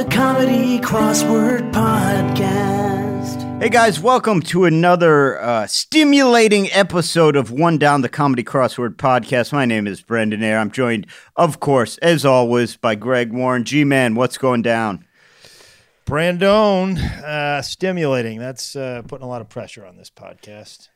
the 0.00 0.10
Comedy 0.10 0.78
Crossword 0.78 1.72
Podcast. 1.72 3.60
Hey 3.60 3.68
guys, 3.68 4.00
welcome 4.00 4.40
to 4.44 4.64
another 4.64 5.38
uh, 5.38 5.66
stimulating 5.66 6.72
episode 6.72 7.36
of 7.36 7.50
One 7.50 7.76
Down 7.76 8.00
the 8.00 8.08
Comedy 8.08 8.42
Crossword 8.42 8.94
Podcast. 8.94 9.52
My 9.52 9.66
name 9.66 9.86
is 9.86 10.00
Brendan 10.00 10.42
Ayer. 10.42 10.56
I'm 10.56 10.70
joined, 10.70 11.06
of 11.36 11.60
course, 11.60 11.98
as 11.98 12.24
always, 12.24 12.78
by 12.78 12.94
Greg 12.94 13.30
Warren. 13.30 13.64
G 13.64 13.84
Man, 13.84 14.14
what's 14.14 14.38
going 14.38 14.62
down? 14.62 15.04
Brandon, 16.06 16.96
uh, 16.96 17.60
stimulating. 17.60 18.38
That's 18.38 18.74
uh, 18.74 19.02
putting 19.06 19.26
a 19.26 19.28
lot 19.28 19.42
of 19.42 19.50
pressure 19.50 19.84
on 19.84 19.98
this 19.98 20.08
podcast. 20.08 20.88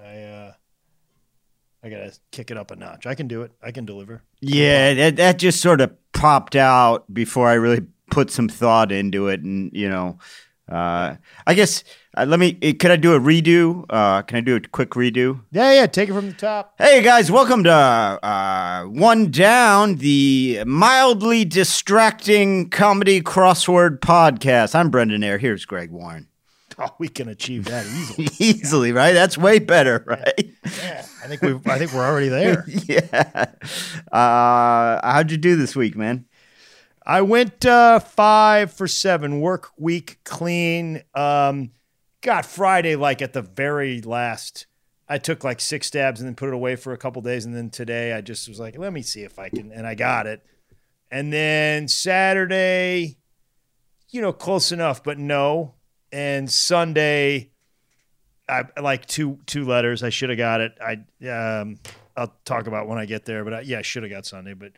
I 0.00 0.22
uh, 0.22 0.52
I 1.82 1.88
gotta 1.88 2.12
kick 2.30 2.52
it 2.52 2.56
up 2.56 2.70
a 2.70 2.76
notch. 2.76 3.08
I 3.08 3.16
can 3.16 3.26
do 3.26 3.42
it. 3.42 3.50
I 3.60 3.72
can 3.72 3.86
deliver. 3.86 4.22
Yeah, 4.40 4.94
that, 4.94 5.16
that 5.16 5.38
just 5.40 5.60
sort 5.60 5.80
of 5.80 5.96
popped 6.12 6.54
out 6.54 7.12
before 7.12 7.48
I 7.48 7.54
really 7.54 7.86
put 8.10 8.30
some 8.30 8.48
thought 8.48 8.92
into 8.92 9.28
it. 9.28 9.40
And, 9.42 9.70
you 9.72 9.88
know, 9.88 10.18
uh, 10.70 11.16
I 11.46 11.54
guess, 11.54 11.84
uh, 12.16 12.24
let 12.26 12.40
me, 12.40 12.58
uh, 12.62 12.72
can 12.78 12.90
I 12.90 12.96
do 12.96 13.14
a 13.14 13.20
redo? 13.20 13.84
Uh, 13.88 14.22
can 14.22 14.38
I 14.38 14.40
do 14.40 14.56
a 14.56 14.60
quick 14.60 14.90
redo? 14.90 15.42
Yeah, 15.52 15.72
yeah. 15.72 15.86
Take 15.86 16.08
it 16.08 16.12
from 16.12 16.28
the 16.28 16.34
top. 16.34 16.74
Hey 16.78 17.02
guys, 17.02 17.30
welcome 17.30 17.62
to 17.64 17.70
uh, 17.70 18.84
One 18.84 19.30
Down, 19.30 19.96
the 19.96 20.62
mildly 20.66 21.44
distracting 21.44 22.70
comedy 22.70 23.20
crossword 23.20 24.00
podcast. 24.00 24.74
I'm 24.74 24.90
Brendan 24.90 25.22
Ayer. 25.22 25.38
Here's 25.38 25.64
Greg 25.64 25.90
Warren. 25.90 26.28
Oh, 26.78 26.94
we 26.98 27.08
can 27.08 27.28
achieve 27.28 27.64
that 27.66 27.86
easily. 27.86 28.28
Easily, 28.38 28.92
right? 28.92 29.12
That's 29.12 29.38
way 29.38 29.58
better, 29.58 30.04
right? 30.06 30.52
yeah, 30.82 31.06
I 31.24 31.26
think 31.26 31.40
we. 31.40 31.58
I 31.72 31.78
think 31.78 31.94
we're 31.94 32.04
already 32.06 32.28
there. 32.28 32.66
yeah. 32.68 33.46
Uh, 34.12 35.00
how'd 35.02 35.30
you 35.30 35.38
do 35.38 35.56
this 35.56 35.74
week, 35.74 35.96
man? 35.96 36.26
I 37.06 37.22
went 37.22 37.64
uh, 37.64 38.00
five 38.00 38.72
for 38.72 38.88
seven. 38.88 39.40
Work 39.40 39.70
week 39.78 40.18
clean. 40.24 41.04
Um, 41.14 41.70
got 42.20 42.44
Friday 42.44 42.96
like 42.96 43.22
at 43.22 43.32
the 43.32 43.42
very 43.42 44.02
last. 44.02 44.66
I 45.08 45.18
took 45.18 45.44
like 45.44 45.60
six 45.60 45.86
stabs 45.86 46.20
and 46.20 46.26
then 46.26 46.34
put 46.34 46.48
it 46.48 46.54
away 46.54 46.74
for 46.74 46.92
a 46.92 46.98
couple 46.98 47.22
days, 47.22 47.44
and 47.44 47.54
then 47.54 47.70
today 47.70 48.12
I 48.12 48.22
just 48.22 48.48
was 48.48 48.58
like, 48.58 48.76
let 48.76 48.92
me 48.92 49.02
see 49.02 49.22
if 49.22 49.38
I 49.38 49.50
can, 49.50 49.70
and 49.70 49.86
I 49.86 49.94
got 49.94 50.26
it. 50.26 50.44
And 51.08 51.32
then 51.32 51.86
Saturday, 51.86 53.18
you 54.10 54.20
know, 54.20 54.32
close 54.32 54.72
enough, 54.72 55.04
but 55.04 55.16
no. 55.16 55.74
And 56.10 56.50
Sunday, 56.50 57.52
I 58.48 58.64
like 58.80 59.06
two 59.06 59.38
two 59.46 59.64
letters. 59.64 60.02
I 60.02 60.10
should 60.10 60.30
have 60.30 60.38
got 60.38 60.60
it. 60.60 60.76
I 60.80 61.28
um, 61.28 61.78
I'll 62.16 62.34
talk 62.44 62.66
about 62.66 62.88
when 62.88 62.98
I 62.98 63.06
get 63.06 63.26
there, 63.26 63.44
but 63.44 63.54
I, 63.54 63.60
yeah, 63.60 63.78
I 63.78 63.82
should 63.82 64.02
have 64.02 64.10
got 64.10 64.26
Sunday, 64.26 64.54
but. 64.54 64.72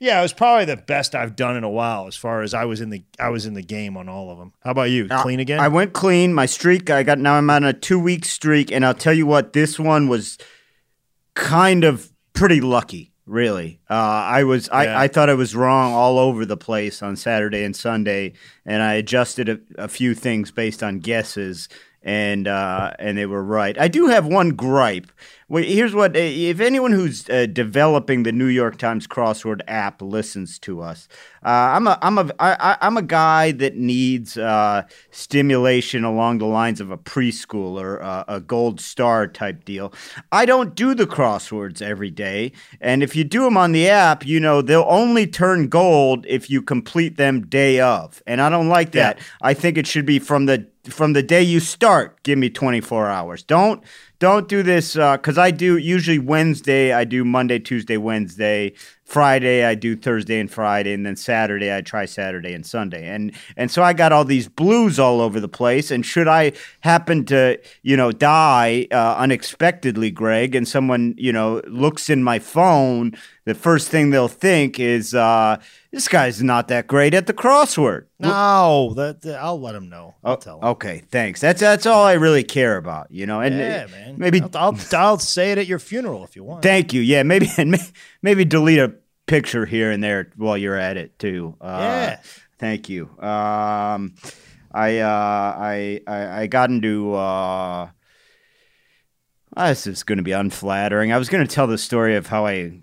Yeah, 0.00 0.18
it 0.18 0.22
was 0.22 0.32
probably 0.32 0.64
the 0.64 0.78
best 0.78 1.14
I've 1.14 1.36
done 1.36 1.56
in 1.56 1.62
a 1.62 1.68
while 1.68 2.06
as 2.06 2.16
far 2.16 2.40
as 2.40 2.54
I 2.54 2.64
was 2.64 2.80
in 2.80 2.88
the 2.88 3.04
I 3.18 3.28
was 3.28 3.44
in 3.44 3.52
the 3.52 3.62
game 3.62 3.98
on 3.98 4.08
all 4.08 4.30
of 4.30 4.38
them. 4.38 4.54
How 4.64 4.70
about 4.70 4.90
you? 4.90 5.06
Uh, 5.10 5.22
Clean 5.22 5.38
again? 5.38 5.60
I 5.60 5.68
went 5.68 5.92
clean. 5.92 6.32
My 6.32 6.46
streak, 6.46 6.88
I 6.88 7.02
got 7.02 7.18
now 7.18 7.34
I'm 7.34 7.50
on 7.50 7.64
a 7.64 7.74
two 7.74 7.98
week 8.00 8.24
streak, 8.24 8.72
and 8.72 8.84
I'll 8.84 8.94
tell 8.94 9.12
you 9.12 9.26
what, 9.26 9.52
this 9.52 9.78
one 9.78 10.08
was 10.08 10.38
kind 11.34 11.84
of 11.84 12.10
pretty 12.32 12.62
lucky, 12.62 13.12
really. 13.26 13.80
Uh, 13.90 13.94
I 13.94 14.44
was 14.44 14.68
Yeah. 14.68 14.78
I, 14.78 15.04
I 15.04 15.08
thought 15.08 15.28
I 15.28 15.34
was 15.34 15.54
wrong 15.54 15.92
all 15.92 16.18
over 16.18 16.46
the 16.46 16.56
place 16.56 17.02
on 17.02 17.14
Saturday 17.16 17.62
and 17.62 17.76
Sunday, 17.76 18.32
and 18.64 18.82
I 18.82 18.94
adjusted 18.94 19.48
a, 19.50 19.60
a 19.76 19.88
few 19.88 20.14
things 20.14 20.50
based 20.50 20.82
on 20.82 21.00
guesses. 21.00 21.68
And 22.02 22.48
uh, 22.48 22.92
and 22.98 23.18
they 23.18 23.26
were 23.26 23.44
right. 23.44 23.78
I 23.78 23.88
do 23.88 24.06
have 24.06 24.26
one 24.26 24.50
gripe. 24.50 25.12
Here's 25.50 25.94
what: 25.94 26.16
if 26.16 26.60
anyone 26.60 26.92
who's 26.92 27.28
uh, 27.28 27.44
developing 27.44 28.22
the 28.22 28.32
New 28.32 28.46
York 28.46 28.78
Times 28.78 29.06
crossword 29.06 29.60
app 29.68 30.00
listens 30.00 30.58
to 30.60 30.80
us, 30.80 31.08
uh, 31.44 31.48
I'm 31.48 31.86
a 31.86 31.98
I'm 32.00 32.16
a 32.16 32.30
I, 32.38 32.78
I'm 32.80 32.96
a 32.96 33.02
guy 33.02 33.52
that 33.52 33.76
needs 33.76 34.38
uh, 34.38 34.84
stimulation 35.10 36.04
along 36.04 36.38
the 36.38 36.46
lines 36.46 36.80
of 36.80 36.90
a 36.90 36.96
preschooler, 36.96 38.02
uh, 38.02 38.24
a 38.28 38.40
gold 38.40 38.80
star 38.80 39.26
type 39.26 39.64
deal. 39.66 39.92
I 40.32 40.46
don't 40.46 40.74
do 40.74 40.94
the 40.94 41.06
crosswords 41.06 41.82
every 41.82 42.10
day, 42.10 42.52
and 42.80 43.02
if 43.02 43.14
you 43.14 43.24
do 43.24 43.42
them 43.42 43.58
on 43.58 43.72
the 43.72 43.88
app, 43.88 44.24
you 44.24 44.40
know 44.40 44.62
they'll 44.62 44.86
only 44.88 45.26
turn 45.26 45.68
gold 45.68 46.24
if 46.28 46.48
you 46.48 46.62
complete 46.62 47.16
them 47.18 47.46
day 47.46 47.80
of, 47.80 48.22
and 48.26 48.40
I 48.40 48.48
don't 48.48 48.68
like 48.68 48.92
that. 48.92 49.18
I 49.42 49.52
think 49.52 49.76
it 49.76 49.86
should 49.86 50.06
be 50.06 50.18
from 50.18 50.46
the 50.46 50.66
from 50.88 51.12
the 51.12 51.22
day 51.22 51.42
you 51.42 51.60
start. 51.60 52.22
Give 52.22 52.38
me 52.38 52.50
24 52.50 53.06
hours. 53.08 53.42
Don't 53.42 53.82
don't 54.20 54.48
do 54.48 54.62
this 54.62 54.94
because 54.94 55.38
I 55.38 55.50
do 55.50 55.76
usually 55.78 56.18
Wednesday. 56.18 56.92
I 56.92 57.04
do 57.04 57.24
Monday, 57.24 57.58
Tuesday, 57.58 57.96
Wednesday. 57.96 58.74
Friday 59.10 59.64
I 59.64 59.74
do 59.74 59.96
Thursday 59.96 60.38
and 60.38 60.48
Friday, 60.48 60.92
and 60.92 61.04
then 61.04 61.16
Saturday 61.16 61.74
I 61.74 61.80
try 61.80 62.04
Saturday 62.04 62.52
and 62.52 62.64
Sunday, 62.64 63.08
and 63.08 63.32
and 63.56 63.68
so 63.68 63.82
I 63.82 63.92
got 63.92 64.12
all 64.12 64.24
these 64.24 64.46
blues 64.46 65.00
all 65.00 65.20
over 65.20 65.40
the 65.40 65.48
place. 65.48 65.90
And 65.90 66.06
should 66.06 66.28
I 66.28 66.52
happen 66.82 67.24
to 67.24 67.58
you 67.82 67.96
know 67.96 68.12
die 68.12 68.86
uh, 68.92 69.16
unexpectedly, 69.18 70.12
Greg, 70.12 70.54
and 70.54 70.68
someone 70.68 71.14
you 71.18 71.32
know 71.32 71.60
looks 71.66 72.08
in 72.08 72.22
my 72.22 72.38
phone, 72.38 73.16
the 73.46 73.54
first 73.54 73.88
thing 73.88 74.10
they'll 74.10 74.28
think 74.28 74.78
is 74.78 75.12
uh, 75.12 75.56
this 75.90 76.06
guy's 76.06 76.40
not 76.40 76.68
that 76.68 76.86
great 76.86 77.12
at 77.12 77.26
the 77.26 77.34
crossword. 77.34 78.06
no, 78.20 78.94
that, 78.94 79.26
I'll 79.40 79.60
let 79.60 79.74
him 79.74 79.88
know. 79.88 80.14
I'll 80.22 80.36
tell 80.36 80.58
him. 80.58 80.64
Okay, 80.68 81.02
thanks. 81.10 81.40
That's 81.40 81.60
that's 81.60 81.84
all 81.84 82.04
I 82.04 82.12
really 82.12 82.44
care 82.44 82.76
about, 82.76 83.10
you 83.10 83.26
know. 83.26 83.40
And 83.40 83.58
Yeah, 83.58 83.88
uh, 83.92 84.09
man. 84.12 84.18
maybe 84.18 84.42
I'll, 84.42 84.50
I'll 84.54 84.78
I'll 84.92 85.18
say 85.18 85.52
it 85.52 85.58
at 85.58 85.66
your 85.66 85.78
funeral 85.78 86.24
if 86.24 86.36
you 86.36 86.44
want. 86.44 86.62
thank 86.62 86.92
you. 86.92 87.00
Yeah, 87.00 87.22
maybe 87.22 87.48
and 87.58 87.76
maybe 88.22 88.44
delete 88.44 88.78
a 88.78 88.94
picture 89.26 89.66
here 89.66 89.90
and 89.90 90.02
there 90.02 90.30
while 90.36 90.56
you're 90.58 90.76
at 90.76 90.96
it 90.96 91.18
too. 91.18 91.56
Uh, 91.60 91.76
Yeah. 91.80 92.20
Thank 92.58 92.88
you. 92.90 93.04
Um, 93.18 94.14
I 94.72 94.98
uh, 94.98 95.54
I, 95.58 96.00
I 96.06 96.40
I 96.42 96.46
got 96.46 96.68
into. 96.70 97.14
Uh, 97.14 97.88
this 99.56 99.86
is 99.86 100.02
going 100.02 100.18
to 100.18 100.24
be 100.24 100.32
unflattering. 100.32 101.12
I 101.12 101.18
was 101.18 101.28
going 101.28 101.46
to 101.46 101.52
tell 101.52 101.66
the 101.66 101.78
story 101.78 102.16
of 102.16 102.26
how 102.26 102.46
I 102.46 102.80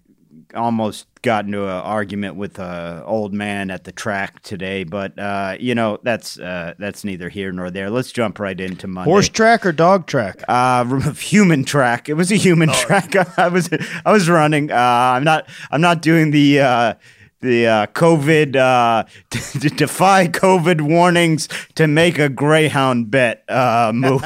almost 0.55 1.07
got 1.21 1.45
into 1.45 1.63
an 1.63 1.69
argument 1.69 2.35
with 2.35 2.59
a 2.59 3.03
old 3.05 3.33
man 3.33 3.69
at 3.69 3.83
the 3.83 3.91
track 3.91 4.41
today, 4.41 4.83
but 4.83 5.17
uh, 5.19 5.57
you 5.59 5.75
know 5.75 5.99
that's 6.03 6.39
uh, 6.39 6.73
that's 6.79 7.03
neither 7.03 7.29
here 7.29 7.51
nor 7.51 7.69
there. 7.69 7.89
Let's 7.89 8.11
jump 8.11 8.39
right 8.39 8.59
into 8.59 8.87
Monday. 8.87 9.09
Horse 9.09 9.29
track 9.29 9.65
or 9.65 9.71
dog 9.71 10.07
track? 10.07 10.43
Uh, 10.47 11.11
human 11.13 11.63
track. 11.63 12.09
It 12.09 12.13
was 12.13 12.31
a 12.31 12.35
human 12.35 12.69
track. 12.69 13.15
I 13.37 13.47
was 13.47 13.69
I 14.05 14.11
was 14.11 14.29
running. 14.29 14.71
Uh, 14.71 14.75
I'm 14.75 15.23
not 15.23 15.49
I'm 15.71 15.81
not 15.81 16.01
doing 16.01 16.31
the 16.31 16.61
uh, 16.61 16.93
the 17.41 17.67
uh, 17.67 17.85
COVID 17.87 18.55
uh, 18.55 19.03
to 19.29 19.69
defy 19.69 20.27
COVID 20.27 20.81
warnings 20.81 21.47
to 21.75 21.87
make 21.87 22.19
a 22.19 22.29
greyhound 22.29 23.11
bet 23.11 23.43
uh, 23.49 23.91
move. 23.93 24.23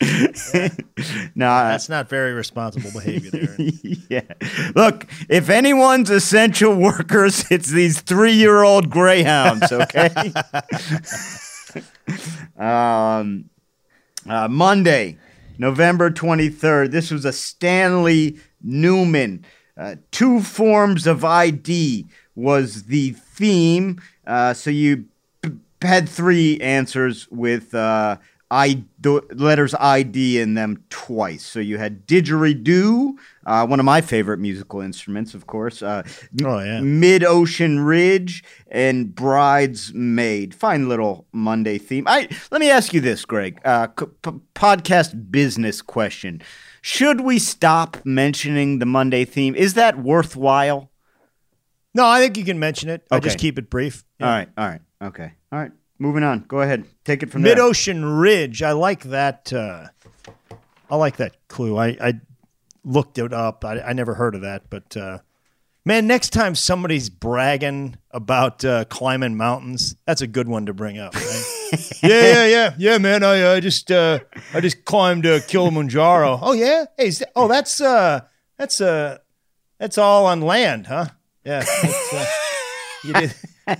no, 1.34 1.46
That's 1.46 1.90
not 1.90 2.08
very 2.08 2.32
responsible 2.32 2.90
behavior 2.90 3.30
there. 3.30 3.56
yeah. 4.08 4.22
Look, 4.74 5.06
if 5.28 5.50
anyone's 5.50 6.08
essential 6.08 6.74
workers, 6.74 7.44
it's 7.50 7.70
these 7.70 8.00
three-year-old 8.00 8.88
greyhounds. 8.88 9.70
Okay. 9.70 10.10
um, 12.58 13.50
uh, 14.28 14.48
Monday, 14.48 15.18
November 15.58 16.10
twenty-third. 16.10 16.92
This 16.92 17.10
was 17.10 17.24
a 17.24 17.32
Stanley 17.32 18.38
Newman. 18.62 19.44
Uh, 19.76 19.96
two 20.10 20.40
forms 20.40 21.06
of 21.06 21.24
ID 21.24 22.06
was 22.34 22.84
the 22.84 23.10
theme. 23.12 24.00
Uh, 24.26 24.52
so 24.54 24.70
you 24.70 25.04
p- 25.42 25.52
had 25.82 26.08
three 26.08 26.58
answers 26.60 27.28
with 27.30 27.74
uh, 27.74 28.16
I 28.50 28.82
the 29.00 29.22
letters 29.32 29.74
ID 29.78 30.40
in 30.40 30.54
them 30.54 30.82
twice. 30.90 31.44
So 31.44 31.60
you 31.60 31.78
had 31.78 32.06
didgeridoo, 32.06 33.12
uh, 33.46 33.66
one 33.66 33.78
of 33.78 33.84
my 33.86 34.00
favorite 34.00 34.38
musical 34.38 34.80
instruments, 34.80 35.34
of 35.34 35.46
course. 35.46 35.82
Uh, 35.82 36.02
Oh, 36.44 36.58
yeah. 36.58 36.80
Mid 36.80 37.22
Ocean 37.22 37.80
Ridge 37.80 38.42
and 38.70 39.14
Bridesmaid. 39.14 40.54
Fine 40.54 40.88
little 40.88 41.26
Monday 41.32 41.78
theme. 41.78 42.04
I 42.08 42.28
let 42.50 42.60
me 42.60 42.70
ask 42.70 42.92
you 42.92 43.00
this, 43.00 43.24
Greg. 43.24 43.60
Uh, 43.64 43.88
c- 43.98 44.06
p- 44.22 44.30
podcast 44.54 45.30
business 45.30 45.80
question: 45.82 46.42
Should 46.82 47.20
we 47.20 47.38
stop 47.38 47.98
mentioning 48.04 48.78
the 48.80 48.86
Monday 48.86 49.24
theme? 49.24 49.54
Is 49.54 49.74
that 49.74 49.98
worthwhile? 49.98 50.90
No, 51.94 52.06
I 52.06 52.20
think 52.20 52.36
you 52.36 52.44
can 52.44 52.58
mention 52.58 52.88
it. 52.88 53.04
I 53.10 53.18
just 53.20 53.38
keep 53.38 53.58
it 53.58 53.68
brief. 53.70 54.04
All 54.20 54.28
right. 54.28 54.48
All 54.56 54.66
right. 54.68 54.80
Okay. 55.02 55.32
All 55.52 55.58
right. 55.58 55.72
Moving 56.00 56.24
on. 56.24 56.46
Go 56.48 56.62
ahead. 56.62 56.86
Take 57.04 57.22
it 57.22 57.30
from 57.30 57.42
there. 57.42 57.54
Mid 57.54 57.60
Ocean 57.60 58.04
Ridge. 58.04 58.62
I 58.62 58.72
like 58.72 59.02
that. 59.04 59.52
Uh, 59.52 59.88
I 60.90 60.96
like 60.96 61.18
that 61.18 61.36
clue. 61.48 61.76
I, 61.76 61.88
I 62.00 62.20
looked 62.84 63.18
it 63.18 63.34
up. 63.34 63.64
I, 63.66 63.80
I 63.80 63.92
never 63.92 64.14
heard 64.14 64.34
of 64.34 64.40
that, 64.40 64.70
but 64.70 64.96
uh, 64.96 65.18
man, 65.84 66.06
next 66.06 66.30
time 66.30 66.54
somebody's 66.54 67.10
bragging 67.10 67.96
about 68.12 68.64
uh, 68.64 68.86
climbing 68.86 69.36
mountains, 69.36 69.94
that's 70.06 70.22
a 70.22 70.26
good 70.26 70.48
one 70.48 70.64
to 70.66 70.72
bring 70.72 70.98
up. 70.98 71.14
Right? 71.14 71.44
yeah, 72.02 72.22
yeah, 72.22 72.46
yeah, 72.46 72.74
yeah, 72.78 72.98
man. 72.98 73.22
I, 73.22 73.52
I 73.56 73.60
just 73.60 73.92
uh, 73.92 74.20
I 74.54 74.60
just 74.62 74.86
climbed 74.86 75.26
uh, 75.26 75.40
Kilimanjaro. 75.46 76.38
Oh 76.40 76.52
yeah. 76.54 76.86
Hey, 76.96 77.08
is 77.08 77.18
that- 77.18 77.30
oh 77.36 77.46
that's 77.46 77.78
uh, 77.80 78.22
that's 78.56 78.80
uh, 78.80 79.18
that's 79.78 79.98
all 79.98 80.24
on 80.24 80.40
land, 80.40 80.86
huh? 80.86 81.06
Yeah. 81.44 81.62
you 83.04 83.12
did. 83.12 83.34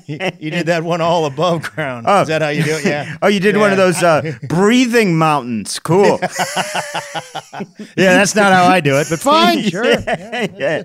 You, 0.07 0.19
you 0.39 0.51
did 0.51 0.67
that 0.67 0.83
one 0.85 1.01
all 1.01 1.27
above 1.27 1.63
ground. 1.63 2.07
Oh. 2.09 2.23
Is 2.23 2.29
that 2.29 2.43
how 2.43 2.49
you 2.49 2.63
do 2.63 2.77
it? 2.77 2.85
Yeah. 2.85 3.17
Oh, 3.23 3.29
you 3.29 3.41
did 3.41 3.57
one 3.57 3.71
of 3.71 3.77
those 3.77 4.03
uh, 4.03 4.33
breathing 4.49 5.17
mountains. 5.19 5.79
Cool. 5.79 6.19
Yeah, 7.97 8.15
that's 8.15 8.35
not 8.35 8.53
how 8.53 8.65
I 8.65 8.81
do 8.81 8.97
it, 8.99 9.09
but 9.11 9.19
fine, 9.21 9.63
sure. 9.69 9.85
yeah. 9.85 10.83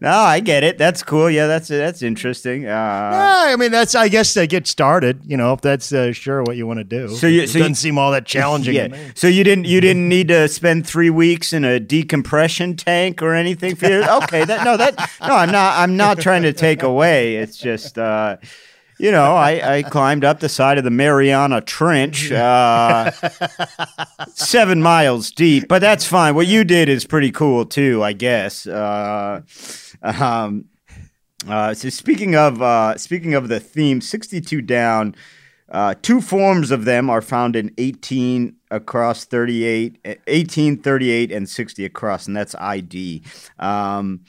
No, 0.00 0.10
I 0.10 0.40
get 0.40 0.62
it. 0.62 0.78
That's 0.78 1.02
cool. 1.02 1.28
Yeah, 1.30 1.46
that's 1.46 1.68
that's 1.68 2.02
interesting. 2.02 2.66
Uh, 2.66 2.68
Yeah, 2.68 3.52
I 3.52 3.56
mean, 3.56 3.70
that's 3.72 3.94
I 3.94 4.08
guess 4.08 4.34
to 4.34 4.46
get 4.46 4.66
started. 4.66 5.20
You 5.24 5.36
know, 5.36 5.52
if 5.54 5.60
that's 5.60 5.92
uh, 5.92 6.12
sure 6.12 6.42
what 6.42 6.56
you 6.56 6.66
want 6.66 6.78
to 6.78 6.84
do. 6.84 7.08
So 7.08 7.26
you- 7.26 7.42
it 7.42 7.48
so 7.50 7.58
doesn't 7.58 7.76
seem 7.76 7.98
all 7.98 8.12
that 8.12 8.26
challenging. 8.26 8.74
yeah. 8.74 8.96
So 9.14 9.26
you 9.26 9.42
didn't 9.44 9.64
you 9.64 9.80
didn't 9.80 10.08
need 10.08 10.28
to 10.28 10.46
spend 10.48 10.86
three 10.86 11.10
weeks 11.10 11.52
in 11.52 11.64
a 11.64 11.80
decompression 11.80 12.76
tank 12.76 13.22
or 13.22 13.34
anything 13.34 13.74
for 13.76 13.86
you? 13.88 14.02
Okay, 14.04 14.44
that 14.44 14.64
no 14.64 14.76
that 14.76 14.96
no 15.20 15.34
I'm 15.34 15.50
not 15.50 15.78
I'm 15.78 15.96
not 15.96 16.18
trying 16.18 16.42
to 16.42 16.52
take 16.52 16.82
away. 16.82 17.36
It's 17.36 17.56
just 17.56 17.98
uh, 17.98 18.33
you 18.98 19.10
know 19.10 19.34
I, 19.34 19.76
I 19.78 19.82
climbed 19.82 20.24
up 20.24 20.40
the 20.40 20.48
side 20.48 20.78
of 20.78 20.84
the 20.84 20.90
Mariana 20.90 21.60
Trench, 21.60 22.30
uh, 22.32 23.10
seven 24.28 24.82
miles 24.82 25.30
deep. 25.30 25.68
But 25.68 25.80
that's 25.80 26.06
fine. 26.06 26.34
What 26.34 26.46
you 26.46 26.64
did 26.64 26.88
is 26.88 27.06
pretty 27.06 27.30
cool 27.30 27.64
too, 27.66 28.02
I 28.02 28.12
guess. 28.12 28.66
Uh, 28.66 29.42
um, 30.02 30.66
uh, 31.48 31.74
so 31.74 31.88
speaking 31.88 32.36
of 32.36 32.62
uh, 32.62 32.96
speaking 32.96 33.34
of 33.34 33.48
the 33.48 33.60
theme, 33.60 34.00
sixty-two 34.00 34.62
down. 34.62 35.14
Uh, 35.70 35.94
two 36.02 36.20
forms 36.20 36.70
of 36.70 36.84
them 36.84 37.08
are 37.08 37.22
found 37.22 37.56
in 37.56 37.72
18 37.78 38.54
across 38.70 39.24
38, 39.24 39.98
eh, 40.04 40.14
18, 40.26 40.76
38, 40.76 41.32
and 41.32 41.48
60 41.48 41.84
across, 41.84 42.26
and 42.26 42.36
that's 42.36 42.54
ID. 42.56 43.22
Um, 43.58 44.20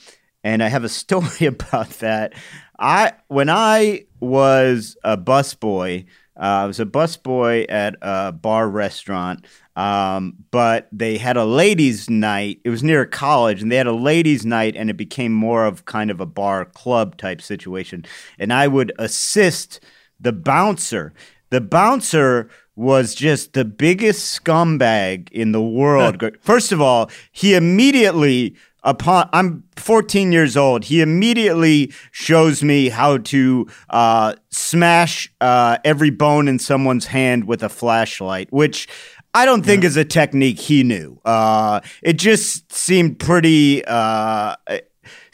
and 0.44 0.64
I 0.64 0.70
have 0.70 0.84
a 0.84 0.90
story 1.04 1.46
about 1.46 1.90
that. 2.00 2.34
I 2.80 3.14
when 3.28 3.50
I 3.50 4.06
was 4.20 4.98
a 5.04 5.18
busboy, 5.18 6.06
uh, 6.38 6.40
I 6.40 6.66
was 6.66 6.80
a 6.80 6.86
busboy 6.86 7.66
at 7.70 7.96
a 8.02 8.32
bar 8.32 8.68
restaurant, 8.70 9.46
um, 9.76 10.36
but 10.52 10.88
they 10.92 11.18
had 11.18 11.38
a 11.38 11.46
ladies' 11.46 12.10
night. 12.10 12.60
It 12.64 12.70
was 12.70 12.84
near 12.84 13.02
a 13.02 13.08
college, 13.08 13.62
and 13.62 13.72
they 13.72 13.78
had 13.78 13.88
a 13.88 13.94
ladies' 13.94 14.46
night, 14.46 14.76
and 14.76 14.90
it 14.90 14.98
became 14.98 15.32
more 15.32 15.66
of 15.66 15.86
kind 15.86 16.12
of 16.12 16.20
a 16.20 16.26
bar 16.26 16.66
club 16.66 17.18
type 17.18 17.42
situation. 17.42 18.06
And 18.40 18.52
I 18.52 18.68
would 18.68 18.92
assist 19.00 19.80
the 20.20 20.34
bouncer. 20.34 21.14
The 21.52 21.62
bouncer 21.62 22.50
was 22.76 23.16
just 23.16 23.54
the 23.54 23.64
biggest 23.64 24.44
scumbag 24.44 25.30
in 25.32 25.54
the 25.54 25.62
world. 25.62 26.22
First 26.42 26.74
of 26.74 26.82
all, 26.82 27.10
he 27.32 27.54
immediately 27.54 28.56
upon 28.86 29.30
I'm 29.34 29.64
14 29.76 30.32
years 30.32 30.56
old. 30.56 30.86
He 30.86 31.02
immediately 31.02 31.92
shows 32.12 32.64
me 32.64 32.88
how 32.90 33.18
to 33.18 33.68
uh, 33.90 34.36
smash 34.52 35.34
uh, 35.42 35.78
every 35.84 36.12
bone 36.12 36.48
in 36.48 36.60
someone's 36.60 37.08
hand 37.08 37.46
with 37.46 37.64
a 37.64 37.70
flashlight, 37.70 38.48
which 38.54 38.88
I 39.34 39.46
don't 39.46 39.66
think 39.66 39.84
is 39.84 39.98
a 39.98 40.06
technique 40.06 40.60
he 40.60 40.84
knew. 40.84 41.20
Uh, 41.26 41.82
it 42.02 42.14
just 42.14 42.72
seemed 42.72 43.20
pretty. 43.20 43.84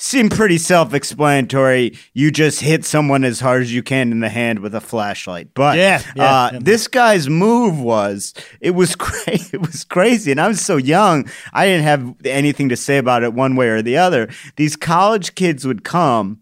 Seemed 0.04 0.32
pretty 0.32 0.58
self-explanatory. 0.58 1.96
You 2.14 2.32
just 2.32 2.62
hit 2.62 2.86
someone 2.86 3.24
as 3.24 3.40
hard 3.40 3.62
as 3.62 3.72
you 3.72 3.84
can 3.84 4.12
in 4.12 4.20
the 4.20 4.30
hand 4.30 4.58
with 4.60 4.74
a 4.74 4.82
flashlight. 4.82 5.54
But 5.54 5.78
Yeah, 5.78 6.02
yeah, 6.16 6.24
uh, 6.24 6.50
yeah. 6.54 6.60
this 6.60 6.88
guy's 6.88 7.30
move 7.30 7.80
was 7.80 8.34
it 8.62 8.72
was 8.72 8.96
cra- 8.98 9.22
it 9.54 9.62
was 9.62 9.84
crazy, 9.84 10.32
and 10.32 10.42
I 10.42 10.48
was 10.48 10.60
so 10.60 10.78
young, 10.78 11.30
I 11.54 11.68
didn't 11.68 11.84
have 11.84 12.16
anything 12.26 12.70
to 12.70 12.76
say 12.76 12.98
about 12.98 13.22
it 13.22 13.34
one 13.36 13.56
way 13.56 13.68
or 13.68 13.84
the 13.84 13.98
other. 13.98 14.28
These 14.56 14.76
college 14.76 15.36
kids 15.36 15.68
would 15.68 15.84
come, 15.84 16.42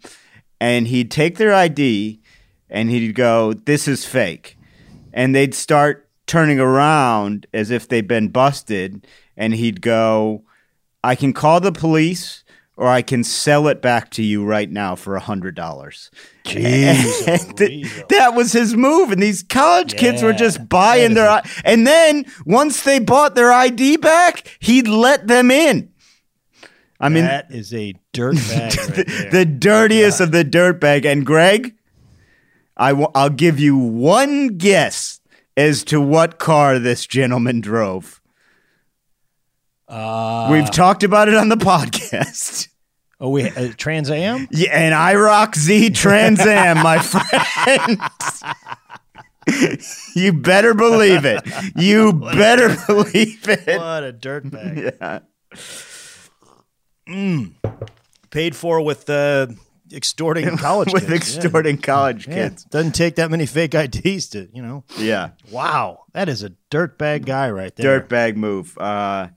and 0.61 0.87
he'd 0.87 1.11
take 1.11 1.37
their 1.37 1.53
ID, 1.53 2.21
and 2.69 2.89
he'd 2.89 3.13
go, 3.13 3.51
"This 3.53 3.89
is 3.89 4.05
fake," 4.05 4.57
and 5.13 5.35
they'd 5.35 5.53
start 5.53 6.07
turning 6.27 6.61
around 6.61 7.45
as 7.53 7.71
if 7.71 7.89
they'd 7.89 8.07
been 8.07 8.29
busted, 8.29 9.05
and 9.35 9.53
he'd 9.53 9.81
go, 9.81 10.43
"I 11.03 11.15
can 11.15 11.33
call 11.33 11.59
the 11.59 11.73
police." 11.73 12.45
Or 12.79 12.87
I 12.87 13.01
can 13.01 13.25
sell 13.25 13.67
it 13.67 13.81
back 13.81 14.09
to 14.11 14.23
you 14.23 14.45
right 14.45 14.71
now 14.71 14.95
for 14.95 15.17
a 15.17 15.19
hundred 15.19 15.53
dollars. 15.53 16.09
Jeez, 16.45 18.07
that 18.07 18.35
was 18.35 18.53
his 18.53 18.73
move, 18.73 19.11
and 19.11 19.21
these 19.21 19.43
college 19.43 19.97
kids 19.97 20.23
were 20.23 20.31
just 20.31 20.69
buying 20.69 21.13
their. 21.13 21.41
is 21.43 21.61
and 21.65 21.85
then 21.85 22.25
once 22.45 22.83
they 22.83 22.99
bought 22.99 23.35
their 23.35 23.51
ID 23.51 23.97
back, 23.97 24.57
he'd 24.61 24.87
let 24.87 25.27
them 25.27 25.51
in. 25.51 25.91
I 27.01 27.09
mean, 27.09 27.25
that 27.25 27.51
is 27.51 27.73
a 27.73 27.95
dirt 28.13 28.35
bag 28.47 28.77
right 28.77 29.05
there. 29.05 29.29
the 29.31 29.45
dirtiest 29.45 30.21
of 30.21 30.31
the 30.31 30.45
dirt 30.45 30.79
bag. 30.79 31.05
And 31.05 31.25
Greg, 31.25 31.75
I 32.77 32.91
w- 32.91 33.11
I'll 33.13 33.29
give 33.29 33.59
you 33.59 33.77
one 33.77 34.57
guess 34.57 35.19
as 35.57 35.83
to 35.83 35.99
what 35.99 36.39
car 36.39 36.79
this 36.79 37.05
gentleman 37.05 37.59
drove. 37.59 38.18
Uh, 39.89 40.49
We've 40.51 40.69
talked 40.69 41.03
about 41.03 41.27
it 41.29 41.33
on 41.35 41.49
the 41.49 41.55
podcast. 41.57 42.67
oh, 43.19 43.29
we 43.29 43.49
uh, 43.49 43.73
Trans 43.75 44.09
Am. 44.11 44.47
Yeah, 44.51 44.69
and 44.71 44.93
IROC-Z 44.93 45.89
Trans 45.91 46.39
Am, 46.41 46.77
my 46.83 46.99
friend. 47.01 47.99
you 50.15 50.33
better 50.33 50.73
believe 50.75 51.25
it. 51.25 51.41
You 51.75 52.13
better 52.13 52.75
believe 52.87 53.47
it. 53.49 53.79
What 53.79 54.03
a 54.03 54.11
dirt 54.11 54.49
bag. 54.51 54.93
Yeah. 57.07 57.45
Paid 58.29 58.55
for 58.55 58.81
with 58.81 59.09
uh, 59.09 59.47
extorting 59.91 60.55
college 60.57 60.93
With 60.93 61.07
kids. 61.07 61.33
Yeah. 61.35 61.41
extorting 61.43 61.77
college 61.79 62.27
Yeah. 62.27 62.33
kids. 62.35 62.65
Doesn't 62.65 62.91
take 62.93 63.15
that 63.15 63.31
many 63.31 63.47
fake 63.47 63.73
IDs 63.73 64.29
to, 64.29 64.47
you 64.53 64.61
know. 64.61 64.83
Yeah. 64.99 65.31
Wow, 65.49 66.03
that 66.13 66.29
is 66.29 66.43
a 66.43 66.51
dirtbag 66.69 67.25
guy 67.25 67.49
right 67.49 67.75
there. 67.75 68.01
Dirtbag 68.01 68.35
move. 68.35 68.77
Uh, 68.77 69.29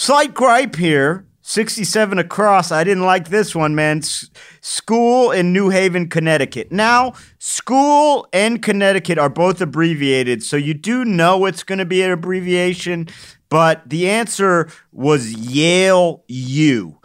slight 0.00 0.32
gripe 0.32 0.76
here. 0.76 1.26
67 1.42 2.18
across. 2.18 2.70
I 2.70 2.84
didn't 2.84 3.04
like 3.04 3.28
this 3.28 3.54
one, 3.54 3.74
man. 3.74 3.98
S- 3.98 4.30
school 4.60 5.30
in 5.32 5.52
New 5.52 5.68
Haven, 5.70 6.08
Connecticut. 6.08 6.70
Now, 6.70 7.14
school 7.38 8.28
and 8.32 8.62
Connecticut 8.62 9.18
are 9.18 9.28
both 9.28 9.60
abbreviated, 9.60 10.42
so 10.42 10.56
you 10.56 10.74
do 10.74 11.04
know 11.04 11.44
it's 11.46 11.64
going 11.64 11.80
to 11.80 11.84
be 11.84 12.02
an 12.02 12.12
abbreviation, 12.12 13.08
but 13.48 13.82
the 13.88 14.08
answer 14.08 14.70
was 14.92 15.32
Yale 15.32 16.22
U. 16.28 16.99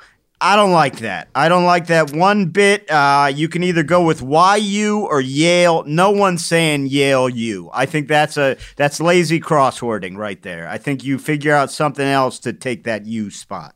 I 0.46 0.56
don't 0.56 0.74
like 0.74 1.00
that. 1.00 1.30
I 1.34 1.50
don't 1.50 1.66
like 1.66 1.88
that 1.88 2.14
one 2.14 2.46
bit. 2.46 2.88
Uh, 2.88 3.32
you 3.34 3.50
can 3.50 3.64
either 3.64 3.82
go 3.82 4.06
with 4.06 4.22
YU 4.22 5.08
or 5.10 5.20
Yale. 5.20 5.84
No 5.88 6.12
one's 6.12 6.46
saying 6.46 6.86
Yale 6.86 7.28
U. 7.28 7.72
I 7.74 7.88
think 7.88 8.08
that's 8.08 8.38
a 8.38 8.56
that's 8.76 9.02
lazy 9.02 9.40
crosswording 9.40 10.16
right 10.18 10.40
there. 10.44 10.68
I 10.68 10.78
think 10.78 11.04
you 11.04 11.18
figure 11.18 11.52
out 11.52 11.72
something 11.72 12.06
else 12.06 12.38
to 12.42 12.54
take 12.54 12.84
that 12.84 13.08
U 13.08 13.32
spot. 13.32 13.74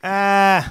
Uh, 0.00 0.62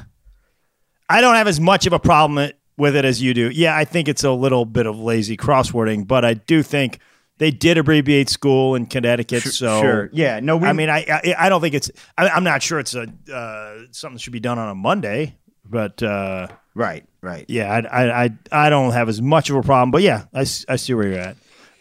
I 1.10 1.20
don't 1.20 1.36
have 1.36 1.50
as 1.50 1.60
much 1.60 1.86
of 1.86 1.92
a 1.92 2.00
problem 2.00 2.54
with 2.78 2.96
it 2.96 3.04
as 3.04 3.22
you 3.22 3.34
do. 3.34 3.50
Yeah, 3.50 3.76
I 3.76 3.84
think 3.84 4.08
it's 4.08 4.24
a 4.24 4.32
little 4.32 4.64
bit 4.64 4.86
of 4.86 4.98
lazy 4.98 5.36
crosswording, 5.36 6.08
but 6.08 6.24
I 6.24 6.36
do 6.36 6.64
think 6.64 7.00
they 7.44 7.52
did 7.52 7.78
abbreviate 7.78 8.30
school 8.30 8.74
in 8.76 8.86
Connecticut. 8.86 9.44
So 9.44 9.82
sure. 9.82 10.10
Yeah. 10.14 10.40
No. 10.40 10.56
We, 10.56 10.66
I 10.66 10.72
mean, 10.72 10.88
I, 10.90 11.00
I 11.10 11.36
I 11.38 11.50
don't 11.50 11.60
think 11.60 11.76
it's. 11.76 11.92
I, 12.18 12.30
I'm 12.30 12.46
not 12.46 12.64
sure 12.64 12.80
it's 12.80 12.96
a 12.96 13.02
uh, 13.30 13.80
something 13.92 14.16
that 14.16 14.22
should 14.22 14.32
be 14.32 14.40
done 14.40 14.58
on 14.58 14.70
a 14.70 14.76
Monday, 14.76 15.36
but 15.66 16.02
uh, 16.02 16.48
Right. 16.74 17.06
Right. 17.22 17.44
yeah, 17.50 17.70
I, 17.70 17.80
I 18.04 18.24
I 18.24 18.30
I 18.54 18.70
don't 18.70 18.94
have 18.94 19.10
as 19.10 19.22
much 19.22 19.50
of 19.50 19.58
a 19.58 19.62
problem. 19.62 19.92
But 19.92 20.04
yeah, 20.04 20.24
I, 20.34 20.42
I 20.70 20.78
see 20.78 20.94
where 20.94 21.06
you're 21.06 21.20
at. 21.20 21.36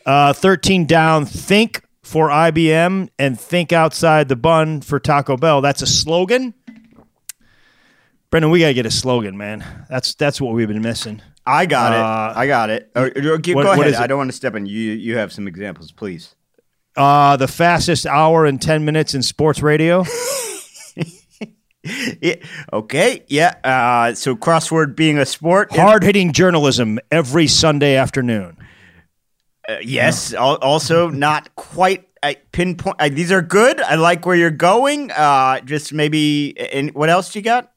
Uh, 0.04 0.33
Thirteen 0.33 0.85
down. 0.85 1.26
Think 1.26 1.85
for 2.02 2.28
IBM 2.28 3.09
and 3.21 3.38
think 3.38 3.73
outside 3.73 4.28
the 4.28 4.35
bun 4.35 4.81
for 4.81 4.99
Taco 4.99 5.37
Bell. 5.37 5.61
That's 5.61 5.81
a 5.81 5.87
slogan. 5.87 6.54
Brendan, 8.31 8.50
we 8.50 8.59
gotta 8.59 8.75
get 8.75 8.87
a 8.87 8.90
slogan, 8.90 9.37
man. 9.37 9.64
That's 9.88 10.16
that's 10.16 10.40
what 10.40 10.54
we've 10.54 10.66
been 10.66 10.83
missing. 10.83 11.23
I 11.46 11.66
got 11.66 11.92
Uh, 11.92 11.96
it. 12.32 12.38
I 12.38 12.46
got 12.46 12.70
it. 12.70 12.90
Or, 12.94 13.06
or, 13.06 13.38
go 13.38 13.52
what- 13.54 13.66
what 13.78 13.87
ahead. 13.88 13.94
I 13.94 14.06
don't 14.06 14.18
want 14.18 14.30
to 14.30 14.37
step 14.37 14.54
in. 14.54 14.66
You 14.66 14.92
you 14.92 15.16
have 15.16 15.32
some 15.32 15.49
examples, 15.49 15.90
please. 15.92 16.34
Uh, 16.96 17.37
the 17.37 17.49
fastest 17.49 18.06
hour 18.06 18.44
and 18.46 18.61
ten 18.61 18.84
minutes 18.84 19.14
in 19.14 19.22
sports 19.22 19.61
radio. 19.62 20.04
Yeah. 22.20 22.37
Okay. 22.72 23.25
Yeah. 23.26 23.54
Uh, 23.64 24.14
so 24.14 24.37
crossword 24.37 24.94
being 24.94 25.18
a 25.18 25.26
sport. 25.26 25.72
Hard 25.75 26.04
hitting 26.04 26.32
journalism 26.32 27.00
every 27.11 27.49
Sunday 27.49 27.96
afternoon. 27.96 28.56
Uh, 29.68 29.78
yes. 29.82 30.32
al- 30.32 30.58
Also, 30.62 31.08
not 31.11 31.52
quite. 31.56 32.06
I 32.22 32.37
pinpoint. 32.52 32.94
I, 33.00 33.08
these 33.08 33.32
are 33.32 33.42
good. 33.42 33.80
I 33.80 33.96
like 33.96 34.25
where 34.25 34.37
you're 34.37 34.52
going. 34.52 35.11
Uh, 35.11 35.58
just 35.62 35.92
maybe. 35.92 36.56
And 36.72 36.94
what 36.94 37.11
else 37.11 37.34
you 37.34 37.42
got? 37.42 37.72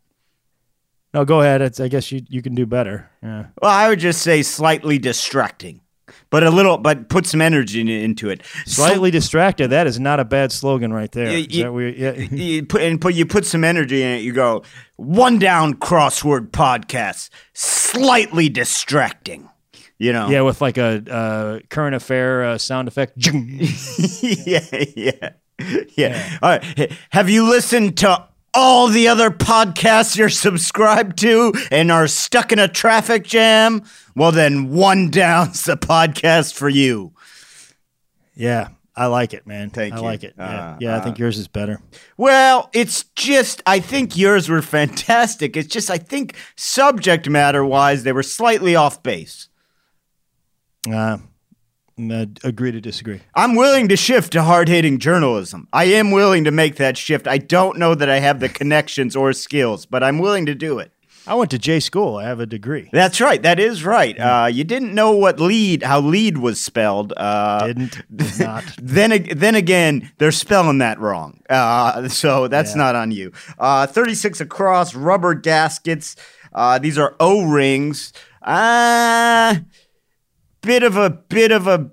No, 1.15 1.23
go 1.23 1.39
ahead. 1.39 1.61
It's, 1.61 1.79
I 1.79 1.87
guess 1.87 2.11
you 2.11 2.21
you 2.27 2.41
can 2.41 2.55
do 2.55 2.65
better. 2.65 3.09
Yeah. 3.23 3.45
Well, 3.61 3.71
I 3.71 3.87
would 3.87 3.99
just 3.99 4.21
say 4.21 4.43
slightly 4.43 4.97
distracting, 4.97 5.79
but 6.29 6.43
a 6.43 6.49
little, 6.49 6.77
but 6.77 7.07
put 7.07 7.25
some 7.25 7.39
energy 7.39 7.79
in- 7.79 7.87
into 7.87 8.29
it. 8.29 8.41
Slightly 8.65 9.11
distracted. 9.11 9.69
That 9.69 9.87
is 9.87 9.97
not 9.97 10.19
a 10.19 10.25
bad 10.25 10.51
slogan 10.51 10.91
right 10.91 11.09
there. 11.13 11.31
Yeah, 11.31 11.37
you- 11.37 11.63
that 11.63 11.97
yeah. 11.97 12.11
you 12.35 12.65
put 12.65 12.81
and 12.81 12.99
put 12.99 13.13
you 13.13 13.25
put 13.25 13.45
some 13.45 13.63
energy 13.63 14.03
in 14.03 14.09
it. 14.09 14.23
You 14.23 14.33
go 14.33 14.63
one 14.97 15.39
down 15.39 15.75
crossword 15.75 16.49
podcast, 16.51 17.29
slightly 17.53 18.49
distracting. 18.49 19.47
You 19.97 20.11
know. 20.11 20.27
Yeah, 20.27 20.41
with 20.41 20.59
like 20.59 20.77
a 20.77 21.01
uh, 21.09 21.59
current 21.69 21.95
affair 21.95 22.43
uh, 22.43 22.57
sound 22.57 22.89
effect. 22.89 23.13
yeah, 24.21 24.59
yeah, 24.97 25.29
yeah. 25.95 26.37
All 26.41 26.49
right. 26.49 26.91
Have 27.11 27.29
you 27.29 27.49
listened 27.49 27.99
to 27.99 28.27
all 28.55 28.87
the 28.87 29.07
other 29.07 29.29
podcasts 29.29 30.15
you're 30.17 30.29
subscribed 30.29 31.17
to 31.19 31.53
and 31.71 31.91
are 31.91 32.07
stuck 32.07 32.51
in 32.51 32.59
a 32.59 32.67
traffic 32.67 33.23
jam? 33.25 33.83
Well, 34.15 34.31
then 34.31 34.69
one 34.69 35.09
down's 35.11 35.63
the 35.63 35.75
podcast 35.77 36.53
for 36.53 36.69
you. 36.69 37.13
yeah, 38.35 38.69
I 38.95 39.07
like 39.07 39.33
it, 39.33 39.45
man. 39.45 39.69
Thank 39.71 39.93
I 39.93 39.97
you. 39.97 40.03
like 40.03 40.23
it. 40.23 40.35
Yeah, 40.37 40.77
Uh, 40.81 40.97
I 40.97 40.99
think 41.01 41.19
yours 41.19 41.37
is 41.37 41.49
better. 41.49 41.81
Well, 42.15 42.69
it's 42.73 43.03
just, 43.15 43.61
I 43.65 43.79
think 43.81 44.15
yours 44.15 44.47
were 44.47 44.61
fantastic. 44.61 45.57
It's 45.57 45.67
just, 45.67 45.89
I 45.91 45.97
think 45.97 46.35
subject 46.55 47.27
matter 47.29 47.65
wise, 47.65 48.03
they 48.03 48.13
were 48.13 48.23
slightly 48.23 48.73
off 48.75 49.03
base. 49.03 49.49
Uh, 50.89 50.93
uh, 50.95 51.17
agree 51.97 52.71
to 52.71 52.81
disagree. 52.81 53.21
I'm 53.33 53.55
willing 53.55 53.87
to 53.89 53.95
shift 53.95 54.33
to 54.33 54.43
hard 54.43 54.67
hitting 54.67 54.99
journalism. 54.99 55.67
I 55.71 55.85
am 55.85 56.11
willing 56.11 56.43
to 56.43 56.51
make 56.51 56.75
that 56.75 56.97
shift. 56.97 57.27
I 57.27 57.37
don't 57.37 57.77
know 57.77 57.95
that 57.95 58.09
I 58.09 58.19
have 58.19 58.39
the 58.39 58.49
connections 58.49 59.15
or 59.15 59.31
skills, 59.33 59.85
but 59.85 60.03
I'm 60.03 60.19
willing 60.19 60.45
to 60.47 60.55
do 60.55 60.79
it. 60.79 60.91
I 61.27 61.33
went 61.33 61.49
to 61.51 61.57
J 61.57 61.79
school. 61.79 62.17
I 62.17 62.25
have 62.25 62.39
a 62.39 62.45
degree. 62.45 62.87
That's 62.93 63.19
right. 63.19 63.41
That 63.41 63.59
is 63.59 63.83
right. 63.83 64.15
Uh, 64.19 64.45
you 64.45 64.63
didn't 64.63 64.93
know 64.93 65.11
what 65.13 65.39
lead, 65.39 65.81
how 65.81 65.99
lead 65.99 66.37
was 66.37 66.61
spelled. 66.61 67.13
Uh, 67.17 67.65
Didn't 67.65 67.97
did 68.15 68.39
not. 68.39 68.63
then, 68.79 69.25
then 69.35 69.55
again, 69.55 70.11
they're 70.19 70.31
spelling 70.31 70.77
that 70.79 70.99
wrong. 70.99 71.41
Uh, 71.49 72.07
so 72.09 72.47
that's 72.47 72.71
Yeah. 72.73 72.77
not 72.77 72.95
on 72.95 73.09
you. 73.09 73.31
Uh, 73.57 73.87
36 73.87 74.39
across, 74.39 74.93
rubber 74.93 75.33
gaskets. 75.33 76.15
Uh, 76.53 76.77
these 76.77 76.97
are 76.99 77.15
O 77.19 77.43
rings. 77.49 78.13
Uh, 78.43 79.55
bit 80.65 80.83
of 80.83 80.97
a, 80.97 81.09
bit 81.09 81.51
of 81.51 81.67
a, 81.67 81.89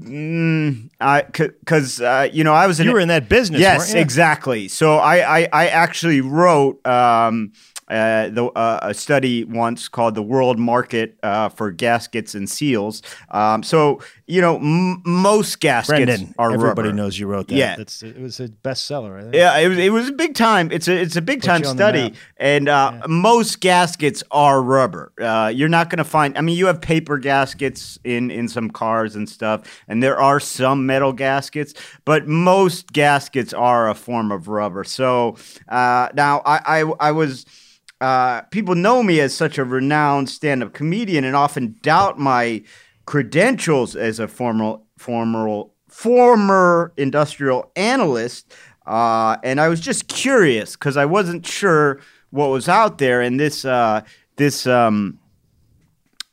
mm, 0.00 0.90
I, 1.00 1.22
cause, 1.66 2.00
uh, 2.00 2.28
you 2.32 2.44
know, 2.44 2.52
I 2.54 2.66
was 2.66 2.80
in, 2.80 2.86
You 2.86 2.92
were 2.92 3.00
in 3.00 3.08
that 3.08 3.28
business. 3.28 3.60
yes, 3.60 3.92
weren't 3.92 4.00
exactly. 4.00 4.68
So 4.68 4.96
I, 4.96 5.40
I, 5.40 5.48
I 5.52 5.66
actually 5.68 6.20
wrote 6.20 6.84
um, 6.86 7.52
uh, 7.88 8.28
the, 8.28 8.46
uh, 8.54 8.80
a 8.82 8.94
study 8.94 9.44
once 9.44 9.88
called 9.88 10.14
"The 10.14 10.22
World 10.22 10.58
Market 10.58 11.18
uh, 11.22 11.48
for 11.48 11.70
Gaskets 11.70 12.34
and 12.34 12.48
Seals." 12.48 13.02
Um, 13.30 13.62
so 13.62 14.00
you 14.26 14.40
know, 14.40 14.56
m- 14.56 15.02
most 15.04 15.60
gaskets 15.60 15.88
Brendan. 15.88 16.34
are 16.38 16.52
everybody 16.52 16.88
rubber. 16.88 16.96
knows 16.96 17.18
you 17.18 17.26
wrote 17.26 17.48
that. 17.48 17.54
Yeah. 17.54 17.76
That's, 17.76 18.02
it 18.02 18.18
was 18.18 18.40
a 18.40 18.48
bestseller. 18.48 19.34
Yeah, 19.34 19.58
it 19.58 19.68
was, 19.68 19.78
it 19.78 19.92
was 19.92 20.08
a 20.08 20.12
big 20.12 20.34
time. 20.34 20.72
It's 20.72 20.88
a 20.88 20.98
it's 20.98 21.16
a 21.16 21.22
big 21.22 21.42
time 21.42 21.56
on 21.56 21.62
the 21.62 21.68
study, 21.68 22.14
and 22.38 22.68
uh, 22.68 23.02
most 23.08 23.60
gaskets 23.60 24.22
are 24.30 24.62
rubber. 24.62 25.12
Uh, 25.20 25.52
you're 25.54 25.68
not 25.68 25.90
going 25.90 25.98
to 25.98 26.04
find. 26.04 26.38
I 26.38 26.40
mean, 26.40 26.56
you 26.56 26.66
have 26.66 26.80
paper 26.80 27.18
gaskets 27.18 27.98
in 28.04 28.30
in 28.30 28.48
some 28.48 28.70
cars 28.70 29.16
and 29.16 29.28
stuff, 29.28 29.82
and 29.86 30.02
there 30.02 30.18
are 30.18 30.40
some 30.40 30.86
metal 30.86 31.12
gaskets, 31.12 31.74
but 32.04 32.26
most 32.26 32.92
gaskets 32.92 33.52
are 33.52 33.90
a 33.90 33.94
form 33.94 34.32
of 34.32 34.48
rubber. 34.48 34.84
So 34.84 35.36
uh, 35.68 36.08
now 36.14 36.40
I 36.46 36.80
I, 36.80 37.08
I 37.08 37.12
was. 37.12 37.44
Uh, 38.02 38.42
people 38.50 38.74
know 38.74 39.00
me 39.00 39.20
as 39.20 39.32
such 39.32 39.58
a 39.58 39.64
renowned 39.64 40.28
stand-up 40.28 40.72
comedian 40.72 41.22
and 41.22 41.36
often 41.36 41.76
doubt 41.82 42.18
my 42.18 42.60
credentials 43.06 43.94
as 43.94 44.18
a 44.18 44.26
former 44.26 44.78
former 44.98 45.62
former 45.88 46.92
industrial 46.96 47.70
analyst. 47.76 48.52
Uh, 48.86 49.36
and 49.44 49.60
I 49.60 49.68
was 49.68 49.80
just 49.80 50.08
curious 50.08 50.72
because 50.72 50.96
I 50.96 51.04
wasn't 51.04 51.46
sure 51.46 52.00
what 52.30 52.50
was 52.50 52.68
out 52.68 52.98
there, 52.98 53.20
and 53.20 53.38
this 53.38 53.64
uh, 53.64 54.00
this 54.34 54.66
um, 54.66 55.20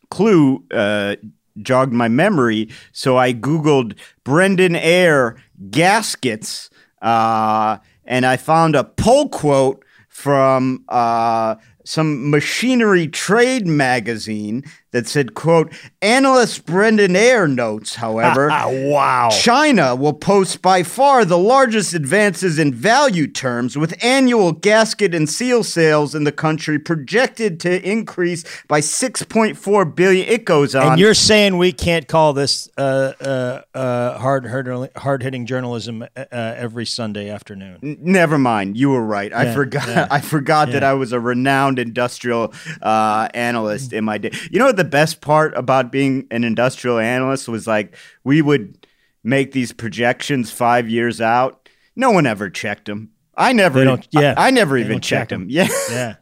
clue 0.09 0.63
uh, 0.71 1.17
jogged 1.61 1.93
my 1.93 2.07
memory. 2.07 2.69
So 2.93 3.15
I 3.15 3.31
Googled 3.31 3.95
Brendan 4.23 4.75
Air 4.75 5.35
gaskets, 5.69 6.71
uh, 7.03 7.77
and 8.05 8.25
I 8.25 8.37
found 8.37 8.75
a 8.75 8.85
poll 8.85 9.29
quote 9.29 9.85
from 10.19 10.83
uh, 10.89 11.55
some 11.85 12.29
machinery 12.29 13.07
trade 13.07 13.65
magazine 13.65 14.61
that 14.91 15.07
said, 15.07 15.33
quote, 15.35 15.71
analyst 16.01 16.65
Brendan 16.65 17.15
Air 17.15 17.47
notes, 17.47 17.95
however, 17.95 18.47
wow. 18.67 19.29
China 19.31 19.95
will 19.95 20.13
post 20.13 20.61
by 20.61 20.83
far 20.83 21.25
the 21.25 21.37
largest 21.37 21.93
advances 21.93 22.57
in 22.57 22.73
value 22.73 23.27
terms, 23.27 23.77
with 23.77 23.93
annual 24.03 24.51
gasket 24.51 25.13
and 25.13 25.29
seal 25.29 25.63
sales 25.63 26.15
in 26.15 26.23
the 26.23 26.31
country 26.31 26.79
projected 26.79 27.59
to 27.59 27.87
increase 27.87 28.43
by 28.67 28.79
6.4 28.79 29.95
billion. 29.95 30.27
It 30.27 30.45
goes 30.45 30.73
on. 30.73 30.93
And 30.93 30.99
you're 30.99 31.13
saying 31.13 31.57
we 31.57 31.71
can't 31.71 32.07
call 32.07 32.33
this 32.33 32.67
uh, 32.77 33.13
uh, 33.21 33.61
uh, 33.77 34.17
hard, 34.17 34.47
hard, 34.95 35.23
hitting 35.23 35.45
journalism 35.45 36.01
uh, 36.01 36.07
uh, 36.15 36.25
every 36.57 36.85
Sunday 36.85 37.29
afternoon? 37.29 37.79
N- 37.83 37.97
Never 38.01 38.37
mind. 38.37 38.77
You 38.77 38.89
were 38.89 39.05
right. 39.05 39.31
I 39.31 39.53
forgot. 39.53 39.87
yeah. 39.87 40.07
I 40.11 40.21
forgot 40.21 40.71
that 40.71 40.83
I 40.83 40.93
was 40.93 41.11
a 41.11 41.19
renowned 41.19 41.77
industrial 41.77 42.53
uh, 42.81 43.27
analyst 43.33 43.93
in 43.93 44.03
my 44.03 44.17
day. 44.17 44.31
You 44.49 44.59
know 44.59 44.71
the 44.79 44.85
best 44.85 45.19
part 45.19 45.55
about 45.57 45.91
being 45.91 46.25
an 46.31 46.45
industrial 46.45 46.99
analyst 46.99 47.49
was 47.49 47.67
like 47.67 47.95
we 48.23 48.41
would 48.41 48.87
make 49.25 49.51
these 49.51 49.73
projections 49.73 50.51
five 50.51 50.89
years 50.89 51.19
out. 51.19 51.67
No 51.97 52.11
one 52.11 52.25
ever 52.25 52.49
checked 52.49 52.85
them. 52.85 53.11
I 53.35 53.51
never. 53.51 53.83
Yeah, 54.11 54.35
I, 54.37 54.47
I 54.47 54.51
never 54.51 54.77
even 54.77 54.93
don't 54.93 55.01
check 55.01 55.19
checked 55.19 55.29
them. 55.31 55.47
Yeah. 55.49 55.67
yeah. 55.91 56.15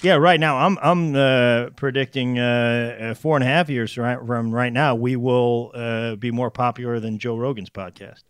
Yeah, 0.00 0.14
right 0.14 0.40
now 0.40 0.56
I'm 0.56 0.78
I'm 0.82 1.14
uh, 1.14 1.70
predicting 1.76 2.38
uh, 2.38 2.98
uh, 3.00 3.14
four 3.14 3.36
and 3.36 3.44
a 3.44 3.46
half 3.46 3.68
years 3.68 3.96
right, 3.98 4.18
from 4.26 4.50
right 4.50 4.72
now 4.72 4.94
we 4.94 5.16
will 5.16 5.70
uh, 5.74 6.16
be 6.16 6.30
more 6.30 6.50
popular 6.50 6.98
than 6.98 7.18
Joe 7.18 7.36
Rogan's 7.36 7.70
podcast. 7.70 8.22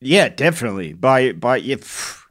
Yeah, 0.00 0.30
definitely. 0.30 0.94
By 0.94 1.32
by, 1.32 1.60
if 1.60 2.26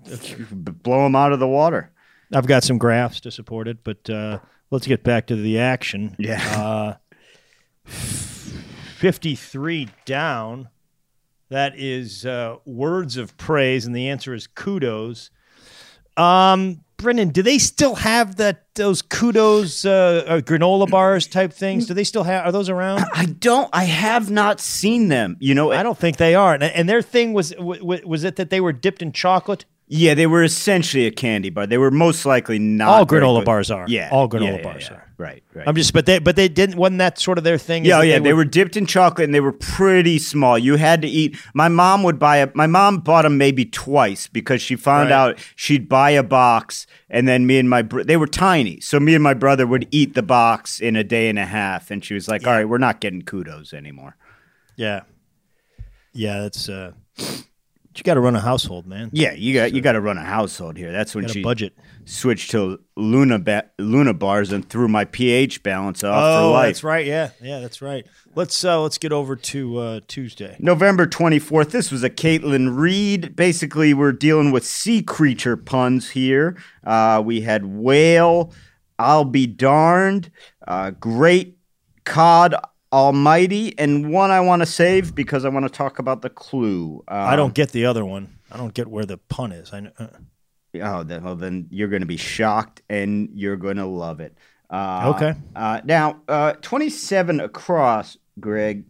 blow 0.52 1.04
them 1.04 1.16
out 1.16 1.34
of 1.34 1.40
the 1.40 1.48
water. 1.48 1.92
I've 2.34 2.48
got 2.48 2.64
some 2.64 2.78
graphs 2.78 3.20
to 3.22 3.32
support 3.32 3.68
it, 3.68 3.84
but 3.84 4.10
uh, 4.10 4.40
let's 4.72 4.88
get 4.88 5.04
back 5.04 5.28
to 5.28 5.36
the 5.36 5.60
action. 5.60 6.16
Yeah. 6.18 6.98
Uh, 7.86 7.86
53 7.86 9.90
down. 10.06 10.70
That 11.50 11.78
is 11.78 12.26
uh, 12.26 12.58
words 12.66 13.18
of 13.18 13.38
praise, 13.38 13.86
and 13.86 13.96
the 13.96 14.10
answer 14.10 14.34
is 14.34 14.48
kudos. 14.48 15.30
Um, 16.18 16.82
Brendan, 16.98 17.30
do 17.30 17.44
they 17.44 17.60
still 17.60 17.96
have 17.96 18.38
that 18.38 18.74
those 18.76 19.02
kudos 19.02 19.86
uh, 19.86 20.24
uh, 20.26 20.42
granola 20.42 20.90
bars 20.90 21.28
type 21.28 21.54
things? 21.54 21.86
Do 21.86 21.94
they 21.94 22.04
still 22.04 22.24
have? 22.24 22.48
Are 22.48 22.52
those 22.52 22.70
around? 22.70 23.06
I 23.14 23.26
don't. 23.26 23.70
I 23.74 23.84
have 23.84 24.32
not 24.32 24.60
seen 24.60 25.10
them. 25.10 25.38
You 25.40 25.54
know. 25.54 25.72
I 25.72 25.84
don't 25.84 25.98
think 25.98 26.18
they 26.18 26.34
are. 26.34 26.56
And, 26.56 26.64
and 26.64 26.90
their 26.90 27.02
thing 27.02 27.34
was 27.34 27.54
was 27.60 28.24
it 28.24 28.38
that 28.38 28.50
they 28.50 28.62
were 28.62 28.74
dipped 28.74 29.02
in 29.02 29.12
chocolate? 29.12 29.66
Yeah, 29.88 30.16
they 30.16 30.26
were 30.26 30.44
essentially 30.44 31.06
a 31.06 31.12
candy 31.12 31.52
bar. 31.52 31.68
They 31.68 31.78
were 31.78 31.92
most 31.92 32.26
likely 32.26 32.58
not. 32.58 32.88
All 32.88 33.06
granola 33.06 33.40
good. 33.42 33.46
bars 33.46 33.70
are. 33.70 33.86
Yeah, 33.88 34.10
All 34.12 34.28
granola 34.28 34.44
yeah, 34.46 34.56
yeah, 34.58 34.64
bars 34.64 34.88
yeah. 34.90 34.96
are. 34.96 35.02
Right, 35.18 35.44
right. 35.54 35.66
I'm 35.68 35.76
just, 35.76 35.94
but 35.94 36.06
they, 36.08 36.18
but 36.20 36.36
they 36.36 36.48
didn't. 36.50 36.76
Wasn't 36.76 36.98
that 36.98 37.20
sort 37.20 37.38
of 37.38 37.44
their 37.44 37.58
thing? 37.60 37.86
Yeah, 37.86 38.00
oh, 38.00 38.02
yeah, 38.02 38.18
they, 38.20 38.34
would- 38.34 38.38
were 38.38 38.46
dipped 38.46 38.76
in 38.76 38.86
chocolate 38.88 39.26
and 39.26 39.34
they 39.34 39.40
were 39.40 39.54
pretty 39.54 40.18
small. 40.18 40.58
You 40.58 40.76
had 40.78 41.04
to 41.04 41.08
eat. 41.08 41.38
My 41.54 41.68
mom 41.70 42.02
would 42.04 42.18
buy 42.18 42.38
a. 42.38 42.50
My 42.56 42.66
mom 42.68 42.98
bought 42.98 43.22
them 43.22 43.38
maybe 43.38 43.64
twice 43.64 44.26
because 44.28 44.60
she 44.62 44.76
found 44.76 45.12
Right. 45.12 45.16
out 45.16 45.40
she'd 45.56 45.88
buy 45.88 46.10
a 46.10 46.24
box 46.24 46.88
and 47.10 47.28
then 47.28 47.46
me 47.46 47.60
and 47.60 47.70
my 47.70 47.82
br- 47.84 48.02
they 48.04 48.18
were 48.18 48.28
tiny, 48.28 48.80
so 48.82 49.00
me 49.00 49.14
and 49.14 49.24
my 49.24 49.36
brother 49.36 49.66
would 49.68 49.88
eat 49.92 50.16
the 50.16 50.24
box 50.24 50.82
in 50.82 50.96
a 50.96 51.04
day 51.04 51.30
and 51.30 51.38
a 51.40 51.46
half. 51.46 51.92
And 51.92 52.04
she 52.04 52.14
was 52.16 52.28
like, 52.28 52.46
"All 52.48 52.54
right, 52.54 52.68
we're 52.68 52.78
not 52.80 53.00
getting 53.02 53.22
kudos 53.22 53.72
anymore." 53.74 54.18
Yeah, 54.76 55.02
yeah. 56.12 56.42
That's 56.42 56.68
uh, 56.68 56.92
you 57.98 58.04
got 58.04 58.16
to 58.16 58.20
run 58.20 58.36
a 58.36 58.42
household, 58.42 58.86
man. 58.86 59.10
Yeah, 59.14 59.34
you 59.34 59.54
got 59.54 59.74
you 59.74 59.82
got 59.82 59.94
to 59.94 60.02
run 60.02 60.18
a 60.18 60.24
household 60.24 60.78
here. 60.78 60.92
That's 60.92 61.16
when 61.16 61.28
she 61.28 61.42
budget. 61.42 61.74
switched 62.06 62.52
to 62.52 62.80
Luna 62.96 63.40
ba- 63.40 63.70
Luna 63.80 64.14
bars 64.14 64.52
and 64.52 64.68
threw 64.70 64.88
my 64.88 65.06
pH 65.06 65.64
balance 65.64 66.04
off 66.04 66.16
for 66.16 66.44
Oh, 66.48 66.52
life. 66.52 66.68
that's 66.68 66.84
right. 66.84 67.06
Yeah, 67.06 67.30
yeah, 67.42 67.60
that's 67.60 67.82
right. 67.82 68.06
Let's 68.36 68.64
uh, 68.64 68.82
let's 68.82 68.98
get 68.98 69.12
over 69.12 69.36
to 69.36 69.78
uh, 69.78 70.00
Tuesday. 70.08 70.56
November 70.60 71.08
24th. 71.08 71.72
This 71.72 71.92
was 71.92 72.04
a 72.04 72.10
Caitlin 72.10 72.78
Reid. 72.78 73.36
Basically, 73.36 73.94
we're 73.94 74.12
dealing 74.12 74.52
with 74.52 74.66
sea 74.66 75.02
creature 75.02 75.56
puns 75.58 76.10
here. 76.12 76.58
Uh, 76.84 77.22
we 77.26 77.42
had 77.42 77.66
whale, 77.66 78.54
I'll 79.00 79.26
be 79.26 79.48
darned, 79.48 80.32
uh, 80.68 80.92
great 80.92 81.58
cod 82.04 82.56
almighty, 82.96 83.78
and 83.78 84.10
one 84.12 84.32
I 84.32 84.40
want 84.40 84.62
to 84.62 84.66
save 84.66 85.14
because 85.14 85.44
I 85.44 85.50
want 85.50 85.66
to 85.66 85.70
talk 85.70 86.00
about 86.00 86.22
the 86.22 86.30
clue. 86.30 87.04
Um, 87.10 87.18
I 87.18 87.36
don't 87.36 87.54
get 87.54 87.72
the 87.72 87.86
other 87.86 88.06
one. 88.06 88.40
I 88.50 88.56
don't 88.58 88.74
get 88.74 88.88
where 88.88 89.04
the 89.06 89.18
pun 89.18 89.52
is. 89.52 89.74
I 89.74 89.82
know. 89.82 89.92
Uh, 90.00 90.08
Oh, 90.82 91.04
then, 91.04 91.24
well, 91.24 91.38
then 91.38 91.68
you're 91.70 91.88
going 91.88 92.02
to 92.02 92.06
be 92.06 92.18
shocked 92.18 92.82
and 92.90 93.30
you're 93.34 93.56
going 93.56 93.78
to 93.78 93.86
love 93.86 94.20
it. 94.20 94.38
Uh, 94.70 95.14
Okay. 95.16 95.34
Uh, 95.56 95.80
now, 95.86 96.20
uh, 96.28 96.52
27 96.62 97.40
across, 97.40 98.18
Greg, 98.42 98.84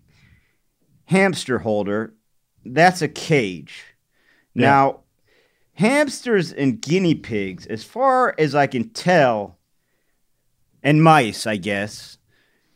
hamster 1.06 1.60
holder, 1.60 2.16
that's 2.66 3.04
a 3.04 3.08
cage. 3.08 3.84
Yeah. 4.56 4.62
Now, 4.62 5.00
hamsters 5.74 6.52
and 6.52 6.82
guinea 6.82 7.14
pigs, 7.14 7.68
as 7.68 7.84
far 7.84 8.34
as 8.40 8.56
I 8.56 8.66
can 8.66 8.90
tell, 8.90 9.60
and 10.82 11.04
mice, 11.04 11.46
I 11.46 11.58
guess, 11.58 12.15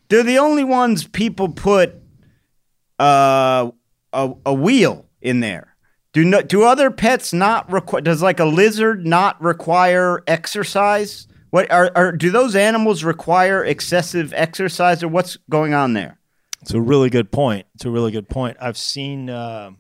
They're 0.10 0.24
the 0.24 0.40
only 0.40 0.64
ones 0.64 1.08
people 1.08 1.50
put 1.50 1.96
uh, 3.00 3.72
a 4.14 4.34
a 4.46 4.54
wheel 4.54 5.06
in 5.22 5.40
there. 5.40 5.76
Do 6.12 6.26
no, 6.26 6.42
do 6.42 6.64
other 6.64 6.90
pets 6.90 7.34
not 7.34 7.72
require? 7.72 8.02
Does 8.02 8.22
like 8.22 8.40
a 8.40 8.46
lizard 8.46 9.06
not 9.06 9.42
require 9.42 10.24
exercise? 10.28 11.28
What 11.52 11.72
are, 11.72 11.92
are 11.96 12.12
do 12.12 12.32
those 12.32 12.56
animals 12.56 13.04
require 13.04 13.64
excessive 13.64 14.34
exercise 14.36 15.04
or 15.04 15.08
what's 15.08 15.38
going 15.50 15.74
on 15.74 15.94
there? 15.94 16.20
It's 16.62 16.74
a 16.74 16.82
really 16.82 17.10
good 17.10 17.32
point. 17.32 17.68
It's 17.76 17.86
a 17.86 17.92
really 17.92 18.12
good 18.12 18.28
point. 18.28 18.58
I've 18.60 18.78
seen. 18.78 19.30
Uh, 19.30 19.72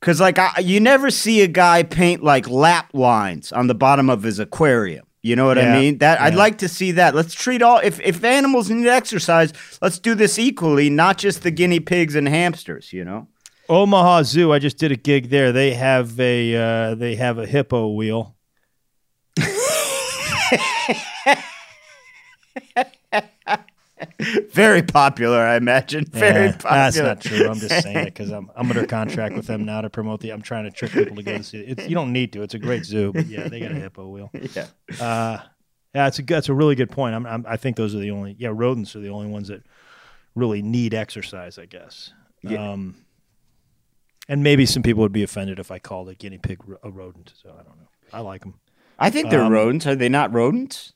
Because 0.00 0.20
like 0.20 0.38
I, 0.38 0.58
you 0.60 0.80
never 0.80 1.10
see 1.10 1.42
a 1.42 1.46
guy 1.46 1.82
paint 1.84 2.24
like 2.24 2.48
lap 2.48 2.90
lines 2.92 3.52
on 3.52 3.68
the 3.68 3.74
bottom 3.74 4.10
of 4.10 4.22
his 4.22 4.38
aquarium. 4.38 5.06
You 5.22 5.36
know 5.36 5.46
what 5.46 5.56
Yeah, 5.56 5.74
I 5.76 5.80
mean? 5.80 5.98
That 5.98 6.20
I'd 6.20 6.34
like 6.34 6.58
to 6.58 6.68
see 6.68 6.92
that. 6.92 7.14
Let's 7.14 7.32
treat 7.32 7.62
all 7.62 7.78
if 7.78 8.00
if 8.00 8.24
animals 8.24 8.68
need 8.70 8.88
exercise, 8.88 9.52
let's 9.80 10.00
do 10.00 10.14
this 10.16 10.38
equally, 10.38 10.90
not 10.90 11.16
just 11.16 11.42
the 11.44 11.52
guinea 11.52 11.78
pigs 11.80 12.16
and 12.16 12.28
hamsters. 12.28 12.92
You 12.92 13.04
know? 13.04 13.28
Omaha 13.68 14.24
Zoo. 14.24 14.52
I 14.52 14.58
just 14.58 14.78
did 14.78 14.90
a 14.90 14.96
gig 14.96 15.30
there. 15.30 15.52
They 15.52 15.74
have 15.74 16.18
a 16.18 16.56
uh, 16.56 16.94
they 16.96 17.14
have 17.14 17.38
a 17.38 17.46
hippo 17.46 17.88
wheel. 17.88 18.34
Very 24.52 24.82
popular, 24.82 25.38
I 25.40 25.56
imagine. 25.56 26.04
Very 26.06 26.46
Yeah, 26.46 26.52
popular. 26.52 26.76
That's 26.76 26.96
not 26.98 27.20
true. 27.20 27.48
I'm 27.48 27.58
just 27.58 27.82
saying 27.82 27.96
it 27.98 28.04
because 28.06 28.30
I'm 28.30 28.50
I'm 28.56 28.68
under 28.70 28.86
contract 28.86 29.34
with 29.34 29.46
them 29.46 29.64
now 29.64 29.80
to 29.80 29.90
promote 29.90 30.20
the. 30.20 30.30
I'm 30.30 30.42
trying 30.42 30.64
to 30.64 30.70
trick 30.70 30.92
people 30.92 31.16
to 31.16 31.22
go 31.22 31.38
to 31.38 31.42
see 31.44 31.58
it. 31.58 31.78
It's, 31.78 31.88
you 31.88 31.94
don't 31.94 32.12
need 32.12 32.32
to. 32.34 32.42
It's 32.42 32.54
a 32.54 32.58
great 32.58 32.84
zoo, 32.84 33.12
but 33.12 33.26
yeah, 33.26 33.48
they 33.48 33.60
got 33.60 33.72
a 33.72 33.74
hippo 33.76 34.08
wheel. 34.08 34.30
Yeah. 34.54 34.66
Uh, 35.00 35.40
yeah, 35.94 36.06
it's 36.08 36.18
a 36.18 36.22
that's 36.22 36.48
a 36.48 36.54
really 36.54 36.74
good 36.74 36.90
point. 36.90 37.14
I'm, 37.14 37.26
I'm 37.26 37.44
I 37.48 37.56
think 37.56 37.76
those 37.76 37.94
are 37.94 37.98
the 37.98 38.10
only 38.12 38.34
yeah 38.38 38.50
rodents 38.52 38.96
are 38.96 39.00
the 39.00 39.10
only 39.10 39.28
ones 39.30 39.48
that 39.48 39.62
really 40.34 40.62
need 40.62 40.94
exercise. 40.94 41.58
I 41.58 41.66
guess. 41.66 42.12
Yeah. 42.42 42.72
Um, 42.72 42.96
and 44.28 44.42
maybe 44.42 44.66
some 44.66 44.82
people 44.82 45.02
would 45.02 45.12
be 45.12 45.22
offended 45.22 45.58
if 45.58 45.70
I 45.70 45.78
called 45.78 46.08
a 46.08 46.14
guinea 46.14 46.38
pig 46.38 46.60
a 46.82 46.90
rodent. 46.90 47.32
So 47.42 47.50
I 47.50 47.62
don't 47.62 47.76
know. 47.78 47.88
I 48.12 48.20
like 48.20 48.40
them. 48.42 48.54
I 48.98 49.10
think 49.10 49.30
they're 49.30 49.42
Um, 49.42 49.52
rodents. 49.52 49.86
Are 49.86 49.94
they 49.96 50.08
not 50.08 50.32
rodents? 50.32 50.92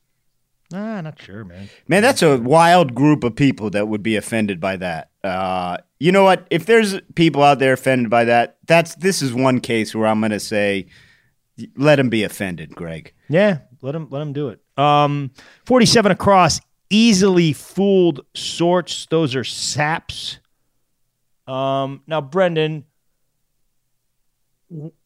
Nah, 0.73 1.00
not 1.00 1.20
sure, 1.23 1.44
man. 1.44 1.68
Man, 1.87 2.02
that's 2.02 2.23
a 2.23 2.38
wild 2.38 2.94
group 2.94 3.23
of 3.23 3.37
people 3.37 3.70
that 3.70 3.87
would 3.87 4.02
be 4.02 4.16
offended 4.16 4.61
by 4.61 4.76
that. 4.76 5.11
Uh, 5.23 5.76
you 6.00 6.11
know 6.11 6.25
what? 6.25 6.46
If 6.50 6.66
there's 6.66 7.00
people 7.14 7.42
out 7.42 7.58
there 7.61 7.75
offended 7.75 8.11
by 8.11 8.25
that, 8.25 8.58
that's 8.66 8.96
this 8.96 9.23
is 9.23 9.32
one 9.32 9.61
case 9.61 9.94
where 9.94 10.06
I'm 10.06 10.20
going 10.20 10.32
to 10.32 10.40
say, 10.40 10.87
let 11.76 11.96
them 11.96 12.08
be 12.08 12.25
offended, 12.25 12.75
Greg. 12.75 13.12
Yeah, 13.28 13.58
let 13.80 13.94
him 13.94 14.08
let 14.11 14.23
him 14.23 14.32
do 14.32 14.49
it. 14.49 14.61
Um, 14.76 15.30
forty-seven 15.64 16.12
across, 16.12 16.61
easily 16.90 17.52
fooled 17.52 18.26
sorts. 18.35 19.06
Those 19.06 19.35
are 19.35 19.44
saps. 19.44 20.38
Um, 21.46 22.02
now, 22.08 22.20
Brendan, 22.20 22.85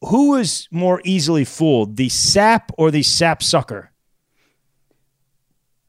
who 0.00 0.36
is 0.36 0.68
more 0.70 1.02
easily 1.04 1.44
fooled, 1.44 1.96
the 1.96 2.08
sap 2.08 2.72
or 2.78 2.90
the 2.90 3.02
sap 3.02 3.42
sucker? 3.42 3.92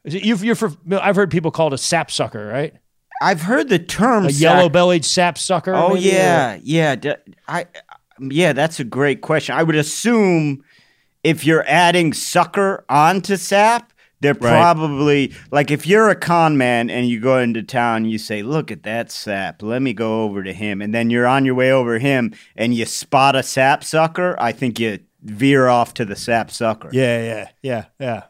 Is 0.04 0.16
it, 0.16 0.24
you've, 0.24 0.44
you're 0.44 0.56
for, 0.56 0.72
I've 1.00 1.16
heard 1.16 1.30
people 1.32 1.52
call 1.52 1.68
it 1.68 1.74
a 1.74 1.78
sap 1.78 2.10
sucker, 2.12 2.46
right? 2.48 2.74
I've 3.22 3.42
heard 3.44 3.70
the 3.70 3.78
term 3.78 4.26
A 4.26 4.32
sac- 4.32 4.42
yellow-bellied 4.42 5.06
sap 5.06 5.38
sucker. 5.38 5.76
Oh 5.76 5.94
maybe, 5.94 6.10
or- 6.10 6.14
yeah, 6.14 6.60
yeah. 6.64 6.96
D- 6.96 7.14
I 7.48 7.68
yeah, 8.20 8.54
that's 8.54 8.80
a 8.80 8.84
great 8.84 9.22
question. 9.22 9.56
I 9.56 9.62
would 9.64 9.76
assume 9.76 10.64
if 11.24 11.46
you're 11.46 11.64
adding 11.68 12.14
sucker 12.14 12.84
onto 12.90 13.36
sap, 13.38 13.94
they're 14.22 14.34
probably 14.36 15.34
like 15.52 15.70
if 15.70 15.86
you're 15.86 16.10
a 16.10 16.16
con 16.16 16.58
man 16.58 16.90
and 16.90 17.08
you 17.08 17.20
go 17.20 17.38
into 17.38 17.62
town, 17.62 18.06
you 18.06 18.18
say, 18.18 18.42
"Look 18.42 18.72
at 18.72 18.84
that 18.84 19.12
sap. 19.12 19.62
Let 19.62 19.84
me 19.84 19.94
go 19.94 20.24
over 20.24 20.42
to 20.44 20.54
him." 20.54 20.82
And 20.82 20.94
then 20.94 21.10
you're 21.12 21.28
on 21.28 21.46
your 21.46 21.56
way 21.56 21.72
over 21.72 22.00
him 22.00 22.34
and 22.56 22.74
you 22.74 22.86
spot 22.86 23.36
a 23.36 23.44
sap 23.44 23.84
sucker. 23.84 24.36
I 24.40 24.52
think 24.52 24.80
you 24.80 24.98
veer 25.24 25.68
off 25.68 25.94
to 25.96 26.06
the 26.06 26.16
sap 26.16 26.50
sucker. 26.50 26.90
yeah, 26.92 27.22
yeah, 27.24 27.50
yeah, 27.62 27.86
yeah. 28.00 28.24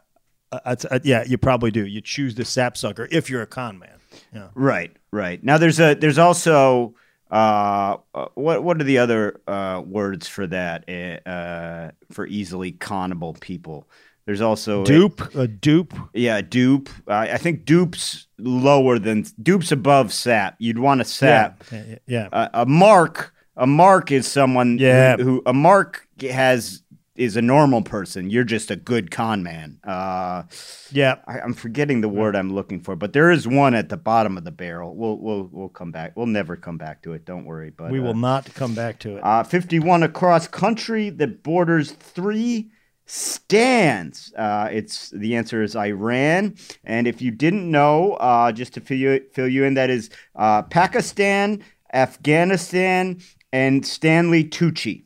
Uh, 0.52 0.76
uh, 0.90 0.98
yeah, 1.02 1.24
you 1.26 1.38
probably 1.38 1.70
do. 1.70 1.86
You 1.86 2.00
choose 2.00 2.34
the 2.34 2.44
sap 2.44 2.76
sucker 2.76 3.08
if 3.10 3.30
you're 3.30 3.42
a 3.42 3.46
con 3.46 3.78
man. 3.78 3.98
Yeah. 4.34 4.48
Right, 4.54 4.94
right. 5.10 5.42
Now 5.42 5.58
there's 5.58 5.80
a 5.80 5.94
there's 5.94 6.18
also 6.18 6.94
uh, 7.30 7.96
uh, 8.14 8.26
what 8.34 8.62
what 8.62 8.80
are 8.80 8.84
the 8.84 8.98
other 8.98 9.40
uh, 9.46 9.82
words 9.84 10.28
for 10.28 10.46
that 10.48 10.84
uh, 10.88 11.28
uh, 11.28 11.90
for 12.10 12.26
easily 12.26 12.72
connable 12.72 13.34
people? 13.34 13.88
There's 14.26 14.40
also 14.40 14.84
Dupe, 14.84 15.34
a 15.34 15.48
dupe. 15.48 15.94
yeah, 16.14 16.42
dupe. 16.42 16.88
I 17.08 17.32
I 17.32 17.36
think 17.38 17.64
dupe's 17.64 18.26
lower 18.38 18.98
than 18.98 19.24
dupe's 19.42 19.72
above 19.72 20.12
sap. 20.12 20.56
You'd 20.58 20.78
want 20.78 21.00
a 21.00 21.04
sap. 21.04 21.64
Yeah, 21.72 21.82
yeah, 21.88 21.96
yeah. 22.06 22.28
A, 22.32 22.50
a 22.62 22.66
mark, 22.66 23.34
a 23.56 23.66
mark 23.66 24.12
is 24.12 24.28
someone 24.28 24.78
Yeah. 24.78 25.16
who, 25.16 25.22
who 25.24 25.42
a 25.46 25.52
mark 25.52 26.06
has 26.30 26.81
is 27.14 27.36
a 27.36 27.42
normal 27.42 27.82
person. 27.82 28.30
You're 28.30 28.44
just 28.44 28.70
a 28.70 28.76
good 28.76 29.10
con 29.10 29.42
man. 29.42 29.78
Uh, 29.84 30.44
yeah. 30.90 31.16
I, 31.26 31.40
I'm 31.40 31.52
forgetting 31.52 32.00
the 32.00 32.08
word 32.08 32.34
I'm 32.34 32.52
looking 32.54 32.80
for, 32.80 32.96
but 32.96 33.12
there 33.12 33.30
is 33.30 33.46
one 33.46 33.74
at 33.74 33.88
the 33.88 33.96
bottom 33.96 34.38
of 34.38 34.44
the 34.44 34.50
barrel. 34.50 34.96
We'll 34.96 35.18
we'll 35.18 35.48
we'll 35.52 35.68
come 35.68 35.92
back. 35.92 36.16
We'll 36.16 36.26
never 36.26 36.56
come 36.56 36.78
back 36.78 37.02
to 37.02 37.12
it. 37.12 37.24
Don't 37.24 37.44
worry. 37.44 37.70
But 37.70 37.90
We 37.90 38.00
uh, 38.00 38.02
will 38.02 38.14
not 38.14 38.52
come 38.54 38.74
back 38.74 38.98
to 39.00 39.16
it. 39.16 39.24
Uh, 39.24 39.44
51 39.44 40.02
across 40.02 40.48
country 40.48 41.10
that 41.10 41.42
borders 41.42 41.92
three 41.92 42.70
stands. 43.04 44.32
Uh, 44.34 44.68
it's 44.70 45.10
the 45.10 45.36
answer 45.36 45.62
is 45.62 45.76
Iran, 45.76 46.56
and 46.84 47.06
if 47.06 47.20
you 47.20 47.30
didn't 47.30 47.70
know, 47.70 48.14
uh, 48.14 48.52
just 48.52 48.72
to 48.74 48.80
fill 48.80 48.96
you 48.96 49.20
fill 49.32 49.48
you 49.48 49.64
in, 49.64 49.74
that 49.74 49.90
is 49.90 50.08
uh, 50.36 50.62
Pakistan, 50.62 51.62
Afghanistan, 51.92 53.20
and 53.52 53.84
Stanley 53.84 54.44
Tucci. 54.44 55.04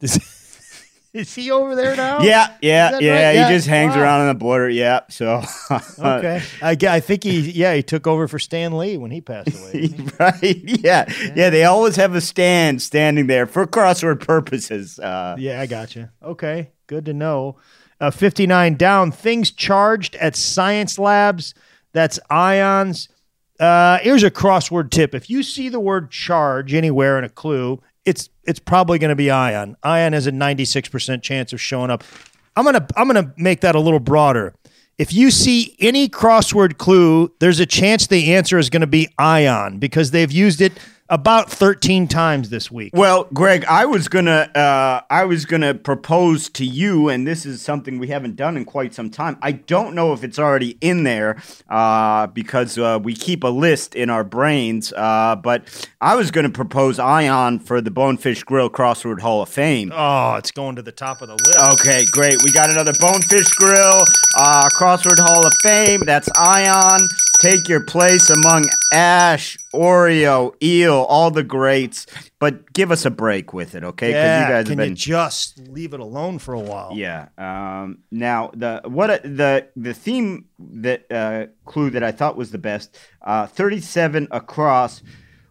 Is 1.14 1.34
he 1.34 1.50
over 1.50 1.74
there 1.74 1.96
now? 1.96 2.20
Yeah, 2.20 2.54
yeah, 2.60 2.98
yeah. 3.00 3.12
right? 3.28 3.34
Yeah. 3.34 3.48
He 3.48 3.54
just 3.54 3.66
hangs 3.66 3.94
Wow. 3.96 4.02
around 4.02 4.20
on 4.22 4.28
the 4.28 4.34
border. 4.34 4.68
Yeah. 4.68 5.00
So 5.08 5.42
Okay. 5.98 6.42
I, 6.62 6.76
I 6.88 7.00
think 7.00 7.24
he, 7.24 7.40
yeah, 7.50 7.74
he 7.74 7.82
took 7.82 8.06
over 8.06 8.28
for 8.28 8.38
Stan 8.38 8.76
Lee 8.76 8.96
when 8.98 9.10
he 9.10 9.20
passed 9.20 9.48
away. 9.58 9.86
he? 9.88 10.08
right? 10.20 10.42
Yeah. 10.42 11.10
yeah, 11.34 11.50
They 11.50 11.64
always 11.64 11.96
have 11.96 12.14
a 12.14 12.20
stand 12.20 12.82
standing 12.82 13.26
there 13.26 13.46
for 13.46 13.66
crossword 13.66 14.20
purposes. 14.20 14.98
Uh, 14.98 15.34
yeah, 15.38 15.60
I 15.60 15.66
got 15.66 15.96
you. 15.96 16.08
Okay. 16.22 16.70
Good 16.86 17.06
to 17.06 17.14
know. 17.14 17.56
Uh, 18.00 18.10
59 18.10 18.76
down. 18.76 19.10
Things 19.10 19.50
charged 19.50 20.14
at 20.16 20.36
science 20.36 20.98
labs. 20.98 21.54
That's 21.92 22.20
ions. 22.30 23.08
Uh, 23.58 23.98
here's 23.98 24.22
a 24.22 24.30
crossword 24.30 24.90
tip. 24.90 25.14
If 25.14 25.28
you 25.28 25.42
see 25.42 25.68
the 25.68 25.80
word 25.80 26.10
charge 26.10 26.74
anywhere 26.74 27.18
in 27.18 27.24
a 27.24 27.28
clue, 27.28 27.82
it's 28.08 28.30
it's 28.44 28.58
probably 28.58 28.98
going 28.98 29.10
to 29.10 29.16
be 29.16 29.30
ion. 29.30 29.76
Ion 29.82 30.14
has 30.14 30.26
a 30.26 30.32
96% 30.32 31.22
chance 31.22 31.52
of 31.52 31.60
showing 31.60 31.90
up. 31.90 32.02
I'm 32.56 32.64
going 32.64 32.74
to 32.74 32.86
I'm 32.96 33.06
going 33.06 33.22
to 33.22 33.32
make 33.36 33.60
that 33.60 33.74
a 33.74 33.80
little 33.80 34.00
broader. 34.00 34.54
If 34.96 35.12
you 35.12 35.30
see 35.30 35.76
any 35.78 36.08
crossword 36.08 36.78
clue, 36.78 37.30
there's 37.38 37.60
a 37.60 37.66
chance 37.66 38.06
the 38.06 38.34
answer 38.34 38.58
is 38.58 38.70
going 38.70 38.80
to 38.80 38.88
be 38.88 39.08
ion 39.18 39.78
because 39.78 40.10
they've 40.10 40.32
used 40.32 40.60
it 40.60 40.72
about 41.10 41.50
13 41.50 42.06
times 42.06 42.50
this 42.50 42.70
week. 42.70 42.90
Well, 42.94 43.28
Greg, 43.32 43.64
I 43.64 43.86
was 43.86 44.08
gonna, 44.08 44.50
uh, 44.54 45.00
I 45.08 45.24
was 45.24 45.46
gonna 45.46 45.74
propose 45.74 46.48
to 46.50 46.64
you, 46.64 47.08
and 47.08 47.26
this 47.26 47.46
is 47.46 47.62
something 47.62 47.98
we 47.98 48.08
haven't 48.08 48.36
done 48.36 48.56
in 48.56 48.64
quite 48.64 48.94
some 48.94 49.10
time. 49.10 49.38
I 49.40 49.52
don't 49.52 49.94
know 49.94 50.12
if 50.12 50.22
it's 50.22 50.38
already 50.38 50.76
in 50.80 51.04
there 51.04 51.42
uh, 51.68 52.26
because 52.28 52.76
uh, 52.76 52.98
we 53.02 53.14
keep 53.14 53.42
a 53.44 53.48
list 53.48 53.94
in 53.94 54.10
our 54.10 54.24
brains. 54.24 54.92
Uh, 54.92 55.36
but 55.36 55.88
I 56.00 56.14
was 56.14 56.30
gonna 56.30 56.50
propose 56.50 56.98
Ion 56.98 57.58
for 57.58 57.80
the 57.80 57.90
Bonefish 57.90 58.44
Grill 58.44 58.68
Crossword 58.68 59.20
Hall 59.20 59.42
of 59.42 59.48
Fame. 59.48 59.92
Oh, 59.94 60.34
it's 60.34 60.50
going 60.50 60.76
to 60.76 60.82
the 60.82 60.92
top 60.92 61.22
of 61.22 61.28
the 61.28 61.34
list. 61.34 61.80
Okay, 61.80 62.04
great. 62.12 62.42
We 62.42 62.52
got 62.52 62.70
another 62.70 62.92
Bonefish 63.00 63.48
Grill, 63.54 64.04
uh, 64.36 64.68
Crossword 64.74 65.18
Hall 65.18 65.46
of 65.46 65.54
Fame. 65.62 66.00
That's 66.00 66.28
Ion. 66.36 67.08
Take 67.40 67.68
your 67.68 67.84
place 67.84 68.30
among 68.30 68.68
Ash, 68.92 69.56
Oreo, 69.72 70.54
Eel, 70.60 71.06
all 71.08 71.30
the 71.30 71.44
greats. 71.44 72.06
But 72.40 72.72
give 72.72 72.90
us 72.90 73.04
a 73.04 73.10
break 73.10 73.52
with 73.52 73.76
it, 73.76 73.84
okay? 73.84 74.10
yeah, 74.10 74.42
you 74.42 74.48
guys 74.48 74.64
can 74.64 74.78
have 74.78 74.86
been. 74.86 74.90
you 74.90 74.96
just 74.96 75.58
leave 75.68 75.94
it 75.94 76.00
alone 76.00 76.38
for 76.40 76.54
a 76.54 76.60
while? 76.60 76.90
yeah. 76.94 77.28
Um, 77.38 77.98
now 78.10 78.50
the 78.54 78.82
what 78.86 79.10
a- 79.10 79.28
the 79.28 79.68
the 79.76 79.94
theme 79.94 80.46
that 80.58 81.10
uh, 81.12 81.46
clue 81.64 81.90
that 81.90 82.02
I 82.02 82.10
thought 82.10 82.36
was 82.36 82.50
the 82.50 82.58
best. 82.58 82.96
Uh, 83.22 83.46
Thirty-seven 83.46 84.28
across. 84.32 85.02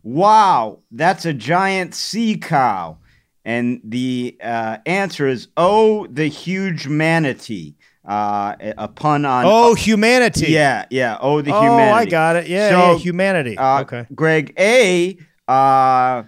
Wow, 0.04 0.80
that's 0.92 1.26
a 1.26 1.34
giant 1.34 1.94
sea 1.96 2.38
cow. 2.38 2.98
And 3.46 3.80
the 3.84 4.38
uh, 4.44 4.80
answer 4.86 5.26
is 5.26 5.48
oh, 5.56 6.06
the 6.08 6.28
huge 6.28 6.88
manatee. 6.88 7.76
Uh, 8.08 8.56
a 8.78 8.88
pun 8.88 9.26
on 9.26 9.44
Oh, 9.46 9.74
humanity. 9.74 10.48
yeah, 10.50 10.86
yeah. 10.90 11.18
Oh, 11.20 11.42
the 11.42 11.54
oh, 11.54 11.62
humanity. 11.62 12.08
I 12.08 12.10
got 12.10 12.36
it. 12.38 12.48
Yeah, 12.48 12.70
So, 12.70 12.92
yeah, 12.94 12.98
humanity. 13.00 13.58
Uh, 13.58 13.82
okay. 13.82 14.06
Greg, 14.16 14.54
A, 14.58 15.18
uh, 15.48 16.24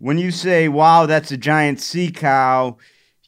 when 0.00 0.18
you 0.18 0.30
say, 0.30 0.68
wow, 0.68 1.06
that's 1.06 1.32
a 1.32 1.38
giant 1.38 1.80
sea 1.80 2.10
cow, 2.10 2.76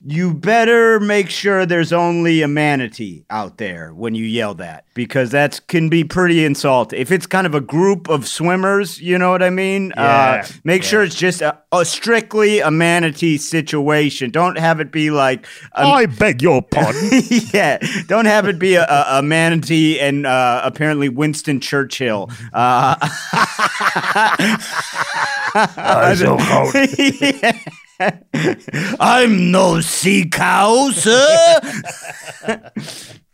you 0.05 0.35
better 0.35 1.01
make 1.01 1.31
sure 1.31 1.65
there's 1.65 1.93
only 1.93 2.43
a 2.43 2.49
manatee 2.49 3.25
out 3.31 3.57
there 3.57 3.95
when 3.95 4.15
you 4.15 4.25
yell 4.25 4.55
that 4.55 4.85
because 4.95 5.31
that 5.31 5.61
can 5.69 5.89
be 5.89 6.05
pretty 6.05 6.45
insulting. 6.45 7.01
If 7.01 7.11
it's 7.11 7.27
kind 7.27 7.47
of 7.47 7.55
a 7.55 7.61
group 7.61 8.09
of 8.09 8.29
swimmers, 8.29 9.01
you 9.01 9.19
know 9.19 9.31
what 9.31 9.43
I 9.43 9.51
mean? 9.51 9.93
Yeah, 9.97 10.43
uh, 10.45 10.49
make 10.65 10.83
sure 10.83 11.03
it's 11.03 11.15
just 11.15 11.41
a, 11.41 11.59
a 11.73 11.85
strictly 11.85 12.61
a 12.61 12.71
manatee 12.71 13.39
situation. 13.39 14.31
Don't 14.31 14.59
have 14.59 14.81
it 14.81 14.93
be 14.93 15.11
like 15.11 15.47
I 15.73 16.07
beg 16.07 16.43
your 16.43 16.63
pardon. 16.63 17.11
yeah, 17.55 17.79
don't 18.07 18.27
have 18.27 18.47
it 18.49 18.59
be 18.59 18.75
a, 18.75 18.85
a, 18.85 19.19
a 19.19 19.23
manatee 19.23 19.99
and 19.99 20.27
uh, 20.27 20.61
apparently 20.63 21.09
Winston 21.09 21.61
Churchill. 21.61 22.31
Uh, 22.53 22.97
so 26.17 26.37
cold. 26.39 26.75
Yeah. 26.97 27.59
I'm 29.01 29.51
no 29.51 29.81
sea 29.81 30.29
cow, 30.29 30.91
sir. 30.91 31.61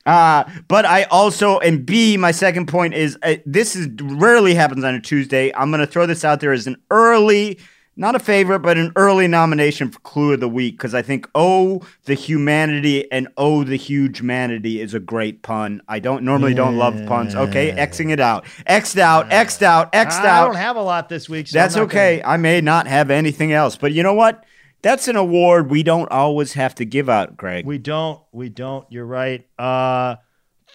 Uh, 0.05 0.43
but 0.67 0.85
I 0.85 1.05
also, 1.05 1.61
and 1.61 1.87
B, 1.87 2.17
my 2.17 2.33
second 2.33 2.67
point 2.67 2.93
is 2.95 3.17
uh, 3.23 3.37
this 3.47 3.77
is 3.77 3.89
rarely 4.03 4.53
happens 4.55 4.83
on 4.83 4.95
a 4.97 5.01
Tuesday. 5.01 5.55
I'm 5.55 5.71
going 5.71 5.81
to 5.81 5.87
throw 5.87 6.07
this 6.07 6.25
out 6.25 6.41
there 6.41 6.53
as 6.53 6.67
an 6.67 6.77
early, 6.91 7.61
not 7.95 8.17
a 8.17 8.19
favorite, 8.19 8.61
but 8.61 8.77
an 8.77 8.91
early 8.97 9.29
nomination 9.29 9.93
for 9.93 10.01
Clue 10.01 10.33
of 10.33 10.41
the 10.41 10.49
Week 10.49 10.77
because 10.77 10.93
I 10.93 11.03
think 11.03 11.29
Oh, 11.37 11.83
the 12.07 12.15
Humanity 12.15 13.11
and 13.13 13.29
Oh, 13.37 13.63
the 13.63 13.77
Huge 13.77 14.23
Manatee 14.23 14.81
is 14.81 14.93
a 14.93 14.99
great 14.99 15.43
pun. 15.43 15.81
I 15.87 16.01
don't 16.01 16.25
normally 16.25 16.55
don't 16.55 16.77
love 16.77 17.01
puns. 17.07 17.37
Okay, 17.37 17.71
Xing 17.71 18.11
it 18.11 18.19
out. 18.19 18.45
X'd 18.67 18.99
out, 18.99 19.31
X'd 19.31 19.63
out, 19.63 19.91
X'd 19.95 20.19
out. 20.19 20.25
I 20.25 20.29
out. 20.41 20.47
don't 20.47 20.57
have 20.57 20.75
a 20.75 20.83
lot 20.83 21.09
this 21.11 21.29
week. 21.29 21.47
So 21.47 21.57
That's 21.57 21.77
I'm 21.77 21.83
not 21.83 21.91
okay. 21.91 22.23
I 22.25 22.39
may 22.39 22.61
not 22.61 22.89
have 22.89 23.09
anything 23.13 23.53
else, 23.53 23.77
but 23.77 23.93
you 23.93 24.03
know 24.03 24.15
what? 24.15 24.45
That's 24.83 25.09
an 25.09 25.17
award 25.17 25.71
we 25.71 25.83
don't 25.83 26.11
always 26.11 26.55
have 26.55 26.75
to 26.77 26.85
give 26.85 27.09
out, 27.09 27.37
Greg. 27.37 27.65
we 27.65 27.79
don't. 27.79 28.21
We 28.33 28.49
don't. 28.49 28.85
You're 28.91 29.07
right. 29.07 29.47
Uh, 29.59 30.17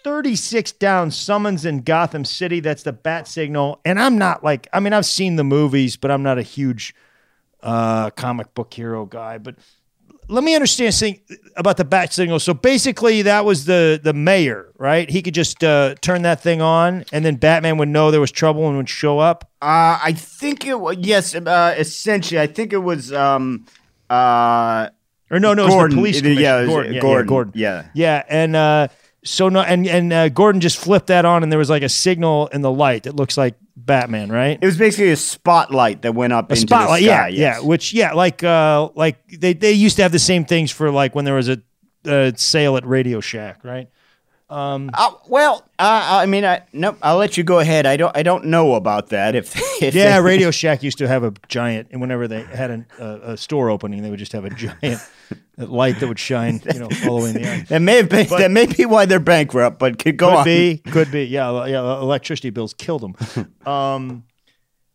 36 0.02 0.72
down 0.72 1.10
summons 1.10 1.64
in 1.66 1.82
Gotham 1.82 2.24
City. 2.24 2.60
That's 2.60 2.82
the 2.82 2.92
bat 2.92 3.28
signal. 3.28 3.80
And 3.84 4.00
I'm 4.00 4.16
not 4.16 4.42
like, 4.42 4.66
I 4.72 4.80
mean, 4.80 4.92
I've 4.92 5.06
seen 5.06 5.36
the 5.36 5.44
movies, 5.44 5.96
but 5.96 6.10
I'm 6.10 6.22
not 6.22 6.38
a 6.38 6.42
huge 6.42 6.94
uh, 7.62 8.10
comic 8.10 8.54
book 8.54 8.72
hero 8.72 9.04
guy. 9.04 9.38
But 9.38 9.56
let 10.28 10.44
me 10.44 10.54
understand 10.54 10.94
something 10.94 11.20
about 11.56 11.76
the 11.78 11.84
bat 11.84 12.12
signal. 12.12 12.38
So 12.38 12.54
basically, 12.54 13.22
that 13.22 13.44
was 13.44 13.64
the 13.64 13.98
the 14.02 14.12
mayor, 14.12 14.72
right? 14.78 15.08
He 15.08 15.22
could 15.22 15.34
just 15.34 15.64
uh, 15.64 15.94
turn 16.00 16.22
that 16.22 16.42
thing 16.42 16.60
on, 16.60 17.04
and 17.12 17.24
then 17.24 17.36
Batman 17.36 17.78
would 17.78 17.88
know 17.88 18.10
there 18.10 18.20
was 18.20 18.30
trouble 18.30 18.68
and 18.68 18.76
would 18.76 18.88
show 18.88 19.18
up. 19.18 19.50
Uh, 19.60 19.98
I 20.02 20.12
think 20.12 20.66
it 20.66 20.78
was 20.78 20.96
yes. 20.98 21.34
Uh, 21.34 21.74
essentially, 21.78 22.40
I 22.40 22.46
think 22.46 22.72
it 22.72 22.78
was 22.78 23.12
um, 23.12 23.66
uh, 24.10 24.88
Or 25.30 25.40
no, 25.40 25.54
no, 25.54 25.62
it 25.62 25.66
was 25.66 25.74
Gordon. 25.74 25.96
the 25.96 26.00
police 26.00 26.22
yeah, 26.22 26.58
it 26.58 26.60
was, 26.62 26.68
Gordon. 26.68 26.92
Yeah, 26.94 27.00
Gordon. 27.00 27.24
Yeah, 27.24 27.28
Gordon. 27.28 27.52
Yeah. 27.54 27.86
Yeah, 27.94 28.22
and 28.28 28.56
uh, 28.56 28.88
so 29.24 29.48
no, 29.48 29.60
and 29.60 29.86
and 29.86 30.12
uh, 30.12 30.28
Gordon 30.28 30.60
just 30.60 30.78
flipped 30.78 31.08
that 31.08 31.24
on, 31.24 31.42
and 31.42 31.50
there 31.52 31.58
was 31.58 31.70
like 31.70 31.82
a 31.82 31.88
signal 31.88 32.46
in 32.48 32.62
the 32.62 32.70
light 32.70 33.02
that 33.04 33.16
looks 33.16 33.36
like 33.36 33.54
Batman, 33.76 34.30
right? 34.30 34.58
It 34.60 34.64
was 34.66 34.78
basically 34.78 35.10
a 35.10 35.16
spotlight 35.16 36.02
that 36.02 36.14
went 36.14 36.32
up 36.32 36.50
A 36.50 36.54
into 36.54 36.60
spotlight, 36.66 37.00
the 37.00 37.06
yeah, 37.06 37.26
yes. 37.28 37.58
yeah. 37.60 37.66
Which, 37.66 37.92
yeah, 37.92 38.12
like 38.12 38.42
uh, 38.42 38.88
like 38.94 39.18
they 39.28 39.52
they 39.52 39.72
used 39.72 39.96
to 39.96 40.02
have 40.02 40.12
the 40.12 40.18
same 40.18 40.44
things 40.44 40.70
for 40.70 40.90
like 40.90 41.14
when 41.14 41.24
there 41.24 41.34
was 41.34 41.48
a, 41.48 41.60
a 42.04 42.32
sale 42.36 42.76
at 42.76 42.86
Radio 42.86 43.20
Shack, 43.20 43.64
right? 43.64 43.88
Uh, 44.50 45.10
well, 45.28 45.68
uh, 45.78 46.08
I 46.22 46.26
mean, 46.26 46.44
I 46.44 46.62
no, 46.72 46.96
I'll 47.02 47.18
let 47.18 47.36
you 47.36 47.44
go 47.44 47.58
ahead. 47.58 47.86
I 47.86 47.96
don't, 47.96 48.16
I 48.16 48.22
don't 48.22 48.46
know 48.46 48.74
about 48.74 49.08
that. 49.08 49.34
If, 49.34 49.54
if 49.82 49.94
Yeah, 49.94 50.18
Radio 50.18 50.50
Shack 50.50 50.82
used 50.82 50.98
to 50.98 51.08
have 51.08 51.22
a 51.22 51.32
giant, 51.48 51.88
and 51.90 52.00
whenever 52.00 52.26
they 52.26 52.42
had 52.42 52.70
an, 52.70 52.86
a, 52.98 53.32
a 53.32 53.36
store 53.36 53.68
opening, 53.70 54.02
they 54.02 54.10
would 54.10 54.18
just 54.18 54.32
have 54.32 54.44
a 54.44 54.50
giant 54.50 55.00
light 55.58 56.00
that 56.00 56.08
would 56.08 56.18
shine, 56.18 56.62
you 56.72 56.80
know, 56.80 56.88
following 56.88 57.34
the 57.34 57.40
way 57.40 57.42
in 57.42 57.42
the 57.42 57.48
air. 57.48 57.64
that 57.68 57.82
may 57.82 57.96
have 57.96 58.08
been 58.08 58.26
that 58.28 58.50
may 58.50 58.66
be 58.66 58.86
why 58.86 59.04
they're 59.06 59.20
bankrupt. 59.20 59.78
But 59.78 59.98
could 59.98 60.16
go 60.16 60.30
could 60.30 60.38
on. 60.38 60.44
be, 60.44 60.78
could 60.78 61.12
be. 61.12 61.24
Yeah, 61.24 61.66
yeah. 61.66 61.80
Electricity 61.80 62.50
bills 62.50 62.72
killed 62.74 63.02
them. 63.02 63.46
um, 63.66 64.24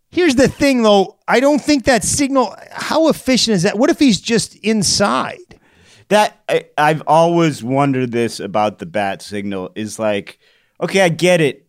here's 0.10 0.36
the 0.36 0.48
thing, 0.48 0.82
though. 0.82 1.20
I 1.28 1.39
don't 1.39 1.62
think 1.62 1.86
that 1.86 2.04
signal. 2.04 2.56
How 2.72 3.08
efficient 3.10 3.56
is 3.56 3.63
that? 3.63 3.78
What 3.78 3.89
if 3.89 4.00
he's 4.00 4.20
just 4.20 4.56
inside? 4.56 5.53
That 6.10 6.42
I, 6.50 6.66
I've 6.78 7.02
always 7.08 7.63
wondered 7.63 8.12
this 8.12 8.39
about 8.39 8.80
the 8.80 8.86
bat 8.86 9.22
signal 9.22 9.72
is 9.76 10.00
like, 10.00 10.39
okay, 10.82 11.02
I 11.02 11.10
get 11.10 11.42
it. 11.42 11.62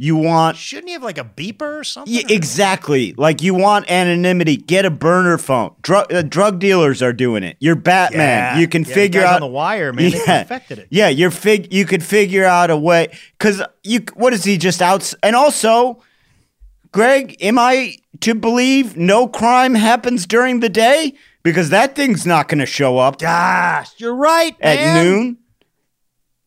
You 0.00 0.14
want 0.14 0.56
Shouldn't 0.56 0.86
he 0.86 0.92
have 0.92 1.02
like 1.02 1.18
a 1.18 1.24
beeper 1.24 1.80
or 1.80 1.82
something? 1.82 2.14
Yeah, 2.14 2.22
exactly. 2.28 3.14
Like 3.14 3.42
you 3.42 3.52
want 3.52 3.90
anonymity. 3.90 4.56
Get 4.56 4.84
a 4.84 4.90
burner 4.90 5.38
phone. 5.38 5.74
Drug 5.82 6.12
uh, 6.12 6.22
drug 6.22 6.60
dealers 6.60 7.02
are 7.02 7.12
doing 7.12 7.42
it. 7.42 7.56
You're 7.58 7.74
Batman. 7.74 8.20
Yeah. 8.20 8.58
You 8.58 8.68
can 8.68 8.84
Yeah, 8.84 8.94
figure 8.94 9.22
out 9.22 9.34
on 9.34 9.40
the 9.40 9.48
wire, 9.48 9.92
man. 9.92 10.12
Perfected 10.12 10.78
it. 10.78 10.86
Yeah, 10.90 11.08
you're 11.08 11.32
fig. 11.32 11.72
You 11.74 11.84
could 11.84 12.04
figure 12.04 12.44
out 12.44 12.70
a 12.70 12.76
way 12.76 13.08
because 13.36 13.60
you. 13.82 14.04
What 14.14 14.32
is 14.32 14.44
he 14.44 14.56
just 14.56 14.80
out? 14.80 15.12
And 15.24 15.34
also, 15.34 16.00
Greg, 16.92 17.36
am 17.40 17.58
I 17.58 17.96
to 18.20 18.36
believe 18.36 18.96
no 18.96 19.26
crime 19.26 19.74
happens 19.74 20.26
during 20.26 20.60
the 20.60 20.68
day? 20.68 21.14
Because 21.42 21.70
that 21.70 21.94
thing's 21.94 22.26
not 22.26 22.48
going 22.48 22.58
to 22.58 22.66
show 22.66 22.98
up 22.98 23.18
Gosh, 23.18 23.90
you're 23.98 24.14
right. 24.14 24.54
at 24.60 24.76
man. 24.76 25.04
noon. 25.04 25.38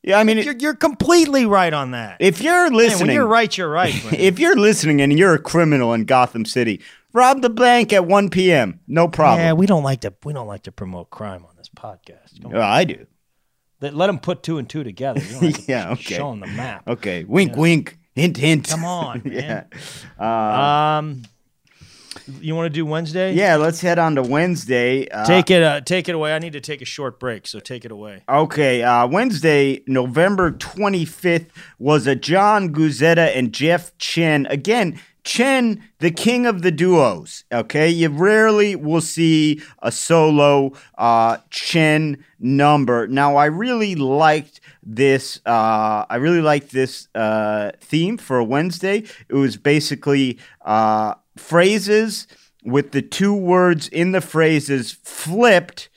Yeah, 0.04 0.18
I 0.20 0.24
mean, 0.24 0.40
it- 0.40 0.46
You're, 0.46 0.58
you're 0.58 0.76
completely 0.76 1.46
right 1.46 1.72
on 1.74 1.92
that. 1.92 2.18
if 2.20 2.42
you're 2.42 2.64
Man, 2.70 2.74
listening, 2.74 3.08
when 3.08 3.16
you're 3.16 3.28
right, 3.28 3.56
you're 3.56 3.70
right. 3.70 3.94
if 4.14 4.40
you're 4.40 4.56
listening 4.56 5.00
and 5.02 5.18
you're 5.18 5.34
a 5.36 5.40
criminal 5.40 5.94
in 5.94 6.06
Gotham 6.06 6.44
City, 6.46 6.82
rob 7.14 7.42
the 7.44 7.50
bank 7.52 7.94
at 7.94 8.06
1 8.08 8.30
p.m. 8.32 8.80
No 8.88 9.08
problem. 9.08 9.40
yeah, 9.46 9.54
we 9.54 9.66
don't 9.68 9.84
like 9.84 10.02
to 10.02 10.14
we 10.24 10.34
don't 10.34 10.48
like 10.48 10.64
to 10.64 10.72
promote 10.72 11.12
crime 11.12 11.46
on 11.48 11.56
this 11.56 11.70
podcast. 11.70 12.44
Oh, 12.52 12.60
I 12.60 12.84
do. 12.84 13.06
Let, 13.80 13.94
let 13.96 14.08
them 14.08 14.18
put 14.20 14.42
two 14.44 14.58
and 14.58 14.68
two 14.68 14.84
together. 14.84 15.22
You 15.22 15.32
don't 15.34 15.44
have 15.44 15.54
to 15.66 15.72
Yeah, 15.72 15.92
okay. 15.92 16.16
Show 16.16 16.32
them 16.32 16.40
the 16.42 16.48
map. 16.48 16.88
Okay. 16.88 17.24
Wink, 17.24 17.56
wink. 17.56 17.98
Hint, 18.16 18.38
hint. 18.38 18.68
Come 18.70 18.84
on, 18.84 19.22
man. 19.26 19.68
yeah. 20.20 20.98
Um, 20.98 21.22
you 22.40 22.56
want 22.56 22.66
to 22.66 22.70
do 22.70 22.86
Wednesday? 22.86 23.34
Yeah, 23.34 23.56
let's 23.56 23.82
head 23.82 24.00
on 24.00 24.16
to 24.16 24.22
Wednesday. 24.22 25.08
Uh, 25.10 25.26
Take 25.26 25.50
it. 25.52 25.64
Uh, 25.64 25.82
take 25.82 26.08
it 26.08 26.16
away. 26.16 26.34
I 26.34 26.40
need 26.40 26.54
to 26.54 26.62
take 26.62 26.82
a 26.82 26.86
short 26.86 27.20
break, 27.20 27.48
so 27.48 27.60
take 27.60 27.86
it 27.86 27.92
away. 27.92 28.24
Okay, 28.30 28.84
uh, 28.84 29.08
Wednesday, 29.08 29.84
November 29.88 30.52
25th, 30.52 31.48
was 31.80 32.08
a 32.08 32.16
John 32.16 32.74
Guzzetta 32.74 33.36
and 33.36 33.54
Jeff 33.54 33.98
Chen. 33.98 34.46
Again, 34.48 35.00
Chen, 35.24 35.84
the 36.00 36.10
king 36.12 36.46
of 36.48 36.64
the 36.64 36.72
duos. 36.72 37.44
Okay, 37.52 37.90
you 37.90 38.10
rarely 38.10 38.76
will 38.76 39.02
see 39.02 39.62
a 39.80 39.92
solo 39.92 40.74
uh, 40.98 41.38
Chen 41.52 42.24
number. 42.40 43.08
Now, 43.08 43.36
I 43.36 43.46
really 43.46 43.94
liked 43.96 44.62
this. 44.82 45.40
Uh, 45.46 46.06
I 46.10 46.16
really 46.16 46.42
liked 46.42 46.72
this 46.72 47.08
uh, 47.14 47.72
theme 47.82 48.18
for 48.18 48.42
Wednesday. 48.42 49.04
It 49.30 49.36
was 49.36 49.58
basically 49.58 50.40
uh, 50.62 51.14
phrases 51.42 52.28
with 52.64 52.92
the 52.92 53.02
two 53.02 53.34
words 53.34 53.88
in 53.88 54.12
the 54.12 54.22
phrases 54.22 54.92
flipped 55.04 55.90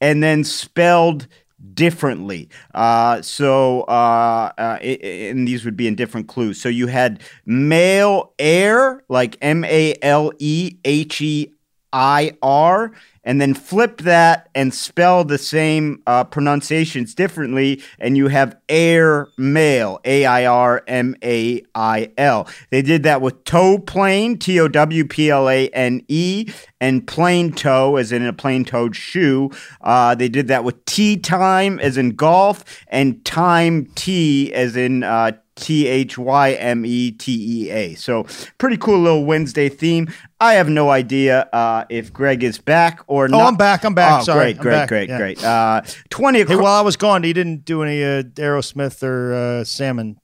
and 0.00 0.22
then 0.22 0.44
spelled 0.44 1.26
differently. 1.74 2.48
Uh, 2.74 3.22
so, 3.22 3.82
uh, 3.82 4.52
uh, 4.58 4.78
and 4.82 5.46
these 5.46 5.64
would 5.64 5.76
be 5.76 5.86
in 5.86 5.94
different 5.94 6.28
clues. 6.28 6.60
So 6.60 6.68
you 6.68 6.88
had 6.88 7.20
male 7.46 8.34
air, 8.38 9.02
like 9.08 9.36
M 9.40 9.64
A 9.64 9.94
L 10.02 10.32
E 10.38 10.76
H 10.84 11.20
E 11.20 11.52
I 11.92 12.36
R, 12.42 12.92
and 13.24 13.40
then 13.40 13.54
flip 13.54 13.98
that 13.98 14.48
and 14.54 14.74
spell 14.74 15.24
the 15.24 15.38
same 15.38 16.02
uh, 16.06 16.24
pronunciations 16.24 17.14
differently, 17.14 17.82
and 17.98 18.16
you 18.16 18.28
have 18.28 18.56
air 18.68 19.28
male, 19.36 20.00
A 20.04 20.24
I 20.24 20.46
R 20.46 20.82
M 20.88 21.14
A 21.22 21.62
I 21.74 22.10
L. 22.18 22.48
They 22.70 22.82
did 22.82 23.02
that 23.04 23.20
with 23.20 23.44
toe 23.44 23.78
plane, 23.78 24.38
T 24.38 24.58
O 24.58 24.68
W 24.68 25.04
P 25.04 25.30
L 25.30 25.48
A 25.48 25.68
N 25.68 26.04
E, 26.08 26.48
and 26.80 27.06
plain 27.06 27.52
toe, 27.52 27.96
as 27.96 28.10
in 28.10 28.24
a 28.26 28.32
plain 28.32 28.64
toed 28.64 28.96
shoe. 28.96 29.50
Uh, 29.82 30.14
they 30.14 30.28
did 30.28 30.48
that 30.48 30.64
with 30.64 30.84
tea 30.84 31.16
time, 31.16 31.78
as 31.78 31.96
in 31.96 32.16
golf, 32.16 32.64
and 32.88 33.24
time 33.24 33.86
tea, 33.94 34.52
as 34.52 34.76
in 34.76 35.04
uh, 35.04 35.32
T 35.62 35.86
H 35.86 36.18
Y 36.18 36.52
M 36.52 36.84
E 36.84 37.10
T 37.12 37.66
E 37.66 37.70
A. 37.70 37.94
So, 37.94 38.26
pretty 38.58 38.76
cool 38.76 38.98
little 39.00 39.24
Wednesday 39.24 39.68
theme. 39.68 40.08
I 40.40 40.54
have 40.54 40.68
no 40.68 40.90
idea 40.90 41.48
uh, 41.52 41.84
if 41.88 42.12
Greg 42.12 42.42
is 42.42 42.58
back 42.58 43.00
or 43.06 43.28
not. 43.28 43.40
Oh, 43.40 43.46
I'm 43.46 43.56
back, 43.56 43.84
I'm 43.84 43.94
back. 43.94 44.20
Oh, 44.20 44.24
Sorry, 44.24 44.54
great, 44.54 44.56
I'm 44.56 44.62
great, 44.62 44.72
back. 44.72 44.88
great, 44.88 45.08
Yeah. 45.08 45.16
great. 45.18 45.44
Uh, 45.44 45.82
20 46.10 46.44
Hey, 46.44 46.56
while 46.56 46.66
I 46.78 46.80
was 46.80 46.96
gone, 46.96 47.22
he 47.22 47.32
didn't 47.32 47.64
do 47.64 47.82
any 47.82 48.02
uh, 48.02 48.22
Aerosmith 48.24 49.02
or 49.02 49.32
uh, 49.32 49.64
salmon 49.64 50.18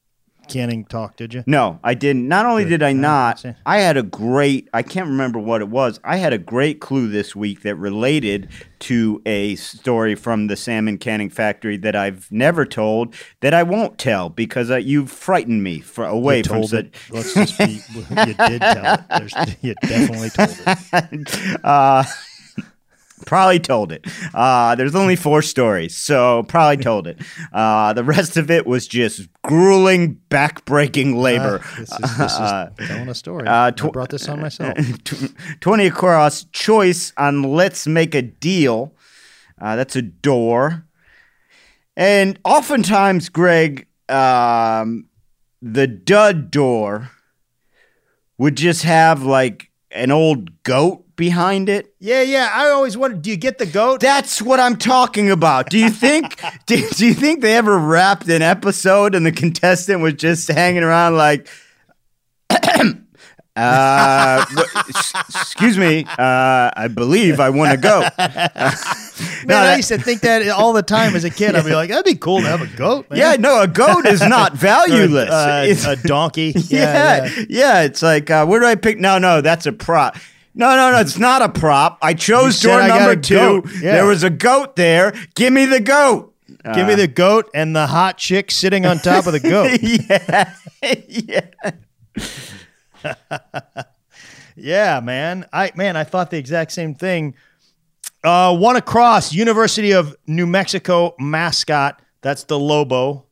canning 0.48 0.84
talk, 0.84 1.16
did 1.16 1.34
you? 1.34 1.44
No, 1.46 1.78
I 1.84 1.94
didn't. 1.94 2.28
Not 2.28 2.46
only 2.46 2.64
did 2.64 2.82
I 2.82 2.92
not. 2.92 3.44
I 3.66 3.78
had 3.78 3.96
a 3.96 4.02
great, 4.02 4.68
I 4.72 4.82
can't 4.82 5.08
remember 5.08 5.38
what 5.38 5.60
it 5.60 5.68
was. 5.68 6.00
I 6.04 6.16
had 6.16 6.32
a 6.32 6.38
great 6.38 6.80
clue 6.80 7.08
this 7.08 7.36
week 7.36 7.62
that 7.62 7.76
related 7.76 8.48
to 8.80 9.20
a 9.26 9.56
story 9.56 10.14
from 10.14 10.46
the 10.46 10.56
salmon 10.56 10.98
canning 10.98 11.30
factory 11.30 11.76
that 11.78 11.96
I've 11.96 12.30
never 12.30 12.64
told, 12.64 13.14
that 13.40 13.52
I 13.52 13.62
won't 13.64 13.98
tell 13.98 14.28
because 14.28 14.70
uh, 14.70 14.76
you've 14.76 15.10
frightened 15.10 15.62
me 15.64 15.80
for, 15.80 16.04
away 16.04 16.38
You 16.38 16.44
from 16.44 16.56
told 16.58 16.70
such. 16.70 16.86
it. 16.86 16.94
Let's 17.10 17.34
just 17.34 17.58
be. 17.58 17.80
you 17.94 18.34
did 18.34 18.60
tell 18.60 18.94
it. 18.94 19.00
There's, 19.10 19.56
you 19.62 19.74
definitely 19.82 20.30
told 20.30 20.56
it. 20.58 21.60
uh, 21.64 22.04
Probably 23.26 23.58
told 23.60 23.92
it. 23.92 24.06
Uh, 24.34 24.74
there's 24.74 24.94
only 24.94 25.16
four 25.16 25.42
stories, 25.42 25.96
so 25.96 26.42
probably 26.44 26.82
told 26.82 27.06
it. 27.06 27.18
Uh, 27.52 27.92
the 27.92 28.04
rest 28.04 28.36
of 28.36 28.50
it 28.50 28.66
was 28.66 28.86
just 28.86 29.28
grueling, 29.42 30.14
back-breaking 30.28 31.16
labor. 31.16 31.60
Ah, 31.62 31.74
this 31.78 31.92
is, 31.92 31.98
this 32.18 32.32
is 32.32 32.88
telling 32.88 33.08
a 33.08 33.14
story. 33.14 33.46
uh, 33.46 33.52
I 33.66 33.70
brought 33.70 34.10
this 34.10 34.28
on 34.28 34.40
myself. 34.40 34.76
Tw- 35.04 35.32
20 35.60 35.86
across 35.86 36.44
choice 36.52 37.12
on 37.16 37.42
let's 37.42 37.86
make 37.86 38.14
a 38.14 38.22
deal. 38.22 38.94
Uh, 39.60 39.76
that's 39.76 39.96
a 39.96 40.02
door. 40.02 40.84
And 41.96 42.38
oftentimes, 42.44 43.28
Greg, 43.28 43.86
um, 44.08 45.06
the 45.60 45.86
dud 45.88 46.50
door 46.50 47.10
would 48.38 48.56
just 48.56 48.84
have 48.84 49.22
like 49.24 49.70
an 49.90 50.12
old 50.12 50.62
goat 50.62 51.04
behind 51.18 51.68
it. 51.68 51.92
Yeah, 51.98 52.22
yeah. 52.22 52.48
I 52.50 52.70
always 52.70 52.96
wondered, 52.96 53.20
do 53.20 53.28
you 53.28 53.36
get 53.36 53.58
the 53.58 53.66
goat? 53.66 54.00
That's 54.00 54.40
what 54.40 54.60
I'm 54.60 54.76
talking 54.76 55.30
about. 55.30 55.68
Do 55.68 55.76
you 55.76 55.90
think 55.90 56.40
do, 56.66 56.88
do 56.88 57.06
you 57.06 57.12
think 57.12 57.42
they 57.42 57.56
ever 57.56 57.76
wrapped 57.76 58.26
an 58.28 58.40
episode 58.40 59.14
and 59.14 59.26
the 59.26 59.32
contestant 59.32 60.00
was 60.00 60.14
just 60.14 60.48
hanging 60.48 60.82
around 60.82 61.16
like 61.16 61.50
uh, 63.56 64.46
excuse 65.28 65.76
me, 65.76 66.04
uh, 66.04 66.70
I 66.76 66.88
believe 66.88 67.40
I 67.40 67.50
want 67.50 67.72
to 67.72 67.76
go. 67.76 68.00
Man, 69.44 69.56
I 69.66 69.76
used 69.76 69.88
to 69.88 69.98
think 69.98 70.20
that 70.20 70.48
all 70.48 70.72
the 70.72 70.82
time 70.82 71.16
as 71.16 71.24
a 71.24 71.30
kid. 71.30 71.56
I'd 71.56 71.64
be 71.64 71.74
like, 71.74 71.90
that'd 71.90 72.04
be 72.04 72.14
cool 72.14 72.40
to 72.40 72.46
have 72.46 72.62
a 72.62 72.76
goat. 72.76 73.10
Man. 73.10 73.18
Yeah, 73.18 73.36
no, 73.36 73.62
a 73.62 73.66
goat 73.66 74.06
is 74.06 74.20
not 74.20 74.52
valueless. 74.54 75.30
Uh, 75.30 75.74
a 75.88 75.96
donkey. 75.96 76.52
yeah, 76.68 77.24
yeah. 77.24 77.44
yeah, 77.48 77.82
It's 77.82 78.02
like, 78.02 78.30
uh, 78.30 78.46
where 78.46 78.60
do 78.60 78.66
I 78.66 78.76
pick? 78.76 78.98
No, 78.98 79.18
no, 79.18 79.40
that's 79.40 79.66
a 79.66 79.72
prop. 79.72 80.16
No, 80.58 80.76
no, 80.76 80.90
no, 80.90 80.98
it's 80.98 81.18
not 81.18 81.40
a 81.40 81.48
prop. 81.48 81.98
I 82.02 82.14
chose 82.14 82.60
door 82.60 82.80
I 82.80 82.88
number 82.88 83.16
two. 83.16 83.62
Yeah. 83.80 83.92
There 83.92 84.06
was 84.06 84.24
a 84.24 84.30
goat 84.30 84.76
there. 84.76 85.14
Give 85.34 85.52
me 85.52 85.64
the 85.66 85.80
goat. 85.80 86.34
Give 86.74 86.86
me 86.86 86.96
the 86.96 87.06
goat 87.06 87.48
and 87.54 87.74
the 87.74 87.86
hot 87.86 88.18
chick 88.18 88.50
sitting 88.50 88.84
on 88.84 88.98
top 88.98 89.26
of 89.26 89.32
the 89.32 89.40
goat. 89.40 89.78
yeah, 91.08 91.40
yeah. 93.04 93.82
Yeah, 94.60 94.98
man. 94.98 95.46
I 95.52 95.70
man, 95.76 95.96
I 95.96 96.02
thought 96.02 96.30
the 96.32 96.36
exact 96.36 96.72
same 96.72 96.96
thing. 96.96 97.36
Uh, 98.24 98.56
one 98.56 98.74
across 98.74 99.32
University 99.32 99.92
of 99.92 100.16
New 100.26 100.46
Mexico 100.46 101.14
mascot. 101.20 102.02
That's 102.22 102.42
the 102.42 102.58
Lobo. 102.58 103.27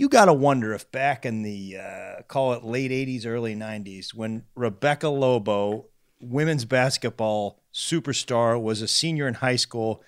You 0.00 0.08
got 0.08 0.24
to 0.24 0.32
wonder 0.32 0.72
if 0.72 0.90
back 0.90 1.26
in 1.26 1.42
the 1.42 1.76
uh, 1.76 2.22
call 2.26 2.54
it 2.54 2.64
late 2.64 2.90
'80s, 2.90 3.26
early 3.26 3.54
'90s, 3.54 4.14
when 4.14 4.44
Rebecca 4.54 5.10
Lobo, 5.10 5.88
women's 6.22 6.64
basketball 6.64 7.60
superstar, 7.74 8.58
was 8.58 8.80
a 8.80 8.88
senior 8.88 9.28
in 9.28 9.34
high 9.34 9.56
school, 9.56 10.02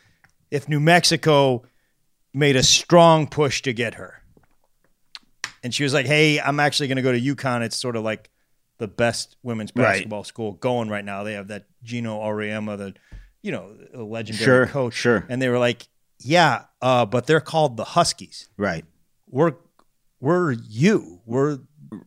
if 0.51 0.67
New 0.67 0.81
Mexico 0.81 1.63
made 2.33 2.57
a 2.57 2.63
strong 2.63 3.27
push 3.27 3.61
to 3.61 3.75
get 3.75 3.97
her, 3.97 4.23
and 5.63 5.75
she 5.75 5.85
was 5.85 5.93
like, 5.93 6.07
"Hey, 6.07 6.41
I'm 6.41 6.59
actually 6.59 6.89
going 6.89 6.97
to 6.97 7.03
go 7.03 7.13
to 7.13 7.21
UConn. 7.21 7.61
It's 7.61 7.77
sort 7.77 7.95
of 7.95 8.03
like 8.03 8.31
the 8.79 8.89
best 8.89 9.37
women's 9.43 9.73
Right. 9.77 9.89
basketball 9.93 10.25
school 10.25 10.53
going 10.53 10.89
right 10.89 11.05
now. 11.05 11.23
They 11.23 11.35
have 11.35 11.49
that 11.49 11.67
Geno 11.83 12.19
Auriemma, 12.19 12.79
the 12.79 12.95
you 13.43 13.53
know, 13.53 13.77
a 13.93 14.03
legendary 14.03 14.43
Sure, 14.47 14.67
coach. 14.69 14.95
sure. 14.95 15.27
And 15.29 15.43
they 15.43 15.51
were 15.51 15.59
like, 15.59 15.87
"Yeah, 16.19 16.65
uh, 16.81 17.05
but 17.05 17.27
they're 17.27 17.41
called 17.43 17.77
the 17.77 17.85
Huskies. 17.85 18.49
Right, 18.57 18.87
We're 19.29 19.53
we're 20.23 20.53
you. 20.53 21.21
We're 21.27 21.59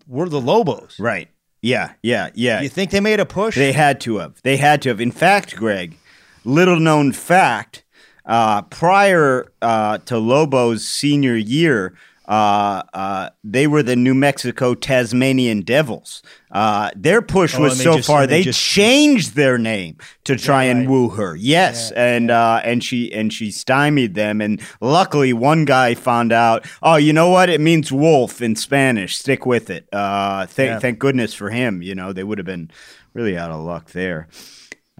we're 0.07 0.29
the 0.29 0.41
Lobos. 0.41 0.99
right. 0.99 1.29
Yeah, 1.61 1.93
yeah, 2.03 2.29
yeah. 2.35 2.61
You 2.61 2.69
think 2.69 2.91
they 2.91 2.99
made 2.99 3.19
a 3.19 3.25
push? 3.25 3.55
They 3.55 3.71
had 3.71 3.99
to 4.01 4.17
have. 4.17 4.39
They 4.43 4.57
had 4.57 4.83
to 4.83 4.89
have. 4.89 5.01
In 5.01 5.11
fact, 5.11 5.55
Greg, 5.55 5.97
little 6.43 6.79
known 6.79 7.11
fact, 7.11 7.83
uh, 8.23 8.61
prior 8.63 9.51
uh, 9.63 9.97
to 9.99 10.19
Lobo's 10.19 10.87
senior 10.87 11.35
year, 11.35 11.95
uh, 12.27 12.81
uh, 12.93 13.29
they 13.43 13.67
were 13.67 13.83
the 13.83 13.95
New 13.95 14.13
Mexico 14.15 14.73
Tasmanian 14.73 15.61
Devils. 15.61 16.23
Uh, 16.51 16.89
their 16.95 17.21
push 17.21 17.55
Oh, 17.55 17.61
was 17.61 17.81
so 17.81 17.95
just- 17.97 18.07
far 18.07 18.25
they 18.25 18.37
they 18.39 18.43
just- 18.43 18.59
changed 18.61 19.35
their 19.35 19.57
name 19.57 19.97
to 20.23 20.35
try 20.35 20.63
and 20.63 20.79
right. 20.81 20.89
woo 20.89 21.09
her. 21.09 21.35
Yes, 21.35 21.91
and 21.91 22.31
uh, 22.31 22.61
and 22.63 22.83
she 22.83 23.13
and 23.13 23.31
she 23.31 23.51
stymied 23.51 24.15
them. 24.15 24.41
And 24.41 24.61
luckily, 24.81 25.33
one 25.33 25.65
guy 25.65 25.93
found 25.95 26.31
out. 26.31 26.65
Oh, 26.81 26.95
you 26.95 27.13
know 27.13 27.29
what? 27.29 27.49
It 27.49 27.61
means 27.61 27.91
wolf 27.91 28.41
in 28.41 28.55
Spanish. 28.55 29.17
Stick 29.17 29.45
with 29.45 29.69
it. 29.69 29.87
Uh, 29.93 30.45
thank 30.45 30.69
Yeah. 30.69 30.79
thank 30.79 30.99
goodness 30.99 31.33
for 31.33 31.49
him. 31.49 31.81
You 31.81 31.93
know, 31.95 32.13
they 32.13 32.23
would 32.23 32.37
have 32.37 32.45
been 32.47 32.71
really 33.13 33.37
out 33.37 33.51
of 33.51 33.61
luck 33.61 33.91
there. 33.91 34.27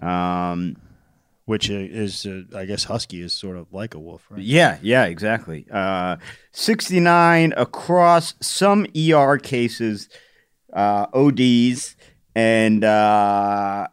Um, 0.00 0.76
Which 1.46 1.70
is, 1.70 2.26
uh, 2.26 2.42
I 2.56 2.64
guess, 2.64 2.84
Husky 2.84 3.22
is 3.22 3.32
sort 3.32 3.56
of 3.56 3.72
like 3.72 3.94
a 3.94 4.00
wolf, 4.00 4.26
right? 4.30 4.42
yeah, 4.42 4.78
yeah, 4.82 5.04
exactly. 5.04 5.64
Uh, 5.70 6.16
69 6.50 7.54
across 7.56 8.34
some 8.42 8.84
ER 8.96 9.38
cases, 9.38 10.08
uh, 10.72 11.06
ODs, 11.14 11.94
and 12.34 12.82
uh, 12.82 13.86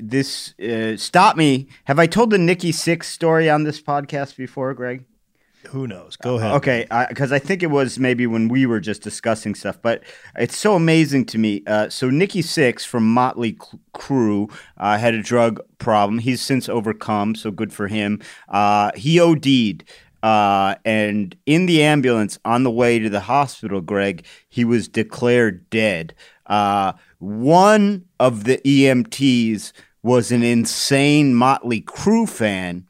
this 0.00 0.58
uh, 0.58 0.96
stop 0.96 1.36
me. 1.36 1.68
Have 1.84 2.00
I 2.00 2.06
told 2.06 2.30
the 2.30 2.38
Nikki 2.38 2.72
Sixx 2.72 3.04
story 3.04 3.48
on 3.48 3.62
this 3.62 3.80
podcast 3.80 4.36
before, 4.36 4.74
Greg? 4.74 5.04
Who 5.68 5.86
knows? 5.86 6.16
Go 6.16 6.38
ahead. 6.38 6.52
Okay, 6.56 6.86
because 7.08 7.32
I, 7.32 7.38
think 7.38 7.62
it 7.62 7.68
was 7.68 7.98
maybe 7.98 8.26
when 8.26 8.48
we 8.48 8.66
were 8.66 8.80
just 8.80 9.02
discussing 9.02 9.54
stuff, 9.54 9.80
but 9.80 10.02
it's 10.36 10.56
so 10.56 10.74
amazing 10.74 11.24
to 11.26 11.38
me. 11.38 11.62
Uh, 11.66 11.88
so 11.88 12.10
Nikki 12.10 12.42
Sixx 12.42 12.86
from 12.86 13.12
Motley 13.12 13.52
C- 13.52 13.78
Crue 13.94 14.52
uh, 14.76 14.98
had 14.98 15.14
a 15.14 15.22
drug 15.22 15.60
problem. 15.78 16.18
He's 16.18 16.40
since 16.40 16.68
overcome, 16.68 17.34
so 17.34 17.50
good 17.50 17.72
for 17.72 17.88
him. 17.88 18.20
Uh, 18.48 18.90
he 18.94 19.20
OD'd. 19.20 19.84
Uh, 20.22 20.76
and 20.84 21.36
in 21.46 21.66
the 21.66 21.82
ambulance 21.82 22.38
on 22.44 22.62
the 22.62 22.70
way 22.70 22.98
to 22.98 23.10
the 23.10 23.20
hospital, 23.20 23.80
Greg, 23.80 24.24
he 24.48 24.64
was 24.64 24.86
declared 24.86 25.68
dead. 25.70 26.14
Uh, 26.46 26.92
one 27.18 28.04
of 28.20 28.44
the 28.44 28.58
EMTs 28.58 29.72
was 30.02 30.30
an 30.32 30.42
insane 30.42 31.34
Motley 31.34 31.80
Crue 31.80 32.28
fan 32.28 32.86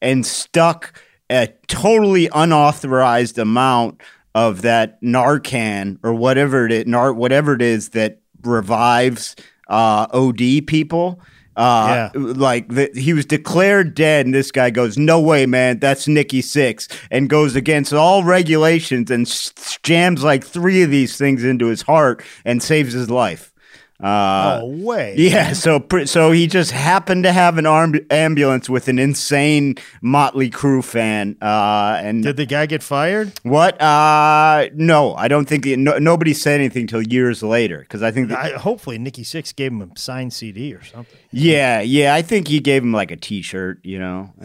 and 0.00 0.26
stuck 0.26 1.00
a 1.30 1.48
totally 1.66 2.28
unauthorized 2.34 3.38
amount 3.38 4.00
of 4.34 4.62
that 4.62 5.00
Narcan 5.02 5.98
or 6.02 6.14
whatever 6.14 6.66
it 6.66 6.72
is, 6.72 6.86
Nar- 6.86 7.12
whatever 7.12 7.54
it 7.54 7.62
is 7.62 7.90
that 7.90 8.20
revives 8.42 9.36
uh, 9.68 10.06
OD 10.12 10.66
people. 10.66 11.20
Uh, 11.56 12.08
Like 12.14 12.68
the, 12.68 12.88
he 12.94 13.12
was 13.12 13.26
declared 13.26 13.94
dead, 13.96 14.26
and 14.26 14.34
this 14.34 14.52
guy 14.52 14.70
goes, 14.70 14.96
"No 14.96 15.18
way, 15.20 15.44
man! 15.44 15.80
That's 15.80 16.06
Nikki 16.06 16.40
Sixx," 16.40 16.86
and 17.10 17.28
goes 17.28 17.56
against 17.56 17.92
all 17.92 18.22
regulations 18.22 19.10
and 19.10 19.26
s- 19.26 19.76
jams 19.82 20.22
like 20.22 20.44
three 20.46 20.82
of 20.82 20.90
these 20.90 21.16
things 21.16 21.42
into 21.42 21.66
his 21.66 21.82
heart 21.82 22.22
and 22.44 22.62
saves 22.62 22.92
his 22.92 23.10
life. 23.10 23.52
Uh, 24.00 24.60
Oh, 24.62 24.66
way. 24.68 25.16
yeah, 25.18 25.52
so 25.64 25.84
so 26.04 26.30
he 26.30 26.46
just 26.46 26.70
happened 26.70 27.24
to 27.24 27.32
have 27.32 27.58
an 27.58 27.66
arm- 27.66 27.98
ambulance 28.10 28.68
with 28.70 28.86
an 28.86 28.98
insane 28.98 29.74
Motley 30.00 30.50
Crue 30.50 30.84
fan, 30.84 31.36
uh, 31.42 31.98
and 32.00 32.22
Did 32.22 32.36
the 32.36 32.46
guy 32.46 32.66
get 32.66 32.82
fired? 32.82 33.32
what? 33.42 33.80
Uh, 33.82 34.68
no, 34.74 35.14
I 35.16 35.26
don't 35.26 35.48
think 35.48 35.66
no, 35.66 35.98
nobody 35.98 36.32
said 36.32 36.60
anything 36.60 36.86
till 36.86 37.02
years 37.02 37.42
later 37.42 37.78
because 37.80 38.02
I 38.04 38.12
think, 38.12 38.28
that, 38.28 38.38
I, 38.38 38.50
hopefully, 38.56 38.98
Nikki 38.98 39.24
Sixx 39.24 39.54
gave 39.56 39.72
him 39.72 39.82
a 39.82 39.98
signed 39.98 40.32
CD 40.32 40.72
or 40.74 40.84
something. 40.84 41.18
yeah, 41.32 41.80
yeah, 41.80 42.14
I 42.14 42.22
think 42.22 42.46
he 42.46 42.60
gave 42.60 42.82
him 42.84 42.92
like 42.92 43.10
a 43.10 43.16
T-shirt, 43.16 43.80
you 43.84 43.98
know. 43.98 44.32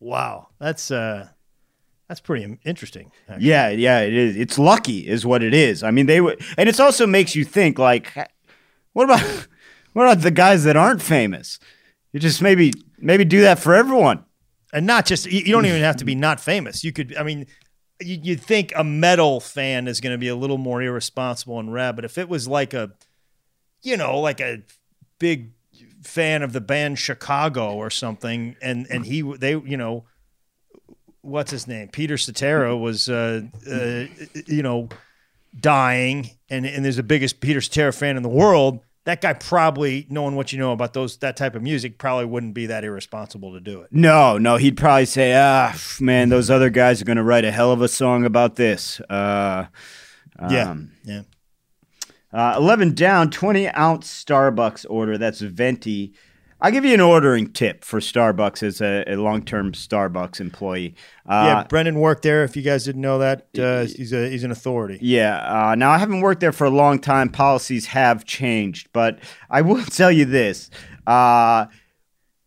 Wow, 0.00 0.48
that's 0.58 0.90
uh, 0.90 1.28
that's 2.08 2.20
pretty 2.20 2.58
interesting. 2.64 3.10
actually. 3.28 3.48
yeah, 3.48 3.68
yeah, 3.70 4.00
it 4.00 4.12
is. 4.12 4.36
It's 4.36 4.58
lucky, 4.58 5.08
is 5.08 5.24
what 5.24 5.42
it 5.42 5.54
is. 5.54 5.82
I 5.82 5.90
mean, 5.90 6.06
they 6.06 6.20
would, 6.20 6.40
and 6.58 6.68
it 6.68 6.78
also 6.78 7.06
makes 7.06 7.34
you 7.34 7.44
think 7.44 7.78
like, 7.78 8.12
what 8.92 9.04
about 9.04 9.20
what 9.94 10.04
about 10.04 10.22
the 10.22 10.30
guys 10.30 10.64
that 10.64 10.76
aren't 10.76 11.02
famous? 11.02 11.58
You 12.12 12.20
just 12.20 12.42
maybe 12.42 12.72
maybe 12.98 13.24
do 13.24 13.40
that 13.42 13.58
for 13.58 13.74
everyone. 13.74 14.24
and 14.72 14.86
not 14.86 15.06
just 15.06 15.26
you 15.26 15.52
don't 15.52 15.66
even 15.66 15.82
have 15.82 15.96
to 15.96 16.04
be 16.04 16.14
not 16.14 16.40
famous. 16.40 16.84
You 16.84 16.92
could, 16.92 17.16
I 17.16 17.22
mean, 17.22 17.46
you, 18.00 18.18
you'd 18.22 18.40
think 18.40 18.72
a 18.76 18.84
metal 18.84 19.40
fan 19.40 19.86
is 19.88 20.00
going 20.00 20.12
to 20.12 20.18
be 20.18 20.28
a 20.28 20.36
little 20.36 20.58
more 20.58 20.82
irresponsible 20.82 21.58
and 21.60 21.72
rad, 21.72 21.96
but 21.96 22.04
if 22.04 22.18
it 22.18 22.28
was 22.28 22.48
like 22.48 22.74
a, 22.74 22.92
you 23.82 23.96
know, 23.96 24.18
like 24.18 24.40
a 24.40 24.62
big 25.18 25.52
fan 26.02 26.42
of 26.42 26.52
the 26.52 26.60
band 26.60 26.98
Chicago 26.98 27.74
or 27.74 27.88
something, 27.90 28.56
and 28.60 28.86
and 28.90 29.06
he 29.06 29.22
they 29.22 29.52
you 29.52 29.76
know, 29.76 30.04
what's 31.24 31.50
his 31.50 31.66
name, 31.66 31.88
Peter 31.88 32.16
Cetera 32.18 32.76
was 32.76 33.08
uh, 33.08 33.42
uh 33.70 34.04
you 34.46 34.62
know 34.62 34.88
dying, 35.58 36.30
and 36.50 36.66
and 36.66 36.84
there's 36.84 36.96
the 36.96 37.02
biggest 37.02 37.40
Peter 37.40 37.60
Cetera 37.60 37.92
fan 37.92 38.16
in 38.16 38.22
the 38.22 38.28
world. 38.28 38.80
That 39.04 39.20
guy 39.20 39.34
probably, 39.34 40.06
knowing 40.08 40.34
what 40.34 40.52
you 40.52 40.58
know 40.58 40.72
about 40.72 40.94
those 40.94 41.18
that 41.18 41.36
type 41.36 41.54
of 41.54 41.62
music, 41.62 41.98
probably 41.98 42.24
wouldn't 42.24 42.54
be 42.54 42.66
that 42.66 42.84
irresponsible 42.84 43.52
to 43.52 43.60
do 43.60 43.82
it. 43.82 43.88
No, 43.90 44.38
no, 44.38 44.56
he'd 44.56 44.76
probably 44.76 45.04
say, 45.04 45.34
"Ah, 45.36 45.76
man, 46.00 46.28
those 46.30 46.50
other 46.50 46.70
guys 46.70 47.02
are 47.02 47.04
going 47.04 47.18
to 47.18 47.22
write 47.22 47.44
a 47.44 47.52
hell 47.52 47.72
of 47.72 47.82
a 47.82 47.88
song 47.88 48.24
about 48.24 48.56
this." 48.56 49.00
Uh, 49.00 49.66
Yeah, 50.50 50.70
um, 50.70 50.90
yeah. 51.04 51.22
Uh, 52.32 52.54
11 52.56 52.94
down, 52.94 53.30
20 53.30 53.68
ounce 53.68 54.24
Starbucks 54.24 54.84
order. 54.90 55.16
That's 55.16 55.40
venti. 55.40 56.14
I'll 56.64 56.70
give 56.70 56.86
you 56.86 56.94
an 56.94 57.02
ordering 57.02 57.52
tip 57.52 57.84
for 57.84 58.00
Starbucks 58.00 58.62
as 58.62 58.80
a, 58.80 59.04
a 59.06 59.16
long 59.16 59.44
term 59.44 59.72
Starbucks 59.72 60.40
employee. 60.40 60.94
Uh, 61.26 61.44
yeah, 61.46 61.66
Brendan 61.68 62.00
worked 62.00 62.22
there. 62.22 62.42
If 62.42 62.56
you 62.56 62.62
guys 62.62 62.86
didn't 62.86 63.02
know 63.02 63.18
that, 63.18 63.48
uh, 63.58 63.82
he's 63.82 64.14
a 64.14 64.30
he's 64.30 64.44
an 64.44 64.50
authority. 64.50 64.98
Yeah. 65.02 65.42
Uh, 65.42 65.74
now, 65.74 65.90
I 65.90 65.98
haven't 65.98 66.22
worked 66.22 66.40
there 66.40 66.52
for 66.52 66.64
a 66.64 66.70
long 66.70 67.00
time. 67.00 67.28
Policies 67.28 67.84
have 67.84 68.24
changed, 68.24 68.88
but 68.94 69.18
I 69.50 69.60
will 69.60 69.84
tell 69.84 70.10
you 70.10 70.24
this: 70.24 70.70
uh, 71.06 71.66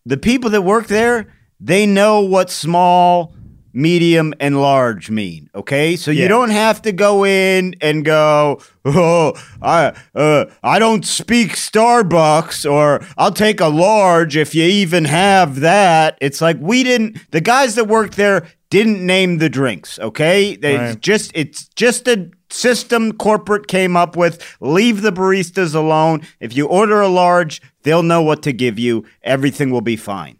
the 0.04 0.18
people 0.18 0.50
that 0.50 0.64
work 0.64 0.88
there, 0.88 1.32
they 1.60 1.86
know 1.86 2.22
what 2.22 2.50
small, 2.50 3.36
medium, 3.78 4.34
and 4.40 4.60
large 4.60 5.10
mean. 5.10 5.50
Okay, 5.54 5.96
so 5.96 6.12
you 6.12 6.28
don't 6.28 6.50
have 6.50 6.82
to 6.82 6.92
go 6.92 7.24
in 7.26 7.76
and 7.80 8.04
go, 8.04 8.60
"Oh, 8.84 9.34
I 9.62 9.94
uh, 10.16 10.46
I 10.64 10.80
don't 10.80 11.06
speak 11.06 11.52
Starbucks," 11.52 12.70
or 12.70 13.06
"I'll 13.18 13.32
take 13.32 13.62
a 13.62 13.68
large 13.68 14.36
if 14.36 14.56
you 14.56 14.64
even 14.64 15.06
have 15.06 15.60
that." 15.62 16.18
It's 16.20 16.42
like 16.42 16.58
we 16.60 16.84
didn't. 16.84 17.20
The 17.32 17.42
guys 17.42 17.76
that 17.76 17.88
worked 17.88 18.18
there 18.18 18.48
didn't 18.70 19.06
name 19.06 19.38
the 19.38 19.50
drinks. 19.50 20.00
Okay, 20.00 20.56
they 20.56 20.76
Right. 20.78 21.00
just 21.00 21.32
it's 21.36 21.68
just 21.76 22.08
a 22.08 22.30
system 22.50 23.12
corporate 23.14 23.68
came 23.68 23.96
up 23.96 24.16
with. 24.18 24.42
Leave 24.60 25.02
the 25.02 25.12
baristas 25.12 25.76
alone. 25.76 26.22
If 26.40 26.56
you 26.56 26.66
order 26.68 27.00
a 27.02 27.08
large, 27.08 27.62
they'll 27.84 28.04
know 28.04 28.22
what 28.22 28.42
to 28.44 28.52
give 28.54 28.80
you. 28.80 29.06
Everything 29.24 29.70
will 29.70 29.82
be 29.82 29.96
fine. 29.96 30.38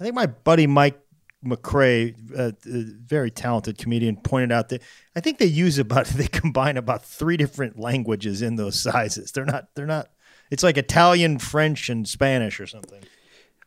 I 0.00 0.02
think 0.04 0.14
my 0.16 0.26
buddy 0.26 0.66
Mike 0.66 0.98
McCrae, 1.44 2.14
uh, 2.36 2.52
a 2.66 2.82
very 3.06 3.30
talented 3.30 3.78
comedian, 3.78 4.16
pointed 4.16 4.52
out 4.52 4.68
that 4.70 4.82
I 5.14 5.20
think 5.20 5.38
they 5.38 5.46
use 5.46 5.78
about 5.78 6.06
they 6.08 6.26
combine 6.26 6.76
about 6.76 7.04
three 7.04 7.36
different 7.36 7.78
languages 7.78 8.42
in 8.42 8.56
those 8.56 8.78
sizes. 8.80 9.32
They're 9.32 9.44
not 9.44 9.68
they're 9.74 9.86
not. 9.86 10.08
It's 10.50 10.62
like 10.62 10.76
Italian, 10.76 11.38
French, 11.38 11.88
and 11.88 12.06
Spanish 12.06 12.60
or 12.60 12.66
something. 12.66 13.02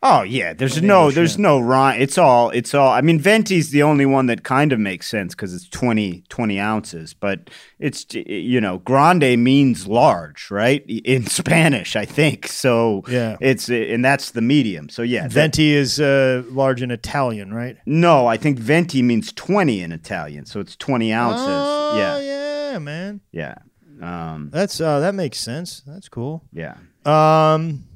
Oh 0.04 0.22
yeah, 0.22 0.54
there's 0.54 0.80
no 0.82 1.10
there's 1.10 1.40
no 1.40 1.60
rhyme. 1.60 2.00
It's 2.00 2.20
all 2.20 2.52
it's 2.52 2.76
all. 2.76 2.90
I 2.94 3.02
mean, 3.02 3.20
Venti's 3.20 3.72
the 3.72 3.82
only 3.82 4.06
one 4.06 4.28
that 4.28 4.44
kind 4.44 4.72
of 4.72 4.80
makes 4.80 5.08
sense 5.08 5.34
because 5.34 5.56
it's 5.56 5.68
20, 5.70 6.24
20 6.30 6.60
ounces. 6.60 7.16
But 7.16 7.50
it's 7.80 8.06
you 8.14 8.62
know, 8.62 8.78
grande 8.78 9.44
means 9.44 9.88
large, 9.88 10.52
right? 10.52 10.86
In 10.88 11.26
Spanish, 11.40 11.96
I 11.96 12.06
think. 12.06 12.48
So 12.48 13.04
Yeah. 13.08 13.38
it's 13.42 13.70
and 13.70 14.06
that's 14.06 14.32
the 14.32 14.42
medium. 14.42 14.88
So 14.90 15.02
yeah, 15.02 15.28
Venti 15.28 15.74
is 15.74 16.00
uh, 16.00 16.44
large 16.52 16.84
in 16.84 16.92
Italian, 16.92 17.52
right? 17.52 17.78
no, 17.88 18.28
I 18.28 18.38
think 18.38 18.60
venti 18.60 19.02
means 19.02 19.34
twenty 19.34 19.82
in 19.82 19.92
Italian, 19.92 20.46
so 20.46 20.60
it's 20.60 20.76
twenty 20.76 21.12
ounces. 21.12 21.48
Oh, 21.50 21.98
yeah, 21.98 22.20
yeah, 22.74 22.78
man. 22.80 23.22
yeah, 23.32 23.56
um, 24.02 24.50
That's 24.54 24.80
uh, 24.80 25.00
that 25.00 25.16
makes 25.16 25.40
sense. 25.40 25.82
That's 25.88 26.08
cool. 26.08 26.44
yeah. 26.54 26.76
Um, 27.06 27.87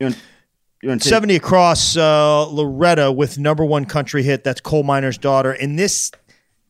You 0.00 0.06
want, 0.06 0.22
you 0.82 0.88
want 0.88 1.02
to 1.02 1.08
70 1.08 1.36
across 1.36 1.96
uh, 1.96 2.46
Loretta 2.48 3.12
with 3.12 3.38
number 3.38 3.64
one 3.64 3.84
country 3.84 4.22
hit. 4.22 4.42
That's 4.44 4.60
Coal 4.60 4.82
Miner's 4.82 5.18
Daughter. 5.18 5.52
And 5.52 5.78
this 5.78 6.10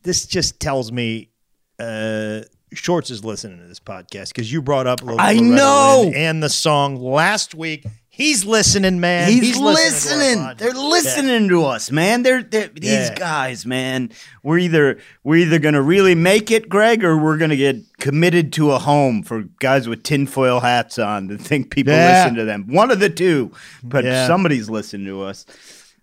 this 0.03 0.27
just 0.27 0.59
tells 0.61 0.91
me 0.91 1.31
uh, 1.79 2.43
Shortz 2.75 3.11
is 3.11 3.25
listening 3.25 3.59
to 3.59 3.67
this 3.67 3.81
podcast 3.81 4.29
because 4.29 4.53
you 4.53 4.63
brought 4.63 4.87
up 4.87 5.03
Lo- 5.03 5.17
I 5.19 5.35
Loretta 5.35 5.45
know. 5.55 6.01
Lynn 6.05 6.15
and 6.15 6.43
the 6.43 6.49
song 6.49 6.97
last 6.97 7.55
week. 7.55 7.87
He's 8.21 8.45
listening, 8.45 9.01
man. 9.01 9.31
He's, 9.31 9.57
listening. 9.57 10.41
listening. 10.45 10.57
They're 10.59 10.73
listening 10.73 11.49
to 11.49 11.65
us, 11.65 11.91
man. 11.91 12.23
They're, 12.23 12.43
they're 12.43 12.69
these 12.69 12.85
Yeah. 12.91 13.15
guys, 13.15 13.65
man. 13.65 14.11
We're 14.43 14.59
either 14.59 14.99
we're 15.25 15.37
either 15.37 15.59
gonna 15.59 15.81
really 15.81 16.15
make 16.15 16.51
it, 16.51 16.69
Greg, 16.69 17.03
or 17.03 17.17
we're 17.17 17.39
gonna 17.39 17.57
get 17.57 17.77
committed 17.99 18.53
to 18.55 18.73
a 18.73 18.79
home 18.79 19.23
for 19.23 19.45
guys 19.59 19.89
with 19.89 20.03
tinfoil 20.03 20.61
hats 20.61 20.99
on 20.99 21.29
that 21.29 21.41
think 21.41 21.71
people 21.71 21.95
Yeah. 21.95 22.25
listen 22.25 22.35
to 22.37 22.45
them. 22.45 22.67
One 22.69 22.91
of 22.91 23.01
the 23.01 23.09
two, 23.09 23.53
but 23.83 24.05
Yeah. 24.05 24.27
somebody's 24.27 24.69
listening 24.69 25.07
to 25.07 25.23
us. 25.23 25.47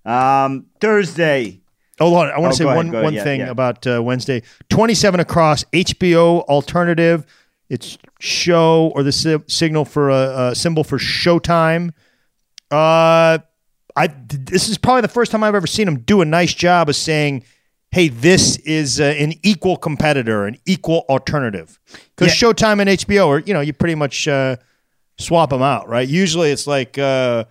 Um, 0.03 0.65
Thursday. 0.81 1.59
Hold 1.99 2.15
on. 2.15 2.31
I 2.31 2.39
want 2.39 2.47
Oh, 2.47 2.49
to 2.49 2.55
say 2.57 2.63
go 2.63 2.69
ahead, 2.71 2.77
one, 2.77 2.87
ahead. 2.89 3.03
one 3.03 3.13
Yeah, 3.13 3.23
thing 3.23 3.39
yeah. 3.41 3.49
about 3.51 3.85
uh, 3.85 4.01
Wednesday. 4.01 4.41
27 4.69 5.19
across 5.19 5.65
HBO 5.71 6.41
alternative. 6.49 7.25
It's 7.69 7.97
show 8.19 8.91
or 8.95 9.03
the 9.03 9.11
si- 9.11 9.37
signal 9.47 9.85
for 9.85 10.09
a, 10.09 10.49
a 10.51 10.55
symbol 10.55 10.83
for 10.83 10.97
Showtime. 10.97 11.91
Uh, 12.71 13.39
I 13.95 14.07
this 14.27 14.69
is 14.69 14.77
probably 14.77 15.01
the 15.01 15.07
first 15.07 15.31
time 15.31 15.43
I've 15.43 15.55
ever 15.55 15.67
seen 15.67 15.85
them 15.85 15.99
do 15.99 16.21
a 16.21 16.25
nice 16.25 16.53
job 16.53 16.89
of 16.89 16.95
saying, 16.95 17.43
"Hey, 17.91 18.09
this 18.09 18.57
is 18.57 18.99
uh, 18.99 19.15
an 19.17 19.33
equal 19.43 19.77
competitor, 19.77 20.45
an 20.45 20.57
equal 20.65 21.05
alternative." 21.09 21.79
Because 22.15 22.33
Showtime 22.33 22.79
and 22.79 22.89
HBO 22.89 23.27
are, 23.29 23.39
you 23.39 23.53
know, 23.53 23.61
you 23.61 23.73
pretty 23.73 23.95
much 23.95 24.27
uh, 24.27 24.57
swap 25.17 25.49
them 25.49 25.61
out, 25.61 25.87
right? 25.89 26.07
Usually, 26.07 26.51
it's 26.51 26.67
like 26.67 26.97
uh, 26.97 27.45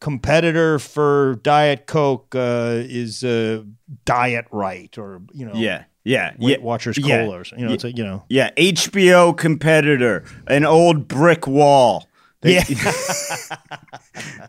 competitor 0.00 0.80
for 0.80 1.36
Diet 1.42 1.86
Coke 1.86 2.34
uh, 2.34 2.82
is 2.82 3.22
uh, 3.22 3.62
Diet 4.04 4.46
Right, 4.50 4.96
or 4.98 5.22
you 5.32 5.46
know, 5.46 5.52
Yeah, 5.54 5.84
yeah, 6.04 6.32
Weight 6.38 6.58
yeah. 6.58 6.64
Watchers 6.64 6.98
yeah. 6.98 7.24
Cola, 7.24 7.38
or. 7.38 7.44
You 7.56 7.66
know, 7.66 7.72
it's 7.72 7.84
a, 7.84 7.92
you 7.92 8.04
know, 8.04 8.24
Yeah, 8.28 8.50
HBO 8.56 9.36
competitor, 9.36 10.24
an 10.48 10.64
old 10.64 11.06
brick 11.06 11.46
wall. 11.46 12.08
Yeah. 12.42 12.64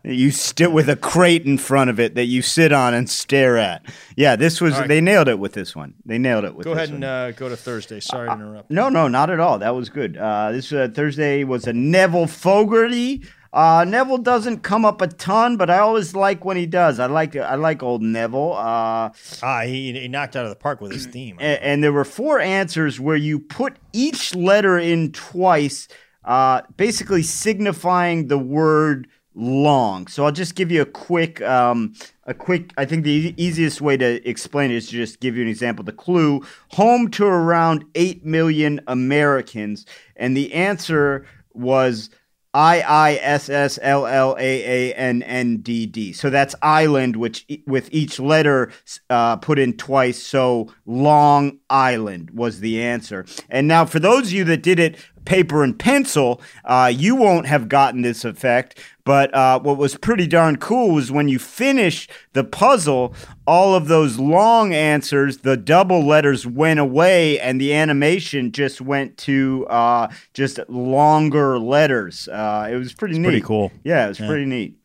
You 0.03 0.32
sit 0.32 0.71
with 0.71 0.89
a 0.89 0.95
crate 0.95 1.45
in 1.45 1.58
front 1.58 1.89
of 1.89 1.99
it 1.99 2.15
that 2.15 2.25
you 2.25 2.41
sit 2.41 2.71
on 2.71 2.93
and 2.93 3.10
stare 3.10 3.58
at. 3.58 3.86
Yeah, 4.15 4.36
this 4.36 4.60
was 4.60 4.73
right. 4.73 4.88
they 4.88 5.01
nailed 5.01 5.27
it 5.27 5.39
with 5.39 5.53
this 5.53 5.75
one. 5.75 5.93
They 6.06 6.17
nailed 6.17 6.43
it 6.45 6.56
with 6.56 6.65
Go 6.65 6.73
ahead 6.73 6.89
one. 6.89 6.95
and 6.95 7.03
uh, 7.03 7.32
go 7.32 7.49
to 7.49 7.56
Thursday. 7.58 7.99
Sorry 7.99 8.27
to 8.27 8.34
interrupt. 8.34 8.71
no, 8.71 8.89
no, 8.89 9.08
not 9.08 9.29
at 9.29 9.39
all. 9.39 9.60
That 9.60 9.75
was 9.75 9.89
good. 9.89 10.17
Uh, 10.17 10.51
this 10.51 10.71
uh, 10.73 10.89
Thursday 10.93 11.43
was 11.43 11.67
a 11.67 11.73
Neville 11.73 12.27
Fogarty. 12.27 13.23
Uh, 13.53 13.86
Neville 13.88 14.17
doesn't 14.17 14.62
come 14.63 14.84
up 14.84 14.99
a 14.99 15.08
ton, 15.08 15.58
but 15.58 15.69
I 15.69 15.77
always 15.77 16.15
like 16.15 16.43
when 16.43 16.58
he 16.58 16.65
does. 16.65 16.99
I 16.99 17.06
like 17.06 17.36
I 17.36 17.53
like 17.53 17.84
old 17.84 18.01
Neville. 18.01 18.53
Uh, 18.53 19.12
Ah, 19.43 19.62
he, 19.65 19.93
he 19.93 20.08
knocked 20.08 20.36
out 20.36 20.43
of 20.45 20.49
the 20.49 20.56
park 20.56 20.82
with 20.82 20.91
his 20.91 21.06
theme. 21.06 21.38
a- 21.39 21.63
and, 21.63 21.84
there 21.84 21.93
were 21.93 22.03
four 22.03 22.39
answers 22.39 22.99
where 22.99 23.15
you 23.15 23.39
put 23.39 23.77
each 23.93 24.34
letter 24.34 24.79
in 24.79 25.12
twice, 25.12 25.88
uh, 26.25 26.62
basically 26.77 27.23
signifying 27.23 28.27
the 28.27 28.38
word 28.38 29.07
long. 29.36 30.07
So 30.07 30.25
I'll 30.25 30.31
just 30.31 30.55
give 30.55 30.71
you 30.71 30.81
a 30.81 30.86
quick, 30.86 31.41
um, 31.41 31.93
a 32.25 32.33
quick. 32.33 32.71
I 32.77 32.86
think 32.86 33.03
the 33.03 33.12
e- 33.12 33.33
easiest 33.38 33.81
way 33.81 33.97
to 33.97 34.27
explain 34.27 34.71
it 34.71 34.75
is 34.75 34.88
to 34.88 34.91
just 34.93 35.19
give 35.19 35.36
you 35.36 35.41
an 35.41 35.49
example. 35.49 35.83
The 35.83 35.91
clue: 35.91 36.41
home 36.69 37.09
to 37.12 37.25
around 37.25 37.86
eight 37.95 38.25
million 38.25 38.79
Americans, 38.88 39.86
and 40.15 40.38
the 40.38 40.53
answer 40.53 41.25
was. 41.53 42.09
I 42.55 42.81
I 42.81 43.13
S 43.15 43.49
S 43.49 43.79
L 43.81 44.05
L 44.05 44.36
A 44.38 44.91
A 44.91 44.93
N 44.93 45.23
N 45.23 45.57
D 45.57 45.88
D. 45.88 46.13
So 46.13 46.29
that's 46.29 46.53
island, 46.62 47.15
which 47.15 47.45
e- 47.47 47.63
with 47.65 47.89
each 47.91 48.19
letter 48.19 48.71
uh, 49.09 49.38
put 49.38 49.57
in 49.57 49.73
twice. 49.73 50.21
So 50.21 50.71
Long 50.86 51.57
Island 51.71 52.29
was 52.29 52.59
the 52.59 52.79
answer. 52.79 53.25
And 53.49 53.67
now, 53.67 53.86
for 53.86 53.97
those 53.97 54.27
of 54.27 54.33
you 54.33 54.43
that 54.43 54.62
did 54.62 54.77
it 54.77 54.97
paper 55.25 55.63
and 55.63 55.77
pencil, 55.77 56.41
uh, 56.65 56.91
you 56.93 57.15
won't 57.15 57.47
have 57.47 57.69
gotten 57.69 58.01
this 58.01 58.25
effect. 58.25 58.79
But 59.05 59.33
uh, 59.33 59.59
what 59.59 59.77
was 59.77 59.97
pretty 59.97 60.27
darn 60.27 60.55
cool 60.55 60.91
was 60.93 61.12
when 61.12 61.27
you 61.27 61.38
finish 61.38 62.07
the 62.31 62.43
puzzle, 62.43 63.13
all 63.45 63.75
of 63.75 63.88
those 63.88 64.17
long 64.17 64.73
answers, 64.73 65.39
the 65.39 65.57
double 65.57 66.05
letters 66.05 66.47
went 66.47 66.79
away, 66.79 67.38
and 67.39 67.59
the 67.59 67.73
animation 67.73 68.51
just 68.53 68.79
went 68.79 69.17
to 69.19 69.67
uh, 69.69 70.07
just 70.33 70.59
longer 70.69 71.59
letters. 71.59 72.29
Uh, 72.29 72.69
it 72.71 72.75
was 72.75 72.93
pretty 72.93 73.19
neat. 73.19 73.27
pretty 73.27 73.41
cool. 73.41 73.71
Yeah, 73.83 74.05
it 74.05 74.09
was 74.09 74.19
pretty 74.19 74.45
neat. 74.45 74.77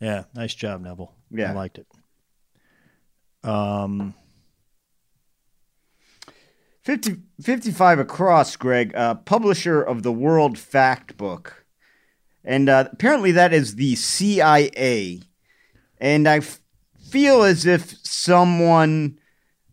yeah, 0.00 0.24
nice 0.34 0.54
job, 0.54 0.80
Neville. 0.82 1.12
Yeah. 1.30 1.50
I 1.50 1.54
liked 1.54 1.78
it. 1.78 1.86
Um, 3.42 4.14
50, 6.88 7.16
55 7.42 7.98
across, 7.98 8.56
Greg, 8.56 8.96
uh, 8.96 9.14
publisher 9.16 9.82
of 9.82 10.02
the 10.02 10.10
World 10.10 10.56
Fact 10.56 11.18
Book. 11.18 11.66
And 12.42 12.70
uh, 12.70 12.88
apparently 12.90 13.30
that 13.32 13.52
is 13.52 13.74
the 13.74 13.94
CIA. 13.94 15.20
And 15.98 16.26
I 16.26 16.38
f- 16.38 16.62
feel 17.10 17.42
as 17.42 17.66
if 17.66 17.94
someone 18.06 19.18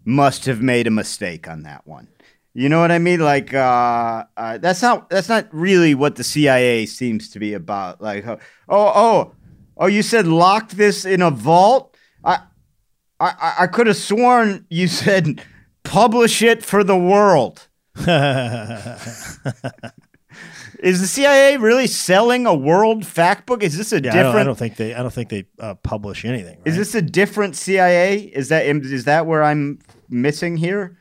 must 0.04 0.44
have 0.44 0.62
made 0.62 0.88
a 0.88 0.92
mistake 0.92 1.48
on 1.48 1.64
that 1.64 1.88
one. 1.88 2.10
You 2.54 2.68
know 2.68 2.82
what 2.82 2.92
I 2.92 3.00
mean? 3.00 3.22
Like 3.22 3.54
uh, 3.54 4.26
uh, 4.36 4.58
that's 4.58 4.82
not 4.82 5.10
that's 5.10 5.30
not 5.30 5.48
really 5.54 5.96
what 5.96 6.18
the 6.18 6.24
CIA 6.26 6.86
seems 6.86 7.30
to 7.30 7.40
be 7.40 7.54
about. 7.54 8.02
Like 8.02 8.28
uh, 8.28 8.36
oh 8.68 8.92
oh 8.94 9.36
oh, 9.78 9.88
you 9.88 10.02
said 10.02 10.28
lock 10.28 10.72
this 10.72 11.06
in 11.06 11.22
a 11.22 11.32
vault. 11.32 11.96
I 12.26 12.40
I 13.22 13.54
I 13.60 13.68
could 13.68 13.88
have 13.88 13.96
sworn 13.96 14.66
you 14.70 14.90
said 14.90 15.42
publish 15.86 16.42
it 16.42 16.64
for 16.64 16.84
the 16.84 16.98
world. 16.98 17.68
Is 20.80 21.00
the 21.00 21.08
CIA 21.08 21.58
really 21.58 21.88
selling 21.88 22.46
a 22.46 22.54
world 22.54 23.06
fact 23.06 23.46
book? 23.46 23.64
Is 23.64 23.78
this 23.78 23.94
a 23.94 23.96
yeah, 23.96 24.12
I 24.12 24.14
different? 24.14 24.34
don't, 24.34 24.36
I 24.36 24.44
don't 24.44 24.58
think 24.58 24.76
they. 24.76 24.94
I 24.94 25.02
don't 25.02 25.14
think 25.14 25.30
they 25.30 25.46
uh, 25.60 25.76
publish 25.76 26.26
anything. 26.26 26.60
Is 26.66 26.76
this 26.76 26.94
a 26.94 27.02
different 27.02 27.56
CIA? 27.56 28.20
Is 28.20 28.50
that 28.50 28.66
is 28.66 29.06
that 29.06 29.26
where 29.26 29.42
I'm 29.42 29.80
missing 30.10 30.58
here? 30.58 30.98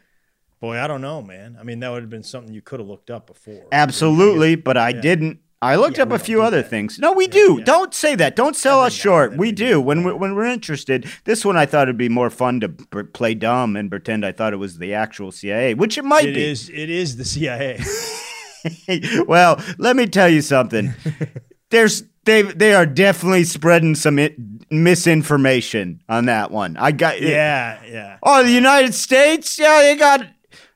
Boy, 0.60 0.78
I 0.78 0.86
don't 0.86 1.02
know, 1.02 1.20
man. 1.20 1.56
I 1.60 1.64
mean, 1.64 1.80
that 1.80 1.90
would 1.90 2.02
have 2.02 2.10
been 2.10 2.22
something 2.22 2.54
you 2.54 2.62
could 2.62 2.80
have 2.80 2.88
looked 2.88 3.10
up 3.10 3.26
before. 3.26 3.66
Absolutely, 3.72 4.54
but 4.54 4.76
I 4.76 4.92
didn't. 4.92 5.40
I 5.64 5.76
looked 5.76 5.96
Yeah, 5.96 6.02
up 6.04 6.12
a 6.12 6.18
few 6.18 6.42
other 6.42 6.62
that. 6.62 6.70
things. 6.70 6.98
No, 6.98 7.12
we 7.12 7.26
do. 7.26 7.56
yeah. 7.58 7.64
Don't 7.64 7.94
say 7.94 8.14
that. 8.16 8.36
Don't 8.36 8.54
sell 8.56 8.80
us 8.82 8.92
short. 8.92 9.36
We 9.36 9.50
do. 9.52 9.80
When 9.80 10.04
we're, 10.04 10.14
when 10.14 10.34
we're 10.34 10.44
interested. 10.46 11.06
This 11.24 11.44
one 11.44 11.56
I 11.56 11.66
thought 11.66 11.84
it'd 11.88 11.96
be 11.96 12.08
more 12.08 12.30
fun 12.30 12.60
to 12.60 12.68
b- 12.68 13.02
play 13.12 13.34
dumb 13.34 13.76
and 13.76 13.90
pretend 13.90 14.24
I 14.26 14.32
thought 14.32 14.52
it 14.52 14.56
was 14.58 14.78
the 14.78 14.94
actual 14.94 15.32
CIA, 15.32 15.74
which 15.74 15.96
it 15.98 16.04
might 16.04 16.26
It 16.26 16.34
be. 16.34 16.44
is. 16.44 16.68
It 16.68 16.90
is 16.90 17.16
the 17.16 17.24
CIA. 17.24 17.80
well, 19.26 19.62
let 19.78 19.96
me 19.96 20.06
tell 20.06 20.28
you 20.28 20.42
something. 20.42 20.94
There's 21.70 22.04
they 22.24 22.42
they 22.42 22.74
are 22.74 22.86
definitely 22.86 23.44
spreading 23.44 23.94
some 23.94 24.18
i 24.18 24.34
misinformation 24.70 26.02
on 26.08 26.26
that 26.26 26.50
one. 26.50 26.76
I 26.76 26.92
got 26.92 27.20
yeah, 27.20 27.80
yeah. 27.86 28.18
Oh, 28.22 28.42
the 28.42 28.50
United 28.50 28.94
States? 28.94 29.58
Yeah, 29.58 29.80
they 29.82 29.96
got 29.96 30.26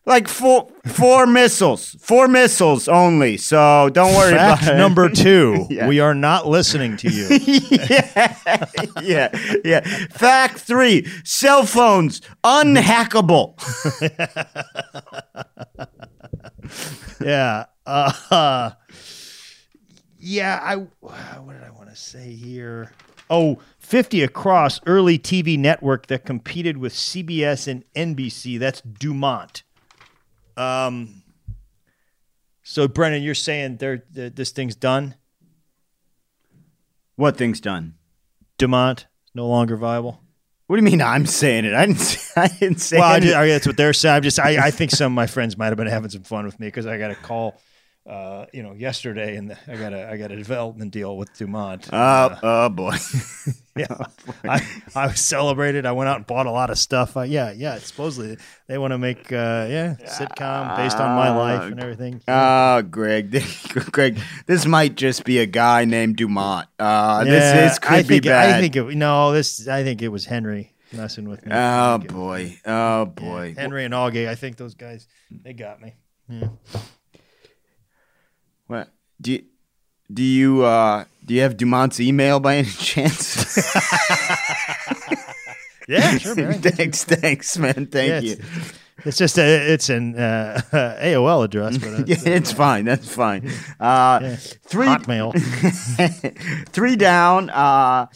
like 0.09 0.27
four 0.27 0.69
four 0.87 1.27
missiles, 1.41 1.95
four 2.01 2.27
missiles 2.27 2.89
only. 2.89 3.37
So 3.37 3.91
don't 3.93 4.15
worry 4.15 4.33
Fact 4.33 4.63
about 4.63 4.75
it. 4.75 4.79
number 4.79 5.09
two: 5.11 5.67
Yeah. 5.71 5.87
We 5.87 6.01
are 6.01 6.15
not 6.15 6.49
listening 6.49 6.97
to 6.97 7.11
you. 7.11 7.29
yeah, 7.69 8.59
yeah, 9.03 9.61
yeah. 9.65 9.81
Fact 10.11 10.59
three: 10.59 11.07
cell 11.25 11.65
phones 11.67 12.23
unhackable. 12.43 13.55
yeah. 17.21 17.67
Uh, 17.87 18.71
yeah. 20.19 20.59
I. 20.63 20.77
What 21.01 21.53
did 21.53 21.63
I 21.63 21.71
want 21.71 21.91
to 21.91 21.97
say 21.97 22.33
here? 22.33 22.93
Oh, 23.31 23.59
50 23.79 24.23
across 24.23 24.81
early 24.87 25.19
TV 25.19 25.59
network 25.59 26.07
that 26.07 26.25
competed 26.25 26.79
with 26.79 26.95
CBS 26.95 27.69
and 27.69 27.85
NBC. 27.95 28.59
That's 28.59 28.81
Dumont. 28.81 29.65
Um. 30.59 31.23
So, 32.63 32.87
Brennan, 32.87 33.23
you're 33.23 33.35
saying 33.35 33.79
there 33.79 33.99
th- 33.99 34.35
this 34.35 34.51
thing's 34.51 34.77
done? 34.77 35.15
what 37.17 37.37
thing's 37.37 37.61
done? 37.61 37.95
Dumont 38.59 39.07
no 39.35 39.47
longer 39.49 39.77
viable. 39.77 40.21
What 40.67 40.77
do 40.77 40.83
you 40.85 40.91
mean? 40.91 41.03
I'm 41.03 41.27
saying 41.27 41.65
it. 41.65 41.75
I 41.75 41.87
didn't. 41.87 41.99
Say, 42.01 42.33
I 42.41 42.49
didn't 42.49 42.81
say. 42.81 42.99
Well, 42.99 43.09
I 43.09 43.17
anything. 43.17 43.29
just, 43.31 43.37
I, 43.37 43.47
that's 43.49 43.67
what 43.67 43.77
they're 43.77 43.93
saying. 43.93 44.17
I'm 44.17 44.23
just, 44.23 44.39
I, 44.39 44.67
I 44.67 44.71
think 44.71 44.91
some 44.93 45.13
of 45.13 45.17
my 45.17 45.27
friends 45.27 45.57
might 45.57 45.67
have 45.67 45.77
been 45.77 45.87
having 45.87 46.11
some 46.11 46.23
fun 46.23 46.45
with 46.45 46.61
me 46.61 46.69
because 46.69 46.87
I 46.87 46.99
got 46.99 47.11
a 47.11 47.15
call, 47.17 47.61
uh, 48.07 48.47
you 48.55 48.63
know, 48.63 48.73
yesterday, 48.73 49.37
and 49.37 49.57
I 49.67 49.77
got 49.77 49.93
a, 49.93 50.11
I 50.11 50.17
got 50.17 50.31
a 50.33 50.37
development 50.37 50.93
deal 50.93 51.17
with 51.17 51.33
Dumont. 51.37 51.89
Oh, 51.93 52.39
oh 52.43 52.69
boy. 52.71 52.97
yeah, 53.77 53.87
I, 54.45 54.67
I 54.95 55.07
was 55.09 55.21
celebrated. 55.21 55.85
I 55.85 55.93
went 55.93 56.09
out 56.09 56.17
and 56.17 56.27
bought 56.27 56.47
a 56.47 56.51
lot 56.51 56.71
of 56.71 56.79
stuff. 56.79 57.17
Uh, 57.19 57.23
yeah, 57.23 57.53
yeah. 57.53 57.77
Supposedly 57.79 58.39
they 58.67 58.79
want 58.79 58.93
to 58.93 58.99
make, 58.99 59.31
uh, 59.31 59.67
yeah, 59.69 59.97
sitcom 60.05 60.77
based 60.77 60.97
on 60.97 61.15
my 61.17 61.37
life 61.37 61.71
and 61.71 61.81
everything. 61.81 62.23
Oh, 62.27 62.81
Greg, 62.83 63.31
Greg, 63.93 64.19
this 64.47 64.65
might 64.65 64.95
just 64.95 65.25
be 65.25 65.39
a 65.41 65.47
guy 65.47 65.85
named 65.85 66.17
Dumont. 66.17 66.69
Uh, 66.79 67.25
Yeah, 67.27 67.31
this 67.33 67.53
this 67.73 67.79
could 67.79 67.93
I 67.93 68.03
be 68.03 68.09
think, 68.09 68.25
bad. 68.25 68.55
I 68.55 68.61
think 68.61 68.75
it, 68.77 68.97
no, 68.97 69.33
this, 69.33 69.69
I 69.69 69.85
think 69.85 70.01
it 70.01 70.09
was 70.09 70.25
Henry 70.25 70.73
messing 70.95 71.29
with 71.29 71.45
me. 71.45 71.53
oh 71.53 71.57
I 71.59 71.95
it- 71.97 72.09
boy, 72.09 72.59
oh 72.65 73.05
boy. 73.05 73.55
Henry 73.55 73.85
and 73.85 73.93
Augie. 73.93 74.29
I 74.29 74.35
think 74.35 74.57
those 74.57 74.75
guys, 74.75 75.07
they 75.31 75.53
got 75.53 75.83
me. 75.83 75.95
Yeah. 76.31 76.49
What 79.19 79.23
do 79.23 79.33
you 79.33 79.43
do? 80.13 80.23
You 80.23 80.65
uh, 80.65 81.05
do 81.25 81.35
you 81.35 81.41
have 81.43 81.57
Dumont's 81.57 82.01
email 82.01 82.41
by 82.41 82.57
any 82.57 82.69
chance? 82.69 83.59
Yeah, 85.89 86.19
sure, 86.19 86.35
man. 86.35 86.61
thanks, 86.61 87.05
thanks, 87.05 87.57
man. 87.57 87.87
Thank 87.87 88.11
Yeah, 88.11 88.21
you. 88.21 88.33
it's, 88.33 89.07
it's 89.07 89.17
just 89.17 89.39
a, 89.39 89.73
it's 89.73 89.89
an 89.89 90.19
uh, 90.19 90.61
AOL 90.73 91.45
address, 91.47 91.79
but 91.79 91.89
uh, 91.89 92.03
Yeah, 92.07 92.19
it's 92.27 92.53
fine. 92.53 92.85
That's 92.85 93.09
fine. 93.11 93.49
Uh, 93.81 94.19
yeah. 94.23 94.37
Three 94.37 94.87
Hotmail. 94.87 95.33
three 96.69 96.97
down. 96.97 97.49
Uh, 97.49 98.07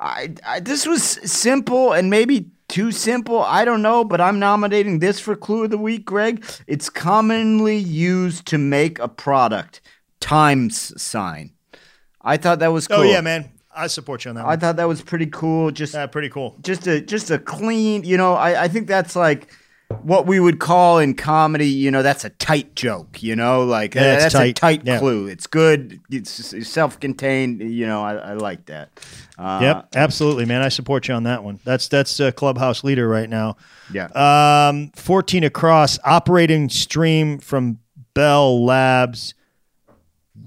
I, 0.00 0.34
I 0.46 0.60
this 0.60 0.86
was 0.86 1.02
simple 1.30 1.92
and 1.92 2.08
maybe 2.08 2.48
too 2.68 2.90
simple. 2.92 3.42
I 3.42 3.66
don't 3.66 3.82
know, 3.82 4.04
but 4.04 4.22
I'm 4.22 4.38
nominating 4.38 5.00
this 5.00 5.20
for 5.20 5.36
clue 5.36 5.64
of 5.64 5.70
the 5.70 5.76
week, 5.76 6.06
Greg. 6.06 6.42
It's 6.66 6.88
commonly 6.88 7.76
used 7.76 8.46
to 8.46 8.56
make 8.56 8.98
a 9.00 9.08
product. 9.08 9.82
Times 10.22 11.00
sign. 11.02 11.52
I 12.22 12.36
thought 12.38 12.60
that 12.60 12.68
was 12.72 12.88
cool. 12.88 12.98
Oh 12.98 13.02
yeah, 13.02 13.20
man. 13.20 13.50
I 13.74 13.86
support 13.86 14.24
you 14.24 14.28
on 14.30 14.34
that 14.36 14.44
I 14.44 14.48
one. 14.48 14.60
thought 14.60 14.76
that 14.76 14.88
was 14.88 15.02
pretty 15.02 15.26
cool. 15.26 15.70
Just 15.70 15.94
Yeah, 15.94 16.06
pretty 16.06 16.28
cool. 16.28 16.56
just 16.62 16.86
a 16.86 17.00
just 17.00 17.30
a 17.30 17.38
clean, 17.38 18.04
you 18.04 18.16
know, 18.16 18.34
I, 18.34 18.64
I 18.64 18.68
think 18.68 18.86
that's 18.86 19.16
like 19.16 19.50
what 20.02 20.26
we 20.26 20.40
would 20.40 20.58
call 20.58 20.98
in 20.98 21.14
comedy, 21.14 21.66
you 21.68 21.90
know, 21.90 22.02
that's 22.02 22.24
a 22.24 22.30
tight 22.30 22.74
joke, 22.74 23.22
you 23.22 23.34
know, 23.36 23.64
like 23.64 23.94
Yeah, 23.94 24.14
it's 24.14 24.22
that's 24.24 24.34
a 24.34 24.38
tight. 24.38 24.56
tight 24.56 24.82
Yeah. 24.84 24.98
clue. 24.98 25.26
It's 25.26 25.46
good. 25.46 26.00
It's, 26.10 26.52
it's 26.54 26.68
self-contained. 26.68 27.60
You 27.62 27.86
know, 27.86 28.02
I, 28.02 28.14
I 28.14 28.32
like 28.34 28.66
that. 28.66 28.88
Uh, 29.38 29.58
Yep, 29.62 29.88
absolutely, 29.96 30.44
man. 30.46 30.62
I 30.62 30.68
support 30.68 31.08
you 31.08 31.14
on 31.14 31.24
that 31.24 31.42
one. 31.44 31.58
That's 31.64 31.88
that's 31.88 32.20
a 32.20 32.30
clubhouse 32.32 32.84
leader 32.84 33.08
right 33.08 33.28
now. 33.28 33.56
Yeah. 33.92 34.06
Um, 34.14 34.92
fourteen 34.96 35.44
across 35.44 35.98
operating 36.04 36.68
stream 36.68 37.38
from 37.38 37.78
Bell 38.14 38.64
Labs, 38.64 39.32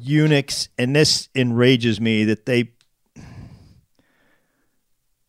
Unix, 0.06 0.70
and 0.78 0.96
this 0.96 1.30
enrages 1.36 2.00
me 2.00 2.26
that 2.26 2.46
they. 2.46 2.72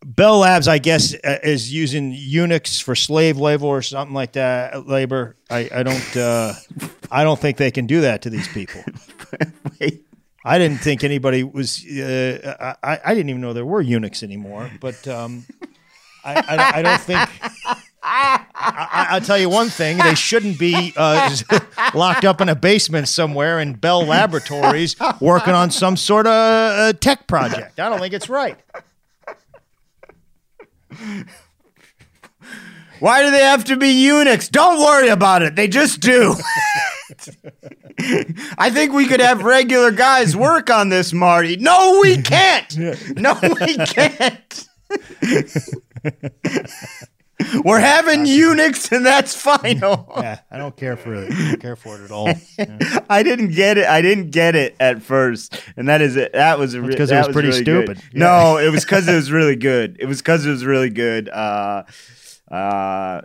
Bell 0.05 0.39
Labs, 0.39 0.69
I 0.69 0.79
guess, 0.79 1.15
uh, 1.15 1.39
is 1.43 1.73
using 1.73 2.13
Unix 2.13 2.81
for 2.81 2.95
slave 2.95 3.39
labor 3.39 3.67
or 3.67 3.83
something 3.83 4.15
like 4.15 4.33
that. 4.33 4.87
Labor. 4.87 5.37
I, 5.51 5.69
I 5.75 5.83
don't. 5.83 6.17
Uh, 6.17 6.53
I 7.11 7.25
don't 7.25 7.39
think 7.41 7.57
they 7.57 7.71
can 7.71 7.87
do 7.87 8.03
that 8.03 8.23
to 8.23 8.31
these 8.31 8.49
people. 8.49 8.83
Wait. 9.81 10.03
I 10.47 10.59
didn't 10.59 10.79
think 10.79 11.03
anybody 11.03 11.43
was. 11.43 11.85
Uh, 11.85 12.77
I, 12.81 13.01
I 13.05 13.15
didn't 13.15 13.31
even 13.31 13.43
know 13.43 13.53
there 13.53 13.67
were 13.67 13.83
Unix 13.83 14.23
anymore. 14.23 14.71
But 14.81 15.09
um, 15.09 15.45
I, 16.25 16.35
I, 16.35 16.79
I 16.79 16.83
don't 16.83 17.01
think. 17.01 17.29
I, 18.09 18.47
I, 18.55 19.07
I'll 19.11 19.21
tell 19.21 19.37
you 19.37 19.49
one 19.49 19.69
thing: 19.69 19.99
they 19.99 20.15
shouldn't 20.15 20.59
be 20.59 20.93
uh, 20.97 21.37
locked 21.95 22.25
up 22.25 22.41
in 22.41 22.49
a 22.49 22.55
basement 22.55 23.09
somewhere 23.09 23.59
in 23.59 23.75
Bell 23.75 24.05
Laboratories 24.05 24.95
working 25.21 25.55
on 25.55 25.73
some 25.73 25.97
sort 25.97 26.27
of 26.27 26.33
uh, 26.33 26.93
tech 26.95 27.27
project. 27.27 27.81
I 27.81 27.89
don't 27.89 27.99
think 27.99 28.15
it's 28.15 28.29
right. 28.29 28.57
Why 33.01 33.23
do 33.23 33.31
they 33.31 33.43
have 33.43 33.65
to 33.65 33.77
be 33.77 33.89
Unix? 33.89 34.51
Don't 34.51 34.81
worry 34.81 35.09
about 35.09 35.43
it. 35.43 35.55
They 35.57 35.69
just 35.69 36.01
do. 36.01 36.35
I 38.57 38.71
think 38.71 38.93
we 38.93 39.07
could 39.07 39.21
have 39.21 39.43
regular 39.43 39.91
guys 39.91 40.35
work 40.37 40.71
on 40.71 40.89
this, 40.89 41.13
Marty. 41.13 41.57
No, 41.57 42.01
we 42.01 42.23
can't. 42.23 42.77
No, 43.17 43.39
we 43.43 43.77
can't. 43.77 44.69
We're 47.65 47.81
having 47.81 48.25
Unix, 48.25 48.91
and 48.93 49.05
that's 49.05 49.35
final. 49.35 50.13
Yeah, 50.17 50.41
I 50.51 50.57
don't 50.59 50.77
care 50.77 50.97
for 50.97 51.15
it. 51.15 51.31
I 51.31 51.49
don't 51.51 51.61
care 51.61 51.77
for 51.77 51.97
it 52.01 52.05
at 52.05 52.11
all. 52.11 52.33
Yeah. 52.59 53.01
I 53.11 53.23
didn't 53.23 53.53
get 53.53 53.77
it. 53.77 53.87
I 53.87 54.01
didn't 54.01 54.31
get 54.31 54.57
it 54.57 54.75
at 54.81 55.03
first, 55.03 55.61
and 55.77 55.89
that 55.89 56.01
is 56.01 56.17
it. 56.17 56.33
That 56.33 56.59
was 56.59 56.73
a 56.75 56.81
re- 56.81 56.95
it 56.95 56.99
that 56.99 57.27
was 57.27 57.35
pretty 57.35 57.49
really 57.49 57.61
stupid. 57.61 58.01
No, 58.15 58.57
it 58.57 58.71
was 58.71 58.85
because 58.85 59.07
it 59.07 59.15
was 59.15 59.31
really 59.31 59.57
good. 59.57 59.99
It 60.01 60.07
was 60.07 60.19
because 60.19 60.47
it 60.47 60.51
was 60.51 60.65
really 60.65 60.89
good. 60.89 61.29
Uh, 61.29 61.83
uh, 62.51 63.21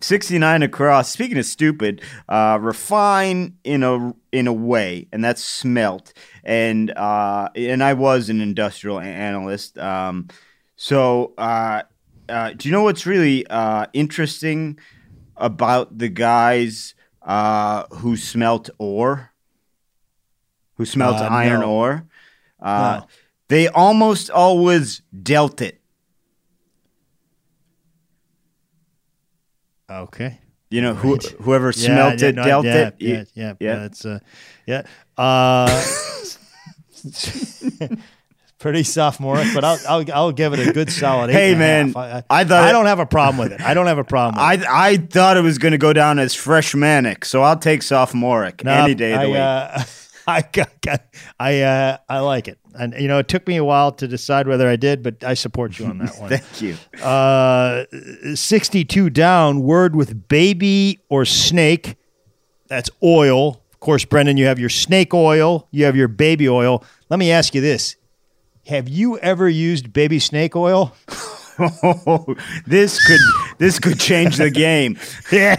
69 0.00 0.62
across. 0.62 1.10
Speaking 1.10 1.38
of 1.38 1.46
stupid, 1.46 2.02
uh, 2.28 2.58
refine 2.60 3.56
in 3.64 3.82
a 3.84 4.12
in 4.32 4.46
a 4.48 4.52
way, 4.52 5.06
and 5.12 5.24
that's 5.24 5.42
smelt. 5.44 6.12
And 6.42 6.90
uh, 6.90 7.48
and 7.54 7.82
I 7.82 7.92
was 7.94 8.28
an 8.28 8.40
industrial 8.40 8.98
analyst. 8.98 9.78
Um, 9.78 10.28
so 10.76 11.34
uh, 11.38 11.82
uh, 12.28 12.52
do 12.56 12.68
you 12.68 12.72
know 12.72 12.82
what's 12.82 13.06
really 13.06 13.46
uh, 13.46 13.86
interesting 13.92 14.78
about 15.36 15.98
the 15.98 16.08
guys 16.08 16.94
uh, 17.22 17.84
who 17.90 18.16
smelt 18.16 18.70
ore? 18.78 19.30
Who 20.76 20.84
smelt 20.84 21.16
Uh, 21.16 21.28
iron 21.30 21.60
no. 21.60 21.70
ore? 21.70 22.06
Uh, 22.60 23.00
No. 23.00 23.06
They 23.48 23.68
almost 23.68 24.30
always 24.30 25.02
dealt 25.22 25.60
it. 25.60 25.80
Okay. 29.90 30.38
You 30.70 30.80
know, 30.80 30.94
who, 30.94 31.16
whoever 31.42 31.70
smelt 31.70 32.20
yeah, 32.22 32.28
it, 32.28 32.34
no, 32.34 32.44
dealt 32.44 32.64
yeah, 32.64 32.76
it. 32.76 32.94
Yeah, 32.98 33.24
yeah, 33.34 33.52
yeah. 33.60 33.74
That's 33.76 34.06
uh, 34.06 34.20
yeah. 34.66 34.82
Uh, 35.18 35.68
pretty 38.62 38.82
sophomoric, 38.84 39.48
but 39.52 39.64
I'll, 39.64 39.78
I'll 39.88 40.04
I'll 40.14 40.32
give 40.32 40.52
it 40.54 40.66
a 40.66 40.72
good 40.72 40.90
solid. 40.90 41.28
eight 41.30 41.34
Hey, 41.34 41.52
and 41.52 41.62
a 41.62 41.66
half. 41.66 41.94
man, 41.94 41.96
I, 41.96 42.16
I, 42.18 42.40
I 42.40 42.44
thought 42.44 42.64
I 42.64 42.72
don't 42.72 42.86
have 42.86 42.98
a 43.00 43.06
problem 43.06 43.36
with 43.38 43.52
it. 43.52 43.60
I 43.60 43.74
don't 43.74 43.86
have 43.86 43.98
a 43.98 44.04
problem. 44.04 44.42
With 44.50 44.62
it. 44.62 44.66
I 44.68 44.90
I 44.92 44.96
thought 44.96 45.36
it 45.36 45.42
was 45.42 45.58
going 45.58 45.72
to 45.72 45.78
go 45.78 45.92
down 45.92 46.18
as 46.18 46.34
freshmanic, 46.34 47.24
so 47.26 47.42
I'll 47.42 47.58
take 47.58 47.82
sophomoric 47.82 48.64
No, 48.64 48.72
any 48.72 48.94
day 48.94 49.12
of 49.12 49.20
the 49.20 49.26
I, 49.26 49.28
week. 49.28 49.36
uh, 49.36 49.84
I 50.26 50.42
got, 50.52 51.02
I 51.40 51.60
uh, 51.62 51.96
I 52.08 52.20
like 52.20 52.46
it, 52.48 52.58
and 52.78 52.94
you 52.94 53.08
know 53.08 53.18
it 53.18 53.26
took 53.28 53.46
me 53.48 53.56
a 53.56 53.64
while 53.64 53.90
to 53.92 54.06
decide 54.06 54.46
whether 54.46 54.68
I 54.68 54.76
did, 54.76 55.02
but 55.02 55.24
I 55.24 55.34
support 55.34 55.78
you 55.80 55.86
on 55.86 55.98
that 55.98 56.16
one. 56.20 56.30
Thank 56.30 56.62
you. 56.62 56.76
Uh, 57.04 57.84
62 58.34 59.10
down, 59.10 59.62
word 59.62 59.96
with 59.96 60.28
baby 60.28 61.00
or 61.08 61.24
snake. 61.24 61.96
That's 62.68 62.88
oil. 63.02 63.60
Of 63.72 63.80
course, 63.80 64.04
Brendan, 64.04 64.36
you 64.36 64.46
have 64.46 64.60
your 64.60 64.68
snake 64.68 65.12
oil, 65.12 65.66
you 65.72 65.84
have 65.86 65.96
your 65.96 66.06
baby 66.08 66.48
oil. 66.48 66.84
Let 67.10 67.18
me 67.18 67.32
ask 67.32 67.54
you 67.54 67.60
this 67.60 67.96
Have 68.66 68.88
you 68.88 69.18
ever 69.18 69.48
used 69.48 69.92
baby 69.92 70.18
snake 70.18 70.54
oil? 70.56 70.94
this 72.66 73.04
could 73.06 73.20
this 73.58 73.78
could 73.78 74.00
change 74.00 74.36
the 74.36 74.50
game. 74.50 74.98
Yeah. 75.30 75.56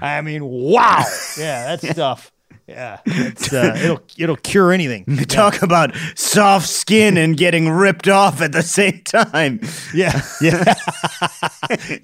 I 0.00 0.20
mean, 0.20 0.44
wow. 0.44 1.04
Yeah, 1.38 1.76
that 1.76 1.80
stuff. 1.80 2.32
Yeah. 2.66 2.98
It's, 3.06 3.52
uh, 3.52 3.78
it'll, 3.82 4.00
it'll 4.18 4.36
cure 4.36 4.72
anything. 4.72 5.04
Talk 5.26 5.62
about 5.62 5.94
soft 6.14 6.68
skin 6.68 7.16
and 7.16 7.36
getting 7.36 7.70
ripped 7.70 8.08
off 8.08 8.42
at 8.42 8.52
the 8.52 8.62
same 8.62 9.00
time. 9.04 9.60
Yeah. 9.94 10.20
Yeah. 10.42 10.74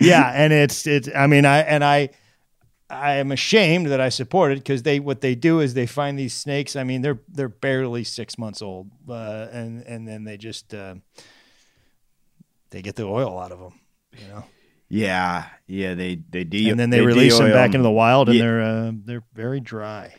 yeah. 0.01 0.33
And 0.35 0.55
it's, 0.55 0.87
it's, 0.87 1.09
I 1.15 1.27
mean, 1.27 1.45
I, 1.45 1.59
and 1.61 1.85
I, 1.85 2.11
I 2.91 3.17
am 3.17 3.31
ashamed 3.33 3.87
that 3.87 4.01
I 4.01 4.09
support 4.09 4.53
it 4.53 4.57
because 4.57 4.83
they 4.83 4.99
what 5.01 5.21
they 5.21 5.35
do 5.35 5.61
is 5.61 5.75
they 5.75 5.87
find 5.87 6.19
these 6.19 6.35
snakes. 6.35 6.75
I 6.77 6.85
mean, 6.85 7.03
they're 7.03 7.21
they're 7.29 7.49
barely 7.49 8.05
six 8.05 8.37
months 8.39 8.61
old, 8.63 8.91
uh, 9.09 9.47
and 9.53 9.83
and 9.83 10.07
then 10.09 10.25
they 10.25 10.37
just 10.37 10.75
uh, 10.75 10.97
they 12.71 12.83
get 12.83 12.97
the 12.97 13.05
oil 13.05 13.39
out 13.39 13.53
of 13.53 13.59
them, 13.61 13.81
you 14.19 14.27
know. 14.29 14.45
Yeah, 14.89 15.47
yeah, 15.69 15.95
they 15.95 16.17
they 16.31 16.43
de- 16.45 16.69
and 16.69 16.79
then 16.81 16.91
they, 16.91 17.01
release 17.01 17.39
them 17.39 17.47
de-oil 17.47 17.57
back 17.57 17.75
into 17.75 17.83
the 17.85 17.91
wild, 17.93 18.29
and 18.29 18.39
Yeah. 18.39 18.45
they're 18.45 18.61
uh, 18.63 18.93
they're 19.05 19.25
very 19.35 19.61
dry. 19.61 20.15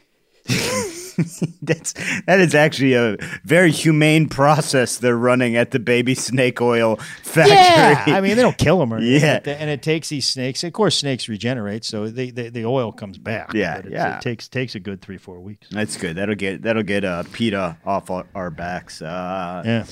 That's 1.61 1.93
that 2.25 2.39
is 2.39 2.55
actually 2.55 2.93
a 2.93 3.17
very 3.43 3.71
humane 3.71 4.27
process 4.29 4.97
they're 4.97 5.17
running 5.17 5.55
at 5.55 5.71
the 5.71 5.79
baby 5.79 6.15
snake 6.15 6.61
oil 6.61 6.95
factory. 7.23 7.53
Yeah, 7.55 8.17
I 8.17 8.21
mean 8.21 8.35
they 8.35 8.41
don't 8.41 8.57
kill 8.57 8.79
them 8.79 8.93
or 8.93 8.97
anything, 8.97 9.21
Yeah. 9.21 9.33
like 9.35 9.47
and 9.47 9.69
it 9.69 9.83
takes 9.83 10.09
these 10.09 10.27
snakes. 10.27 10.63
Of 10.63 10.73
course, 10.73 10.97
snakes 10.97 11.27
regenerate, 11.29 11.83
so 11.85 12.07
they, 12.09 12.31
they 12.31 12.49
the 12.49 12.65
oil 12.65 12.91
comes 12.91 13.17
back. 13.17 13.53
Yeah, 13.53 13.81
but 13.81 13.91
yeah. 13.91 14.17
It 14.17 14.21
takes 14.21 14.47
takes 14.47 14.73
a 14.75 14.79
good 14.79 15.01
three 15.01 15.17
four 15.17 15.39
weeks. 15.39 15.67
that's 15.69 15.97
good. 15.97 16.15
That'll 16.15 16.35
get 16.35 16.61
that'll 16.63 16.83
get 16.83 17.03
uh, 17.05 17.23
PETA 17.33 17.77
off 17.85 18.09
our, 18.09 18.25
our 18.33 18.49
backs. 18.49 19.01
Uh, 19.01 19.61
Yeah. 19.65 19.85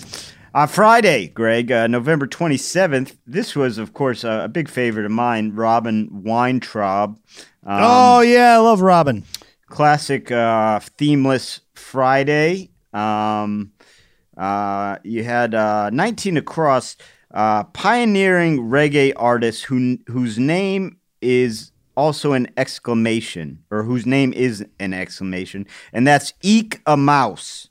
On 0.55 0.67
Friday, 0.67 1.27
Greg, 1.27 1.71
uh, 1.71 1.85
November 1.85 2.25
27th, 2.25 3.15
this 3.27 3.55
was, 3.55 3.77
of 3.77 3.93
course, 3.93 4.23
a, 4.23 4.45
a 4.45 4.47
big 4.47 4.67
favorite 4.67 5.05
of 5.05 5.11
mine, 5.11 5.51
Robin 5.53 6.07
Weintraub. 6.23 7.19
Um, 7.63 7.79
oh 7.83 8.21
yeah, 8.21 8.55
I 8.55 8.57
love 8.57 8.81
Robin. 8.81 9.25
Classic 9.69 10.31
uh, 10.31 10.79
themeless 10.97 11.61
Friday. 11.73 12.71
Um, 12.93 13.71
uh, 14.37 14.97
you 15.03 15.23
had 15.23 15.53
uh, 15.53 15.89
19 15.91 16.37
across, 16.37 16.97
uh, 17.33 17.63
pioneering 17.65 18.59
reggae 18.69 19.13
artist 19.15 19.65
who 19.65 19.99
whose 20.07 20.39
name 20.39 20.97
is 21.21 21.71
also 21.95 22.33
an 22.33 22.47
exclamation, 22.57 23.63
or 23.69 23.83
whose 23.83 24.05
name 24.05 24.33
is 24.33 24.65
an 24.79 24.93
exclamation, 24.93 25.67
and 25.93 26.07
that's 26.07 26.33
Eek 26.41 26.81
a 26.85 26.97
Mouse. 26.97 27.69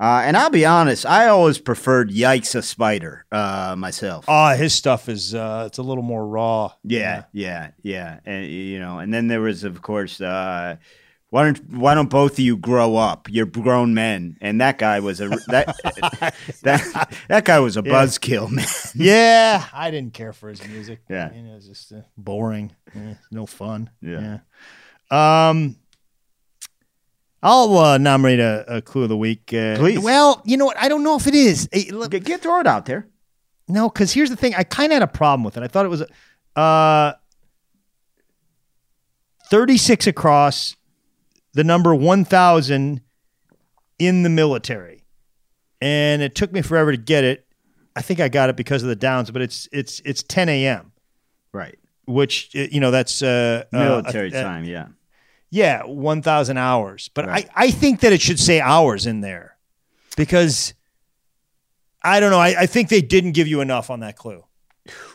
Uh, 0.00 0.22
and 0.24 0.36
I'll 0.36 0.50
be 0.50 0.66
honest, 0.66 1.06
I 1.06 1.28
always 1.28 1.58
preferred 1.58 2.10
Yikes 2.10 2.56
a 2.56 2.62
Spider 2.62 3.26
uh, 3.30 3.76
myself. 3.78 4.24
Oh, 4.26 4.54
his 4.56 4.74
stuff 4.74 5.08
is 5.08 5.34
uh, 5.34 5.64
it's 5.66 5.78
a 5.78 5.82
little 5.82 6.02
more 6.02 6.26
raw. 6.26 6.72
Yeah, 6.82 7.24
yeah, 7.32 7.70
yeah, 7.82 8.20
and 8.24 8.46
you 8.46 8.80
know, 8.80 8.98
and 8.98 9.12
then 9.14 9.28
there 9.28 9.40
was, 9.40 9.62
of 9.62 9.82
course, 9.82 10.20
uh, 10.20 10.76
why 11.34 11.42
don't 11.42 11.68
why 11.68 11.94
don't 11.96 12.08
both 12.10 12.34
of 12.34 12.38
you 12.38 12.56
grow 12.56 12.94
up? 12.94 13.28
You're 13.28 13.44
grown 13.44 13.92
men, 13.92 14.36
and 14.40 14.60
that 14.60 14.78
guy 14.78 15.00
was 15.00 15.20
a 15.20 15.30
that 15.48 15.74
that 16.62 17.12
that 17.26 17.44
guy 17.44 17.58
was 17.58 17.76
a 17.76 17.82
buzzkill, 17.82 18.48
man. 18.52 18.64
Yeah, 18.94 19.64
I 19.72 19.90
didn't 19.90 20.14
care 20.14 20.32
for 20.32 20.48
his 20.48 20.64
music. 20.64 21.00
Yeah. 21.10 21.26
I 21.26 21.34
mean, 21.34 21.48
it 21.48 21.54
was 21.56 21.66
just 21.66 21.92
uh, 21.92 22.02
boring. 22.16 22.70
Eh, 22.94 23.14
no 23.32 23.46
fun. 23.46 23.90
Yeah. 24.00 24.38
Yeah. 25.10 25.48
Um, 25.48 25.74
I'll 27.42 27.78
uh, 27.78 27.98
nominate 27.98 28.38
a, 28.38 28.76
a 28.76 28.80
clue 28.80 29.02
of 29.02 29.08
the 29.08 29.16
week. 29.16 29.52
Uh, 29.52 29.74
Please. 29.76 29.98
Well, 29.98 30.40
you 30.44 30.56
know 30.56 30.66
what? 30.66 30.78
I 30.78 30.88
don't 30.88 31.02
know 31.02 31.16
if 31.16 31.26
it 31.26 31.34
is. 31.34 31.68
Eh, 31.72 31.86
look, 31.90 32.12
Get, 32.12 32.22
get 32.22 32.42
throw 32.42 32.60
it 32.60 32.68
out 32.68 32.86
there. 32.86 33.08
no, 33.66 33.88
because 33.88 34.12
here's 34.12 34.30
the 34.30 34.36
thing. 34.36 34.54
I 34.54 34.62
kind 34.62 34.92
of 34.92 34.98
had 34.98 35.02
a 35.02 35.08
problem 35.08 35.42
with 35.42 35.56
it. 35.56 35.64
I 35.64 35.66
thought 35.66 35.84
it 35.84 35.88
was 35.88 36.04
uh, 36.54 37.14
36 39.50 40.06
across, 40.06 40.76
the 41.54 41.64
number 41.64 41.94
1,000 41.94 43.00
in 43.98 44.22
the 44.22 44.28
military. 44.28 45.04
And 45.80 46.20
it 46.22 46.34
took 46.34 46.52
me 46.52 46.62
forever 46.62 46.90
to 46.92 46.96
get 46.98 47.24
it. 47.24 47.46
I 47.96 48.02
think 48.02 48.20
I 48.20 48.28
got 48.28 48.50
it 48.50 48.56
because 48.56 48.82
of 48.82 48.88
the 48.88 48.96
downs, 48.96 49.30
but 49.30 49.40
it's 49.42 49.68
it's 49.70 50.00
it's 50.04 50.22
10 50.22 50.48
a.m., 50.48 50.92
Right, 51.52 51.78
which 52.06 52.50
uh, 52.56 52.66
you 52.70 52.80
know 52.80 52.90
that's 52.90 53.22
uh, 53.22 53.64
uh, 53.72 53.78
military 53.78 54.34
uh, 54.34 54.42
time. 54.42 54.64
Yeah, 54.64 54.88
Yeah, 55.50 55.82
1,000 55.84 56.56
hours. 56.58 57.08
But 57.14 57.26
Right. 57.26 57.48
I, 57.54 57.66
I 57.66 57.70
think 57.70 58.00
that 58.00 58.12
it 58.12 58.20
should 58.20 58.40
say 58.40 58.60
hours 58.60 59.06
in 59.06 59.20
there 59.20 59.56
because 60.16 60.74
I 62.02 62.18
don't 62.18 62.30
know. 62.32 62.40
I, 62.40 62.62
I 62.62 62.66
think 62.66 62.88
they 62.88 63.00
didn't 63.00 63.32
give 63.32 63.46
you 63.46 63.60
enough 63.60 63.90
on 63.90 64.00
that 64.00 64.16
clue. 64.16 64.44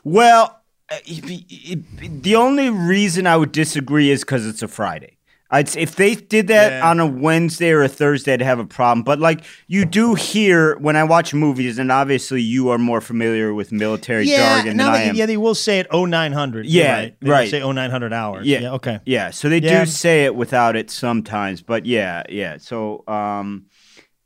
Well, 0.06 0.62
uh, 0.90 0.96
it- 1.06 2.24
the 2.24 2.36
only 2.38 2.70
reason 2.70 3.28
I 3.28 3.36
would 3.38 3.52
disagree 3.52 4.10
is 4.10 4.22
because 4.22 4.48
it's 4.48 4.64
a 4.64 4.68
Friday. 4.70 5.18
I'd, 5.52 5.68
s- 5.68 5.76
if 5.76 5.96
they 5.96 6.14
did 6.16 6.48
that 6.48 6.72
Yeah. 6.74 6.90
on 6.90 7.00
a 7.00 7.08
Wednesday 7.08 7.72
or 7.72 7.82
a 7.82 7.88
Thursday, 7.88 8.34
I'd 8.34 8.42
have 8.42 8.60
a 8.60 8.66
problem. 8.66 9.04
But 9.04 9.20
like 9.20 9.42
you 9.68 9.84
do 9.86 10.14
hear 10.14 10.78
when 10.78 10.96
I 10.96 11.04
watch 11.04 11.34
movies, 11.34 11.80
and 11.80 11.92
obviously 11.92 12.42
you 12.42 12.70
are 12.70 12.78
more 12.78 13.02
familiar 13.02 13.54
with 13.54 13.72
military 13.72 14.26
jargon 14.28 14.78
now 14.78 14.92
than 14.92 15.02
I 15.02 15.04
am. 15.06 15.16
yeah, 15.16 15.26
they 15.26 15.38
will 15.38 15.56
say 15.56 15.80
it 15.80 15.88
0900. 15.92 16.66
Yeah, 16.68 16.94
right. 16.94 17.16
They 17.20 17.30
right. 17.32 17.50
say 17.50 17.62
0900 17.62 18.14
hours. 18.14 18.46
Yeah. 18.46 18.74
okay. 18.74 19.00
Yeah, 19.06 19.32
so 19.32 19.50
they 19.50 19.60
Yeah. 19.60 19.86
do 19.86 19.90
say 19.90 20.26
it 20.26 20.36
without 20.36 20.76
it 20.76 20.92
sometimes, 20.92 21.62
but 21.64 21.86
yeah, 21.88 22.22
yeah. 22.30 22.58
So, 22.60 23.04
um, 23.08 23.66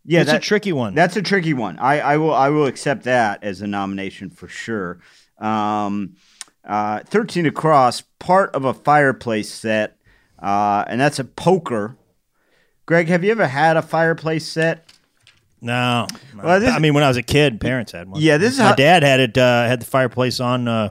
yeah, 0.06 0.22
it's 0.22 0.32
that- 0.32 0.38
a 0.44 0.46
tricky 0.46 0.74
one. 0.74 0.94
That's 0.94 1.16
a 1.16 1.22
tricky 1.22 1.54
one. 1.54 1.80
I, 1.80 2.02
I 2.02 2.18
will 2.18 2.34
I 2.34 2.50
will 2.50 2.66
accept 2.66 3.04
that 3.04 3.42
as 3.46 3.62
a 3.62 3.68
nomination 3.68 4.30
for 4.30 4.50
sure. 4.50 5.00
Um, 5.40 6.16
uh, 6.66 7.00
Thirteen 7.06 7.46
across, 7.46 8.02
part 8.20 8.54
of 8.56 8.66
a 8.66 8.74
fireplace 8.74 9.50
set, 9.52 9.98
uh, 10.44 10.84
and 10.88 11.00
that's 11.02 11.18
a 11.20 11.24
poker. 11.24 11.96
Greg, 12.86 13.08
have 13.08 13.24
you 13.24 13.32
ever 13.32 13.48
had 13.48 13.78
a 13.78 13.82
fireplace 13.82 14.46
set? 14.48 14.86
no. 15.62 16.06
Well, 16.36 16.60
this- 16.60 16.70
I 16.70 16.80
mean, 16.80 16.94
when 16.94 17.04
I 17.04 17.08
was 17.08 17.16
a 17.18 17.24
kid, 17.24 17.62
parents 17.62 17.94
had 17.94 18.10
one. 18.10 18.22
Yeah, 18.22 18.38
this 18.38 18.54
is 18.54 18.60
My 18.60 18.66
how- 18.66 18.76
dad 18.76 19.02
had 19.04 19.20
it, 19.22 19.38
uh, 19.38 19.66
had 19.66 19.80
the 19.82 19.86
fireplace 19.86 20.40
on 20.42 20.68
uh, 20.68 20.90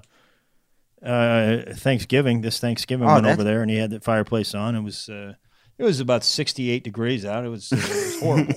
uh, 1.05 1.59
Thanksgiving. 1.75 2.41
This 2.41 2.59
Thanksgiving 2.59 3.07
Oh, 3.09 3.15
went 3.15 3.27
over 3.27 3.45
there 3.45 3.61
and 3.61 3.71
he 3.71 3.77
had 3.77 3.91
the 3.91 4.01
fireplace 4.01 4.55
on. 4.55 4.75
It 4.75 4.81
was. 4.81 5.09
Uh, 5.09 5.35
it 5.79 5.85
was 5.85 6.01
about 6.01 6.23
68 6.23 6.85
degrees 6.85 7.25
out. 7.25 7.45
It 7.45 7.49
was, 7.49 7.73
uh, 7.73 7.77
it 7.77 7.89
was 7.89 8.21
horrible. 8.23 8.55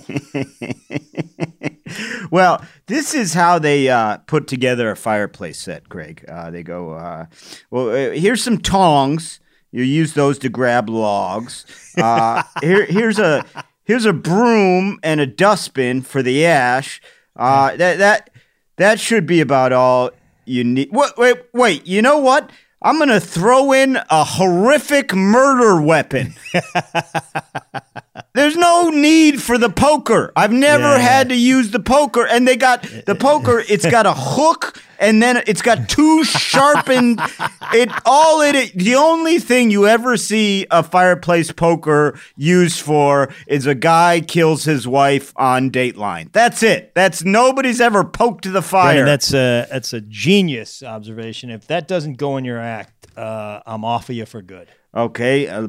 well, 2.32 2.64
this 2.88 3.14
is 3.14 3.34
how 3.34 3.58
they 3.60 3.90
uh, 3.90 4.18
put 4.18 4.48
together 4.48 4.92
a 4.92 4.96
fireplace 4.96 5.60
set, 5.60 5.88
Greg. 5.90 6.26
Uh, 6.28 6.52
they 6.52 6.64
go, 6.64 6.92
uh, 6.92 7.26
well, 7.72 7.90
uh, 7.90 8.12
here's 8.12 8.44
some 8.44 8.58
tongs. 8.60 9.40
You 9.76 9.84
use 9.84 10.14
those 10.14 10.40
to 10.40 10.48
grab 10.48 10.90
logs. 10.90 11.66
Uh, 11.98 12.44
here, 12.62 12.86
here's 12.86 13.20
a 13.20 13.46
here's 13.84 14.06
a 14.06 14.14
broom 14.14 15.02
and 15.04 15.20
a 15.20 15.28
dustbin 15.28 16.02
for 16.02 16.24
the 16.24 16.46
ash. 16.46 17.02
Uh, 17.36 17.76
that 17.76 17.98
that 17.98 18.30
that 18.78 19.02
should 19.02 19.26
be 19.26 19.42
about 19.42 19.74
all 19.74 20.12
you 20.46 20.64
need. 20.64 20.92
Wait, 20.94 21.12
wait, 21.18 21.38
wait. 21.54 21.86
You 21.86 22.02
know 22.02 22.20
what? 22.20 22.52
I'm 22.82 23.00
gonna 23.00 23.20
throw 23.20 23.74
in 23.74 23.98
a 24.10 24.24
horrific 24.24 25.14
murder 25.14 25.82
weapon. 25.82 26.36
There's 28.36 28.58
no 28.58 28.90
need 28.90 29.42
for 29.42 29.58
the 29.58 29.70
poker. 29.70 30.32
I've 30.36 30.52
never 30.52 30.84
Yeah. 30.98 30.98
had 31.00 31.30
to 31.30 31.36
use 31.36 31.72
the 31.72 31.80
poker, 31.80 32.26
and 32.28 32.46
they 32.48 32.58
got 32.58 32.86
the 33.06 33.16
poker. 33.16 33.64
It's 33.70 33.86
got 33.90 34.06
a 34.06 34.14
hook, 34.14 34.78
and 35.00 35.24
then 35.24 35.42
it's 35.48 35.62
got 35.62 35.88
two 35.90 36.24
sharpened. 36.26 37.20
It 37.74 37.90
all 38.06 38.42
it. 38.42 38.74
The 38.76 38.96
only 38.96 39.40
thing 39.40 39.72
you 39.72 39.88
ever 39.88 40.16
see 40.18 40.66
a 40.72 40.82
fireplace 40.84 41.52
poker 41.52 42.18
used 42.38 42.80
for 42.80 43.30
is 43.48 43.66
a 43.66 43.76
guy 43.76 44.22
kills 44.22 44.64
his 44.66 44.88
wife 44.88 45.34
on 45.36 45.72
Dateline. 45.72 46.32
That's 46.32 46.62
it. 46.64 46.92
That's 46.94 47.24
nobody's 47.26 47.82
ever 47.82 48.04
poked 48.06 48.52
the 48.52 48.62
fire. 48.62 48.94
Brandon, 49.04 49.06
that's 49.08 49.34
a 49.34 49.68
that's 49.72 49.92
a 49.94 50.00
genius 50.02 50.84
observation. 50.84 51.50
If 51.50 51.68
that 51.68 51.88
doesn't 51.88 52.14
go 52.18 52.38
in 52.38 52.46
your 52.46 52.60
act, 52.60 53.08
uh, 53.18 53.60
I'm 53.66 53.84
off 53.84 54.10
of 54.10 54.16
you 54.16 54.26
for 54.26 54.42
good. 54.42 54.68
Okay, 54.96 55.48
uh, 55.50 55.68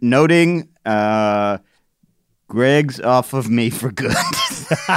noting 0.00 0.68
uh, 0.84 1.58
Greg's 2.48 3.00
off 3.00 3.32
of 3.32 3.50
me 3.50 3.70
for 3.70 3.90
good. 3.90 4.14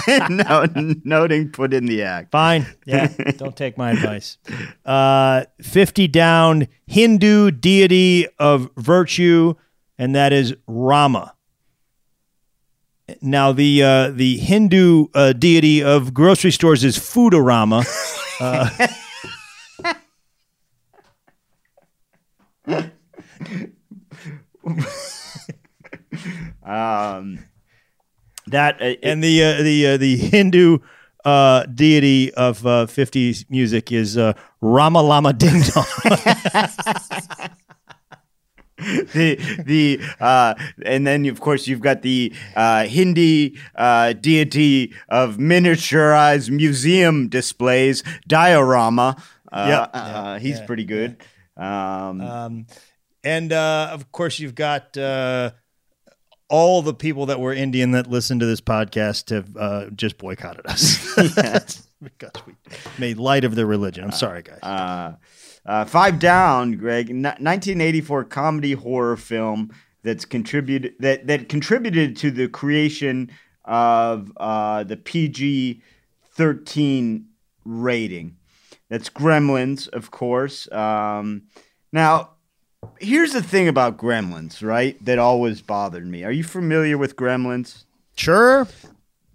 no, 0.29 0.65
noting 1.03 1.49
put 1.49 1.73
in 1.73 1.87
the 1.87 2.03
act. 2.03 2.31
Fine. 2.31 2.67
Yeah. 2.85 3.11
don't 3.37 3.55
take 3.55 3.77
my 3.77 3.91
advice. 3.91 4.37
Uh, 4.85 5.45
50 5.61 6.07
down, 6.07 6.67
Hindu 6.85 7.51
deity 7.51 8.27
of 8.37 8.69
virtue, 8.77 9.55
and 9.97 10.15
that 10.15 10.31
is 10.31 10.55
Rama. 10.67 11.33
Now 13.21 13.51
the 13.51 13.81
uh, 13.81 14.11
the 14.11 14.37
Hindu 14.37 15.07
uh, 15.15 15.33
deity 15.33 15.83
of 15.83 16.13
grocery 16.13 16.51
stores 16.51 16.83
is 16.83 16.99
Foodorama. 16.99 17.83
Um, 26.69 27.39
that 28.47 28.81
uh, 28.81 28.95
and 29.03 29.23
the 29.23 29.43
uh, 29.43 29.61
the 29.63 29.87
uh, 29.87 29.97
the 29.97 30.17
Hindu 30.17 30.79
uh, 31.25 31.65
deity 31.65 32.33
of 32.33 32.65
uh, 32.65 32.85
50s 32.87 33.45
music 33.49 33.91
is 33.91 34.17
uh, 34.17 34.33
Rama 34.61 35.01
Lama 35.01 35.33
Ding 35.33 35.61
Dong. 35.61 35.85
the 38.77 39.35
the 39.65 39.99
uh, 40.21 40.53
and 40.85 41.05
then 41.05 41.25
of 41.25 41.39
course 41.41 41.67
you've 41.67 41.81
got 41.81 42.01
the 42.01 42.33
uh, 42.55 42.83
Hindi 42.85 43.57
uh, 43.75 44.13
deity 44.13 44.93
of 45.09 45.37
miniaturized 45.37 46.49
museum 46.49 47.27
displays, 47.27 48.03
diorama. 48.27 49.21
Uh, 49.51 49.65
Yeah. 49.67 49.81
uh, 49.99 50.39
he's 50.39 50.59
Yeah. 50.59 50.65
pretty 50.65 50.85
good. 50.85 51.17
Um, 51.57 52.21
um, 52.21 52.65
and 53.23 53.51
uh, 53.51 53.89
of 53.91 54.11
course, 54.13 54.39
you've 54.39 54.55
got 54.55 54.95
uh, 54.97 55.51
all 56.49 56.81
the 56.81 56.93
people 56.93 57.27
that 57.27 57.39
were 57.39 57.53
Indian 57.53 57.91
that 57.91 58.07
listen 58.07 58.39
to 58.39 58.45
this 58.45 58.61
podcast 58.61 59.29
have 59.29 59.55
uh, 59.55 59.89
just 59.91 60.17
boycotted 60.17 60.65
us 60.65 61.07
because 62.03 62.31
we 62.45 62.55
made 62.97 63.17
light 63.17 63.43
of 63.43 63.55
their 63.55 63.65
religion. 63.65 64.03
I'm 64.03 64.11
sorry, 64.11 64.41
guys. 64.41 64.59
uh, 64.63 65.15
uh, 65.65 65.85
five 65.85 66.19
down, 66.19 66.73
Greg. 66.73 67.09
N- 67.09 67.23
1984 67.23 68.25
comedy 68.25 68.73
horror 68.73 69.17
film 69.17 69.71
that's 70.03 70.25
contributed 70.25 70.95
that 70.99 71.27
that 71.27 71.49
contributed 71.49 72.15
to 72.17 72.31
the 72.31 72.47
creation 72.47 73.29
of 73.65 74.31
uh, 74.37 74.83
the 74.83 74.97
PG 74.97 75.81
13 76.33 77.25
rating. 77.65 78.37
That's 78.89 79.09
Gremlins, 79.09 79.87
of 79.89 80.09
course. 80.09 80.71
Um, 80.71 81.43
now, 81.91 82.31
here's 82.99 83.33
the 83.33 83.41
thing 83.41 83.67
about 83.67 83.97
Gremlins, 83.97 84.61
right? 84.65 85.03
That 85.05 85.19
always 85.19 85.61
bothered 85.61 86.05
me. 86.05 86.23
Are 86.23 86.31
you 86.31 86.43
familiar 86.43 86.97
with 86.97 87.15
Gremlins? 87.15 87.85
sure. 88.15 88.67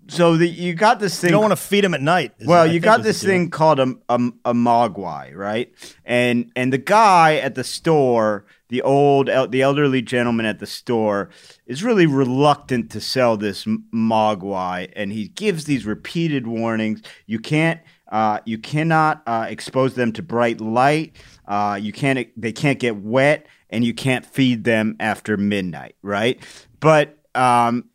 So 0.07 0.37
the, 0.37 0.47
you 0.47 0.75
got 0.75 1.01
this 1.01 1.19
thing. 1.19 1.29
You 1.29 1.33
don't 1.33 1.43
want 1.43 1.53
to 1.53 1.65
feed 1.65 1.83
them 1.83 1.95
at 1.95 2.03
night. 2.03 2.35
Well, 2.45 2.67
you 2.67 2.79
got 2.79 3.03
this 3.03 3.23
thing 3.23 3.49
called 3.49 3.81
a, 3.81 3.95
a, 4.11 4.17
a 4.45 4.53
mogwai, 4.53 5.35
right? 5.35 5.73
And 6.05 6.53
and 6.55 6.71
the 6.73 6.79
guy 6.79 7.37
at 7.37 7.55
the 7.55 7.65
store, 7.65 8.45
the 8.69 8.83
old 8.83 9.31
el- 9.31 9.49
the 9.49 9.63
elderly 9.63 10.03
gentleman 10.03 10.45
at 10.45 10.59
the 10.59 10.67
store, 10.67 11.31
is 11.67 11.83
really 11.83 12.05
reluctant 12.05 12.91
to 12.91 13.01
sell 13.01 13.39
this 13.39 13.65
mogwai, 13.65 14.93
and 14.95 15.11
he 15.11 15.29
gives 15.29 15.65
these 15.65 15.87
repeated 15.87 16.47
warnings. 16.47 17.01
You 17.25 17.39
can't, 17.39 17.81
uh, 18.13 18.41
you 18.45 18.59
cannot 18.59 19.23
uh, 19.27 19.47
expose 19.49 19.95
them 19.95 20.13
to 20.13 20.23
bright 20.23 20.61
light. 20.61 21.17
Uh, 21.47 21.79
you 21.81 21.93
can't, 21.93 22.29
they 22.41 22.53
can't 22.53 22.79
get 22.79 22.97
wet, 22.97 23.47
and 23.71 23.85
you 23.85 23.95
can't 23.95 24.25
feed 24.25 24.65
them 24.65 24.97
after 25.01 25.37
midnight, 25.37 25.97
right? 26.03 26.41
But 26.81 27.19
um, 27.35 27.87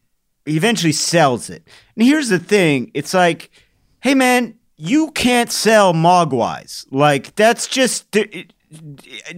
he 0.46 0.58
eventually 0.58 0.92
sells 0.92 1.50
it. 1.50 1.68
And 1.96 2.06
here's 2.06 2.30
the 2.30 2.40
thing 2.40 2.92
it's 2.94 3.14
like, 3.14 3.50
hey, 4.02 4.14
man, 4.14 4.56
you 4.76 5.12
can't 5.12 5.52
sell 5.52 5.94
Mogwais. 5.94 6.86
Like, 6.92 7.36
that's 7.36 7.68
just. 7.68 8.16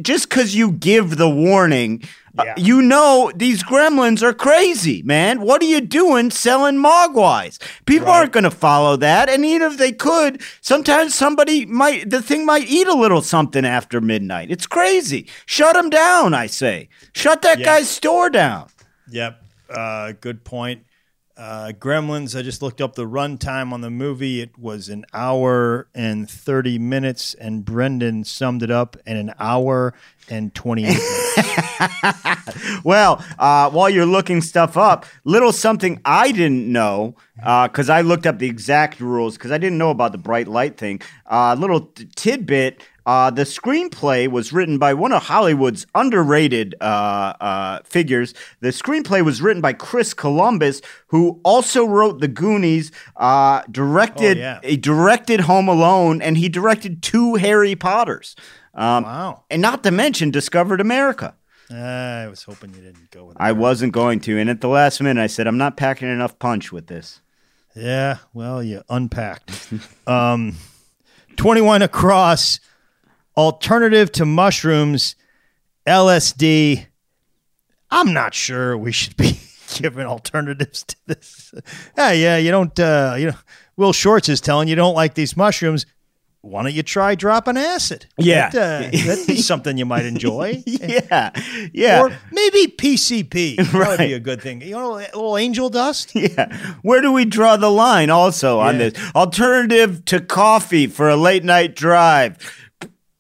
Just 0.02 0.28
because 0.30 0.56
you 0.56 0.74
give 0.74 1.16
the 1.16 1.30
warning, 1.30 2.04
uh, 2.38 2.46
you 2.58 2.82
know 2.82 3.32
these 3.34 3.64
gremlins 3.64 4.22
are 4.22 4.34
crazy, 4.34 5.02
man. 5.04 5.40
What 5.40 5.62
are 5.62 5.66
you 5.68 5.80
doing 5.80 6.32
selling 6.32 6.76
Mogwais? 6.76 7.58
People 7.86 8.10
aren't 8.10 8.34
going 8.34 8.44
to 8.44 8.52
follow 8.52 8.98
that. 8.98 9.30
And 9.30 9.46
even 9.46 9.72
if 9.72 9.78
they 9.78 9.94
could, 9.94 10.42
sometimes 10.60 11.16
somebody 11.16 11.66
might, 11.66 12.10
the 12.10 12.22
thing 12.22 12.46
might 12.46 12.68
eat 12.68 12.88
a 12.88 12.94
little 12.94 13.22
something 13.22 13.66
after 13.66 14.02
midnight. 14.02 14.52
It's 14.52 14.68
crazy. 14.68 15.28
Shut 15.46 15.76
them 15.76 15.90
down, 15.90 16.34
I 16.34 16.48
say. 16.48 16.90
Shut 17.14 17.42
that 17.44 17.60
Yeah. 17.60 17.66
guy's 17.66 17.90
store 17.90 18.30
down. 18.30 18.68
Yep. 19.10 19.42
Uh, 19.70 20.12
good 20.20 20.44
point. 20.44 20.84
Uh, 21.38 21.72
Gremlins, 21.78 22.38
I 22.38 22.42
just 22.42 22.62
looked 22.62 22.82
up 22.82 22.96
the 22.96 23.08
runtime 23.08 23.72
on 23.72 23.82
the 23.82 23.90
movie. 23.90 24.42
It 24.42 24.58
was 24.58 24.90
an 24.90 25.06
hour 25.14 25.88
and 25.96 26.30
30 26.30 26.78
minutes, 26.78 27.34
and 27.34 27.66
Brendan 27.66 28.24
summed 28.26 28.62
it 28.64 28.70
up 28.72 28.98
in 29.06 29.18
an 29.18 29.34
hour 29.40 29.94
and 30.30 30.54
28 30.54 30.88
minutes. 30.88 31.58
Well, 32.84 33.24
uh, 33.38 33.70
while 33.70 33.90
you're 33.90 34.06
looking 34.06 34.42
stuff 34.42 34.76
up, 34.76 35.06
little 35.24 35.52
something 35.52 36.02
I 36.04 36.32
didn't 36.32 36.72
know 36.72 37.16
uh, 37.42 37.68
because 37.68 37.90
I 37.90 38.02
looked 38.02 38.26
up 38.26 38.40
the 38.40 38.48
exact 38.48 39.00
rules 39.00 39.38
because 39.38 39.52
I 39.52 39.58
didn't 39.58 39.78
know 39.78 39.92
about 39.92 40.12
the 40.12 40.18
bright 40.18 40.48
light 40.48 40.78
thing. 40.78 41.02
Uh, 41.28 41.56
little 41.58 41.82
t- 41.82 42.08
tidbit: 42.16 42.82
uh, 43.06 43.32
the 43.32 43.44
screenplay 43.44 44.28
was 44.28 44.54
written 44.54 44.78
by 44.78 44.94
one 44.94 45.12
of 45.12 45.24
Hollywood's 45.24 45.86
underrated 45.96 46.76
uh, 46.82 47.34
uh, 47.42 47.80
figures. 47.84 48.34
The 48.60 48.70
screenplay 48.70 49.24
was 49.24 49.42
written 49.42 49.62
by 49.62 49.74
Chris 49.74 50.14
Columbus, 50.14 50.82
who 51.08 51.40
also 51.44 51.86
wrote 51.86 52.20
The 52.22 52.28
Goonies, 52.28 52.92
uh, 53.18 53.64
directed 53.72 54.38
Oh, 54.38 54.60
yeah. 54.64 54.76
directed 54.80 55.42
Home 55.42 55.68
Alone, 55.68 56.22
and 56.22 56.38
he 56.38 56.48
directed 56.50 57.02
two 57.02 57.36
Harry 57.36 57.76
Potters. 57.76 58.36
Um, 58.74 59.04
Wow. 59.04 59.44
And 59.50 59.62
not 59.62 59.84
to 59.84 59.92
mention 59.92 60.32
discovered 60.32 60.80
America. 60.80 61.36
I 61.74 62.28
was 62.30 62.44
hoping 62.44 62.74
you 62.74 62.82
didn't 62.82 63.12
go 63.12 63.26
with 63.26 63.38
that. 63.38 63.44
I 63.44 63.54
wasn't 63.54 63.94
going 63.94 64.20
to, 64.22 64.38
and 64.38 64.50
at 64.50 64.60
the 64.62 64.68
last 64.68 65.02
minute, 65.02 65.22
I 65.22 65.28
said, 65.28 65.48
"I'm 65.48 65.58
not 65.58 65.78
packing 65.78 66.10
enough 66.10 66.38
punch 66.38 66.72
with 66.72 66.88
this." 66.88 67.22
Yeah, 67.74 68.18
well, 68.34 68.62
you 68.62 68.84
unpacked. 68.90 69.70
um, 70.08 70.58
21 71.38 71.82
across, 71.82 72.60
alternative 73.38 74.12
to 74.14 74.26
mushrooms, 74.26 75.16
LSD. 75.88 76.86
I'm 77.90 78.14
not 78.14 78.34
sure 78.34 78.78
we 78.78 78.92
should 78.92 79.18
be 79.18 79.40
giving 79.76 80.06
alternatives 80.06 80.84
to 80.84 80.96
this. 81.08 81.54
yeah, 81.98 82.12
yeah, 82.12 82.38
you 82.38 82.52
don't, 82.52 82.78
uh, 82.80 83.16
you 83.18 83.28
know, 83.28 83.38
Will 83.78 83.94
Shortz 83.94 84.30
is 84.30 84.42
telling 84.42 84.68
you 84.68 84.76
don't 84.76 84.96
like 84.96 85.14
these 85.16 85.36
mushrooms. 85.36 85.86
Why 86.44 86.64
don't 86.64 86.74
you 86.74 86.82
try 86.82 87.14
dropping 87.14 87.56
acid? 87.56 88.08
Yeah. 88.18 88.50
That, 88.50 88.94
uh, 88.96 88.98
that'd 89.06 89.28
be 89.28 89.36
something 89.42 89.78
you 89.78 89.86
might 89.86 90.08
enjoy. 90.08 90.64
Yeah, 90.66 91.30
yeah, 91.74 92.02
Or 92.02 92.18
maybe 92.32 92.66
PCP. 92.76 93.58
That 93.58 93.88
would 93.90 93.98
be 94.00 94.14
a 94.14 94.20
good 94.20 94.42
thing. 94.42 94.62
You 94.62 94.72
know, 94.72 94.94
a 94.96 95.06
little 95.14 95.38
angel 95.38 95.70
dust? 95.70 96.16
yeah. 96.16 96.56
Where 96.82 97.00
do 97.02 97.12
we 97.12 97.26
draw 97.26 97.58
the 97.58 97.70
line? 97.70 98.10
Also 98.10 98.60
on 98.60 98.80
this 98.80 98.94
alternative 99.14 100.04
to 100.06 100.20
coffee 100.20 100.88
for 100.88 101.10
a 101.10 101.16
late 101.16 101.44
night 101.44 101.76
drive. 101.76 102.38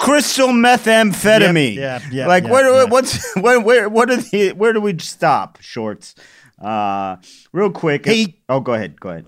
Crystal 0.01 0.47
methamphetamine. 0.47 1.75
Yeah, 1.75 2.01
yep, 2.01 2.11
yep, 2.11 2.27
like 2.27 2.43
yep, 2.43 2.51
where 2.51 2.81
yep. 2.81 2.89
what's 2.89 3.35
where 3.39 3.59
where 3.61 3.87
what 3.87 4.09
are 4.09 4.17
the 4.17 4.51
where 4.53 4.73
do 4.73 4.81
we 4.81 4.97
stop? 4.97 5.59
Shortz. 5.59 6.15
Uh, 6.59 7.17
real 7.53 7.69
quick. 7.71 8.05
Hey. 8.05 8.39
oh, 8.49 8.59
go 8.59 8.73
ahead. 8.73 8.99
Go 8.99 9.09
ahead. 9.09 9.25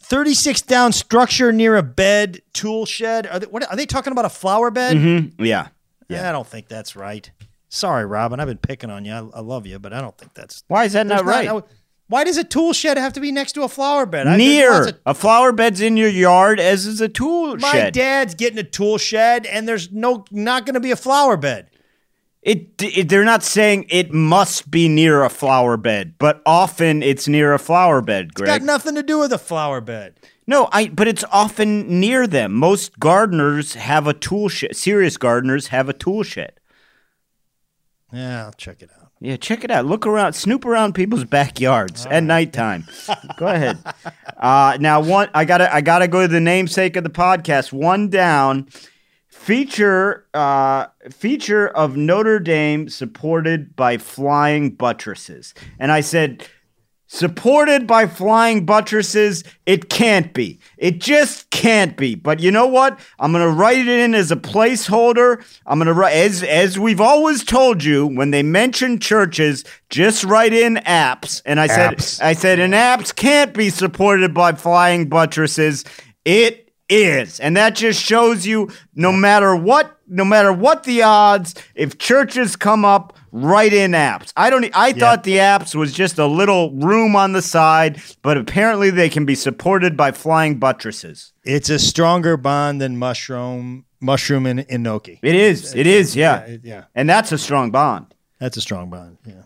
36 0.00 0.62
down 0.62 0.92
structure 0.92 1.50
near 1.50 1.76
a 1.76 1.82
bed 1.82 2.40
tool 2.52 2.84
shed 2.84 3.26
are 3.26 3.38
they, 3.38 3.46
what, 3.46 3.68
are 3.68 3.74
they 3.76 3.86
talking 3.86 4.12
about 4.12 4.26
a 4.26 4.28
flower 4.28 4.70
bed 4.70 4.96
Mm, 4.98 5.32
yeah. 5.38 5.68
yeah 6.10 6.28
i 6.28 6.32
don't 6.32 6.46
think 6.46 6.68
that's 6.68 6.94
right 6.94 7.30
sorry 7.70 8.04
robin 8.04 8.38
i've 8.38 8.46
been 8.46 8.58
picking 8.58 8.90
on 8.90 9.06
you 9.06 9.12
i, 9.12 9.38
I 9.38 9.40
love 9.40 9.66
you 9.66 9.78
but 9.78 9.94
i 9.94 10.02
don't 10.02 10.16
think 10.18 10.34
that's 10.34 10.62
Why 10.68 10.84
is 10.84 10.92
that 10.92 11.06
not 11.06 11.24
right? 11.24 11.48
I- 11.48 11.62
why 12.08 12.22
does 12.24 12.36
a 12.36 12.44
tool 12.44 12.72
shed 12.72 12.98
have 12.98 13.12
to 13.14 13.20
be 13.20 13.32
next 13.32 13.52
to 13.52 13.62
a 13.62 13.68
flower 13.68 14.04
bed 14.06 14.26
I- 14.26 14.36
Near 14.36 14.88
of- 14.88 14.98
a 15.06 15.14
flower 15.14 15.52
bed's 15.52 15.80
in 15.80 15.96
your 15.96 16.08
yard, 16.10 16.60
as 16.60 16.86
is 16.86 17.00
a 17.00 17.08
tool 17.08 17.56
my 17.56 17.72
shed. 17.72 17.84
My 17.84 17.90
dad's 17.90 18.34
getting 18.34 18.58
a 18.58 18.62
tool 18.62 18.98
shed 18.98 19.46
and 19.46 19.66
there's 19.66 19.90
no 19.92 20.24
not 20.30 20.66
going 20.66 20.74
to 20.74 20.80
be 20.80 20.90
a 20.90 20.96
flower 20.96 21.36
bed 21.36 21.70
It, 22.42 22.74
it 22.82 23.08
they're 23.08 23.24
not 23.24 23.42
saying 23.42 23.86
it 23.88 24.12
must 24.12 24.70
be 24.70 24.86
near 24.88 25.22
a 25.24 25.30
flower 25.30 25.78
bed, 25.78 26.14
but 26.18 26.42
often 26.44 27.02
it's 27.02 27.26
near 27.26 27.54
a 27.54 27.58
flower 27.58 28.02
bed, 28.02 28.34
Greg. 28.34 28.46
got 28.48 28.62
nothing 28.62 28.94
to 28.96 29.02
do 29.02 29.18
with 29.18 29.32
a 29.32 29.38
flower 29.38 29.80
bed 29.80 30.20
no, 30.46 30.68
I 30.72 30.88
but 30.88 31.08
it's 31.08 31.24
often 31.32 32.00
near 32.00 32.26
them. 32.26 32.52
Most 32.52 32.98
gardeners 33.00 33.72
have 33.76 34.06
a 34.06 34.12
tool 34.12 34.50
shed. 34.50 34.76
Serious 34.76 35.16
gardeners 35.16 35.68
have 35.68 35.88
a 35.88 35.94
tool 35.94 36.22
shed. 36.22 36.60
yeah 38.12 38.44
i'll 38.44 38.52
check 38.52 38.82
it 38.82 38.90
out 39.00 39.03
Yeah, 39.24 39.36
check 39.36 39.64
it 39.64 39.70
out. 39.70 39.86
Look 39.86 40.06
around, 40.06 40.34
snoop 40.34 40.66
around 40.66 40.94
people's 40.94 41.24
backyards 41.24 42.04
at 42.04 42.22
nighttime. 42.24 42.86
go 43.38 43.46
ahead. 43.46 43.78
Uh, 44.36 44.76
now, 44.78 45.00
one, 45.00 45.30
I 45.32 45.46
gotta, 45.46 45.74
I 45.74 45.80
gotta 45.80 46.08
go 46.08 46.20
to 46.20 46.28
the 46.28 46.40
namesake 46.40 46.94
of 46.94 47.04
the 47.04 47.10
podcast. 47.10 47.72
One 47.72 48.10
down. 48.10 48.68
Feature, 49.28 50.26
uh, 50.34 50.88
feature 51.10 51.68
of 51.68 51.96
Notre 51.96 52.38
Dame 52.38 52.90
supported 52.90 53.74
by 53.74 53.96
flying 53.96 54.72
buttresses. 54.72 55.54
And 55.78 55.90
I 55.90 56.02
said, 56.02 56.46
supported 57.06 57.86
by 57.86 58.06
flying 58.06 58.64
buttresses. 58.64 59.44
It 59.66 59.88
can't 59.88 60.32
be. 60.32 60.58
It 60.78 61.00
just 61.00 61.50
can't 61.50 61.96
be. 61.96 62.14
But 62.14 62.40
you 62.40 62.50
know 62.50 62.66
what? 62.66 62.98
I'm 63.18 63.32
gonna 63.32 63.48
write 63.48 63.78
it 63.78 63.88
in 63.88 64.14
as 64.14 64.30
a 64.30 64.36
placeholder. 64.36 65.44
I'm 65.66 65.78
gonna 65.78 65.92
write 65.92 66.14
as 66.14 66.42
as 66.42 66.78
we've 66.78 67.00
always 67.00 67.44
told 67.44 67.84
you 67.84 68.06
when 68.06 68.30
they 68.30 68.42
mention 68.42 68.98
churches, 68.98 69.64
just 69.90 70.24
write 70.24 70.52
in 70.52 70.76
apse. 70.86 71.42
And 71.44 71.60
I 71.60 71.66
said 71.66 71.92
Apse. 71.94 72.20
I 72.20 72.32
said 72.32 72.58
an 72.58 72.72
apse 72.72 73.12
can't 73.12 73.52
be 73.52 73.70
supported 73.70 74.34
by 74.34 74.52
flying 74.52 75.08
buttresses. 75.08 75.84
It 76.24 76.63
is. 76.88 77.40
And 77.40 77.56
that 77.56 77.74
just 77.74 78.02
shows 78.02 78.46
you 78.46 78.70
no 78.94 79.12
matter 79.12 79.56
what 79.56 79.90
no 80.06 80.24
matter 80.24 80.52
what 80.52 80.84
the 80.84 81.02
odds, 81.02 81.54
if 81.74 81.96
churches 81.98 82.56
come 82.56 82.84
up, 82.84 83.16
write 83.32 83.72
in 83.72 83.92
apse. 83.92 84.32
I 84.36 84.50
don't 84.50 84.64
I 84.74 84.92
thought 84.92 85.24
the 85.24 85.38
apse 85.38 85.74
was 85.74 85.92
just 85.92 86.18
a 86.18 86.26
little 86.26 86.72
room 86.72 87.16
on 87.16 87.32
the 87.32 87.42
side, 87.42 88.00
but 88.22 88.36
apparently 88.36 88.90
they 88.90 89.08
can 89.08 89.24
be 89.24 89.34
supported 89.34 89.96
by 89.96 90.12
flying 90.12 90.58
buttresses. 90.58 91.32
It's 91.44 91.70
a 91.70 91.78
stronger 91.78 92.36
bond 92.36 92.80
than 92.80 92.98
mushroom, 92.98 93.86
mushroom 94.00 94.46
and 94.46 94.60
enoki. 94.68 95.18
It 95.22 95.34
is. 95.34 95.74
It 95.74 95.86
is, 95.86 96.14
yeah. 96.14 96.46
Yeah, 96.46 96.56
yeah. 96.62 96.84
And 96.94 97.08
that's 97.08 97.32
a 97.32 97.38
strong 97.38 97.70
bond. 97.70 98.14
That's 98.38 98.56
a 98.56 98.60
strong 98.60 98.90
bond. 98.90 99.18
Yeah. 99.26 99.43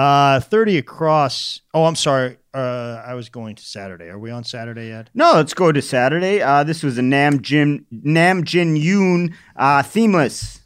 Uh, 0.00 0.40
thirty 0.40 0.78
across. 0.78 1.60
Oh, 1.74 1.84
I'm 1.84 1.94
sorry. 1.94 2.38
Uh, 2.54 3.02
I 3.06 3.12
was 3.12 3.28
going 3.28 3.54
to 3.56 3.62
Saturday. 3.62 4.08
Are 4.08 4.18
we 4.18 4.30
on 4.30 4.44
Saturday 4.44 4.88
yet? 4.88 5.10
No, 5.12 5.32
let's 5.34 5.52
go 5.52 5.72
to 5.72 5.82
Saturday. 5.82 6.40
Uh, 6.40 6.64
this 6.64 6.82
was 6.82 6.96
a 6.96 7.02
Nam 7.02 7.42
Jin 7.42 7.84
Nam 7.90 8.44
Jin 8.44 8.76
Yoon 8.76 9.34
uh, 9.56 9.82
themeless. 9.82 10.62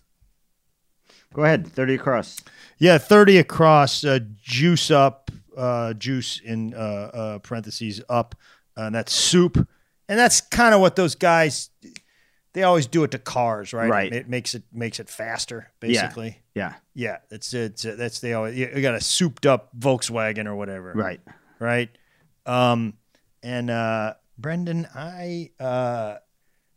Go 1.32 1.43
ahead, 1.43 1.66
thirty 1.66 1.95
across. 1.95 2.39
Yeah, 2.78 2.99
thirty 2.99 3.39
across. 3.39 4.05
Uh, 4.05 4.20
juice 4.41 4.93
up. 4.93 5.32
Uh, 5.57 5.95
juice 5.95 6.41
in 6.45 6.72
uh, 6.72 6.76
uh, 6.76 7.39
parentheses 7.41 8.01
up. 8.09 8.37
Uh, 8.76 8.82
and 8.82 8.95
that's 8.95 9.12
soup. 9.12 9.57
And 10.09 10.16
that's 10.16 10.43
kind 10.43 10.76
of 10.76 10.80
what 10.80 10.95
those 10.95 11.16
guys. 11.16 11.70
They 12.55 12.63
always 12.63 12.87
do 12.87 13.03
it 13.05 13.11
to 13.11 13.19
cars, 13.19 13.73
right? 13.73 13.91
Right. 13.91 14.13
It 14.13 14.29
makes 14.29 14.55
it 14.55 14.63
makes 14.73 15.01
it 15.01 15.09
faster, 15.09 15.71
basically. 15.81 16.41
Yeah, 16.55 16.75
Yeah, 16.95 17.11
yeah 17.11 17.19
it's 17.31 17.53
it's 17.53 17.83
that's 17.83 18.21
they 18.21 18.33
always 18.33 18.57
you 18.57 18.81
got 18.81 18.95
a 18.95 19.01
souped 19.01 19.45
up 19.45 19.77
Volkswagen 19.79 20.47
or 20.47 20.55
whatever, 20.55 20.93
right. 20.95 21.21
right? 21.59 21.91
Um, 22.47 22.95
and 23.43 23.71
uh, 23.71 24.15
Brendan, 24.39 24.87
I 24.95 25.51
uh, 25.59 26.17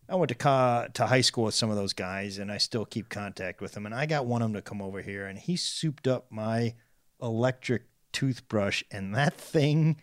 I 0.09 0.15
went 0.15 0.29
to 0.29 0.35
co- 0.35 0.87
to 0.93 1.05
high 1.05 1.21
school 1.21 1.45
with 1.45 1.55
some 1.55 1.69
of 1.69 1.75
those 1.75 1.93
guys, 1.93 2.39
and 2.39 2.51
I 2.51 2.57
still 2.57 2.85
keep 2.85 3.09
contact 3.09 3.61
with 3.61 3.73
them. 3.73 3.85
And 3.85 3.93
I 3.93 4.07
got 4.07 4.25
one 4.25 4.41
of 4.41 4.47
them 4.47 4.55
to 4.55 4.61
come 4.61 4.81
over 4.81 5.01
here, 5.01 5.27
and 5.27 5.37
he 5.37 5.55
souped 5.55 6.07
up 6.07 6.31
my 6.31 6.73
electric 7.21 7.83
toothbrush, 8.11 8.83
and 8.89 9.13
that 9.13 9.35
thing 9.35 9.97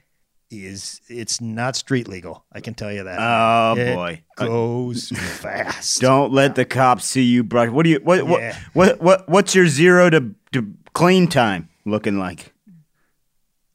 is 0.61 1.00
it's 1.09 1.40
not 1.40 1.76
street 1.76 2.09
legal. 2.09 2.44
I 2.52 2.61
can 2.61 2.74
tell 2.74 2.92
you 2.92 3.05
that. 3.05 3.18
Oh 3.18 3.74
It 3.78 3.94
boy. 3.94 4.22
goes 4.36 5.09
fast. 5.11 6.00
Don't 6.00 6.32
let 6.32 6.55
the 6.55 6.64
cops 6.64 7.05
see 7.05 7.22
you 7.22 7.42
brush. 7.44 7.70
What 7.70 7.84
do 7.84 7.90
you 7.90 8.00
what 8.02 8.26
Yeah. 8.28 8.57
what, 8.72 8.88
what 8.98 9.00
what 9.00 9.28
what's 9.28 9.55
your 9.55 9.66
zero 9.66 10.11
to, 10.11 10.34
to 10.52 10.72
clean 10.92 11.26
time 11.28 11.68
looking 11.84 12.18
like? 12.18 12.52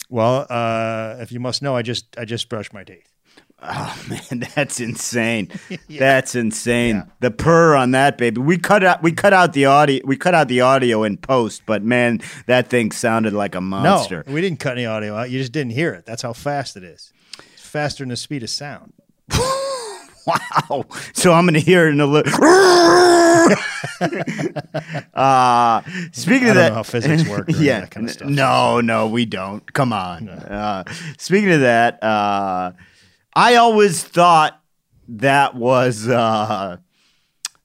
Well, 0.09 0.47
uh, 0.49 1.17
if 1.19 1.31
you 1.31 1.39
must 1.39 1.61
know, 1.61 1.75
I 1.75 1.81
just 1.81 2.17
I 2.17 2.25
just 2.25 2.49
brushed 2.49 2.73
my 2.73 2.83
teeth. 2.83 3.08
Oh 3.61 4.05
man, 4.09 4.47
that's 4.55 4.79
insane. 4.79 5.49
That's 5.89 6.35
insane. 6.35 7.03
The 7.19 7.31
purr 7.31 7.75
on 7.75 7.91
that 7.91 8.17
baby. 8.17 8.39
We 8.39 8.57
cut 8.57 8.83
out 8.83 9.03
we 9.03 9.11
cut 9.11 9.33
out 9.33 9.53
the 9.53 9.65
audio 9.65 10.01
we 10.05 10.15
cut 10.15 10.33
out 10.33 10.47
the 10.47 10.61
audio 10.61 11.03
in 11.03 11.17
post, 11.17 11.63
but 11.65 11.83
man, 11.83 12.21
that 12.45 12.69
thing 12.69 12.91
sounded 12.91 13.33
like 13.33 13.55
a 13.55 13.61
monster. 13.61 14.23
No, 14.25 14.33
we 14.33 14.39
didn't 14.41 14.59
cut 14.59 14.73
any 14.73 14.85
audio 14.85 15.15
out. 15.15 15.29
You 15.29 15.39
just 15.39 15.51
didn't 15.51 15.73
hear 15.73 15.93
it. 15.93 16.05
That's 16.05 16.21
how 16.21 16.33
fast 16.33 16.77
it 16.77 16.83
is. 16.83 17.11
It's 17.53 17.67
faster 17.67 18.03
than 18.03 18.09
the 18.09 18.17
speed 18.17 18.43
of 18.43 18.49
sound. 18.49 18.93
Wow. 20.27 20.85
So 21.13 21.33
I'm 21.33 21.45
gonna 21.45 21.59
hear 21.59 21.87
it 21.87 21.91
in 21.93 22.01
a 22.01 22.05
little 22.05 22.31
uh 25.15 25.81
speaking 26.11 26.47
I 26.47 26.51
of 26.51 26.55
don't 26.55 26.55
that 26.55 26.69
know 26.69 26.75
how 26.75 26.83
physics 26.83 27.27
work 27.27 27.49
or 27.49 27.53
yeah. 27.53 27.79
that 27.79 27.89
kind 27.89 28.07
of 28.07 28.13
stuff. 28.13 28.29
No, 28.29 28.79
no, 28.79 29.07
we 29.07 29.25
don't. 29.25 29.73
Come 29.73 29.91
on. 29.91 30.29
Uh, 30.29 30.83
speaking 31.17 31.51
of 31.51 31.61
that, 31.61 32.03
uh 32.03 32.73
I 33.39 33.55
always 33.55 34.03
thought 34.03 34.61
that 35.07 35.55
was 35.55 36.09
uh 36.09 36.75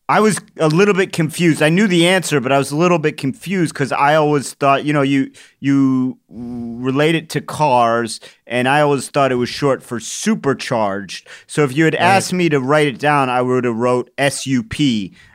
I 0.09 0.21
was 0.21 0.39
a 0.57 0.69
little 0.69 0.95
bit 0.95 1.13
confused. 1.13 1.63
I 1.63 1.69
knew 1.69 1.89
the 1.89 2.07
answer, 2.07 2.41
but 2.41 2.53
I 2.53 2.59
was 2.59 2.71
a 2.71 2.77
little 2.77 3.01
bit 3.01 3.17
confused 3.17 3.75
because 3.75 3.91
I 3.91 4.15
always 4.15 4.55
thought, 4.55 4.85
you 4.85 4.93
know, 4.93 5.03
you 5.03 5.33
you 5.65 6.19
relate 6.29 7.15
it 7.15 7.31
to 7.31 7.41
cars, 7.41 8.21
and 8.47 8.69
I 8.69 8.81
always 8.83 9.09
thought 9.09 9.33
it 9.33 9.37
was 9.37 9.49
short 9.49 9.83
for 9.83 9.99
supercharged. 9.99 11.27
So 11.47 11.65
if 11.65 11.75
you 11.77 11.85
had 11.85 11.95
asked 11.95 12.33
me 12.33 12.49
to 12.51 12.61
write 12.61 12.87
it 12.89 12.99
down, 12.99 13.31
I 13.31 13.41
would 13.41 13.65
have 13.65 13.77
wrote 13.77 14.11
SUP, 14.19 14.75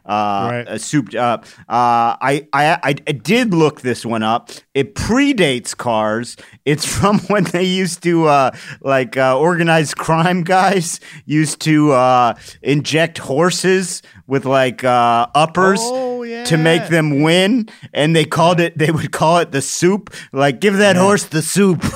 uh, 0.05 0.49
Right. 0.51 0.67
uh, 0.67 0.77
souped 0.77 1.15
up. 1.15 1.45
Uh, 1.67 2.13
I, 2.21 2.47
I 2.53 2.65
I 2.83 2.95
I 3.07 3.11
did 3.11 3.53
look 3.53 3.81
this 3.81 4.05
one 4.05 4.21
up. 4.23 4.49
It 4.73 4.95
predates 4.95 5.75
cars. 5.75 6.35
It's 6.65 6.85
from 6.99 7.19
when 7.21 7.45
they 7.45 7.63
used 7.63 8.03
to 8.03 8.27
uh, 8.27 8.51
like 8.81 9.17
uh, 9.17 9.37
organized 9.37 9.97
crime 9.97 10.43
guys 10.43 10.99
used 11.25 11.59
to 11.61 11.91
uh, 11.93 12.33
inject 12.61 13.17
horses 13.17 14.01
with 14.27 14.45
like 14.45 14.83
uh, 14.83 15.25
uppers 15.33 15.79
Oh, 15.81 16.18
to 16.25 16.57
make 16.57 16.87
them 16.87 17.21
win, 17.21 17.69
and 17.93 18.15
they 18.15 18.25
called 18.25 18.59
it. 18.59 18.77
They 18.77 18.91
would 18.91 19.11
call 19.11 19.39
it 19.39 19.51
the 19.51 19.61
soup. 19.61 20.13
Like 20.31 20.59
give 20.59 20.77
that 20.77 20.95
horse 20.95 21.25
the 21.25 21.41
soup. 21.41 21.83